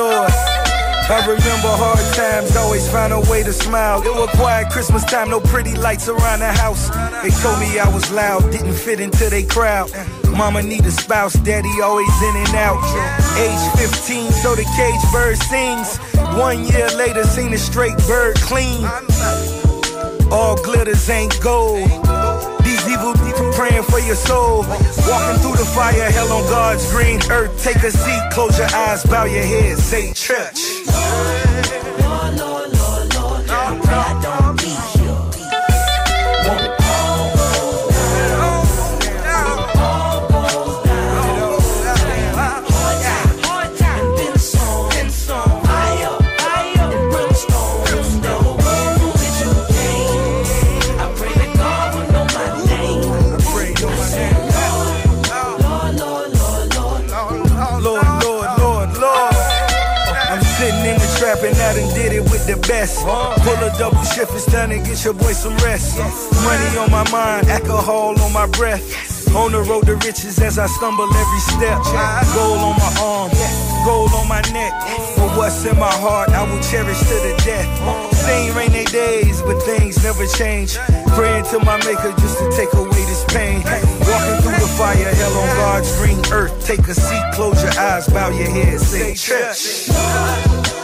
Lord. 0.00 0.32
I 1.10 1.20
remember 1.26 1.68
hard 1.68 2.14
times, 2.14 2.56
always 2.56 2.88
find 2.90 3.12
a 3.12 3.20
way 3.30 3.42
to 3.42 3.52
smile. 3.52 4.00
It 4.00 4.14
was 4.14 4.30
quiet 4.30 4.70
Christmas 4.70 5.04
time, 5.04 5.28
no 5.28 5.40
pretty 5.40 5.74
lights 5.76 6.08
around 6.08 6.38
the 6.38 6.52
house. 6.52 6.88
They 7.22 7.30
told 7.42 7.58
me 7.60 7.78
I 7.78 7.88
was 7.92 8.10
loud, 8.10 8.50
didn't 8.50 8.74
fit 8.74 9.00
into 9.00 9.28
their 9.28 9.44
crowd. 9.44 9.90
Mama 10.30 10.62
need 10.62 10.86
a 10.86 10.90
spouse, 10.90 11.34
daddy 11.34 11.74
always 11.82 12.22
in 12.22 12.36
and 12.36 12.54
out. 12.54 12.80
Age 13.36 13.64
15, 13.76 14.30
so 14.32 14.54
the 14.54 14.64
cage 14.78 15.04
bird 15.12 15.36
sings. 15.36 15.98
One 16.38 16.64
year 16.64 16.88
later, 16.96 17.24
seen 17.24 17.52
a 17.52 17.58
straight 17.58 17.98
bird 18.06 18.36
clean. 18.48 18.84
All 20.30 20.56
glitters 20.62 21.10
ain't 21.10 21.38
gold. 21.42 22.09
Evil 23.00 23.52
praying 23.52 23.82
for 23.84 23.98
your 23.98 24.14
soul. 24.14 24.58
Walking 25.08 25.40
through 25.40 25.56
the 25.56 25.70
fire, 25.74 26.10
hell 26.10 26.32
on 26.32 26.42
God's 26.44 26.90
green 26.90 27.20
earth. 27.30 27.62
Take 27.62 27.82
a 27.82 27.90
seat, 27.90 28.22
close 28.32 28.58
your 28.58 28.68
eyes, 28.74 29.04
bow 29.04 29.24
your 29.24 29.42
head, 29.42 29.78
say 29.78 30.12
church. 30.12 30.58
The 62.50 62.66
best. 62.66 63.04
Pull 63.04 63.58
a 63.62 63.70
double 63.78 64.02
shift, 64.02 64.34
it's 64.34 64.46
time 64.46 64.70
to 64.70 64.78
get 64.78 65.04
your 65.04 65.14
boy 65.14 65.32
some 65.32 65.56
rest. 65.58 65.98
Money 66.42 66.78
on 66.78 66.90
my 66.90 67.08
mind, 67.10 67.46
alcohol 67.48 68.18
on 68.20 68.32
my 68.32 68.46
breath. 68.46 68.82
On 69.36 69.52
the 69.52 69.62
road 69.62 69.86
to 69.86 69.94
riches 69.94 70.40
as 70.40 70.58
I 70.58 70.66
stumble 70.66 71.06
every 71.06 71.42
step. 71.54 71.78
Gold 72.34 72.58
on 72.58 72.74
my 72.74 72.90
arm, 72.98 73.30
gold 73.86 74.10
on 74.18 74.26
my 74.26 74.42
neck. 74.50 74.72
But 75.16 75.38
what's 75.38 75.64
in 75.64 75.78
my 75.78 75.92
heart, 76.02 76.30
I 76.30 76.42
will 76.42 76.60
cherish 76.62 76.98
to 76.98 77.16
the 77.22 77.34
death. 77.46 77.70
Same 78.14 78.56
rainy 78.56 78.84
days, 78.86 79.40
but 79.42 79.62
things 79.62 80.02
never 80.02 80.26
change. 80.26 80.76
Praying 81.14 81.44
to 81.54 81.60
my 81.60 81.78
maker 81.86 82.10
just 82.18 82.38
to 82.40 82.50
take 82.50 82.72
away 82.74 83.02
this 83.06 83.24
pain. 83.28 83.62
Walking 83.62 84.42
through 84.42 84.58
the 84.58 84.70
fire, 84.74 85.14
hell 85.14 85.38
on 85.38 85.48
God's 85.56 85.96
green 85.98 86.18
earth. 86.32 86.66
Take 86.66 86.82
a 86.88 86.94
seat, 86.94 87.24
close 87.34 87.62
your 87.62 87.78
eyes, 87.78 88.08
bow 88.08 88.30
your 88.30 88.50
head, 88.50 88.80
say 88.80 89.14
church. 89.14 90.79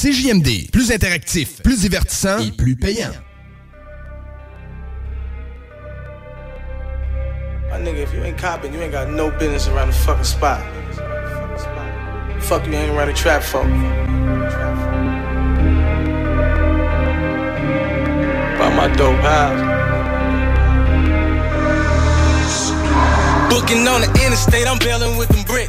CJMD. 0.00 0.70
Plus 0.70 0.90
interactif, 0.92 1.60
plus 1.62 1.82
divertissant 1.82 2.38
et 2.38 2.52
plus 2.56 2.74
payant. 2.74 3.12
My 7.68 7.78
nigga, 7.78 7.98
if 7.98 8.14
you 8.14 8.22
ain't 8.24 8.38
copping, 8.38 8.72
you 8.72 8.80
ain't 8.80 8.92
got 8.92 9.10
no 9.10 9.30
business 9.32 9.68
around 9.68 9.88
the 9.88 9.92
fucking 9.92 10.24
spot. 10.24 10.62
Fuck 12.40 12.64
you 12.66 12.72
hanging 12.72 12.96
around 12.96 13.08
the 13.08 13.12
trap 13.12 13.42
folk. 13.42 13.66
By 18.58 18.74
my 18.74 18.88
dope 18.96 19.20
house. 19.20 19.60
Booking 23.50 23.86
on 23.86 24.00
the 24.00 24.08
interstate, 24.24 24.66
I'm 24.66 24.78
bailing 24.78 25.18
with 25.18 25.28
them 25.28 25.44
bricks. 25.44 25.68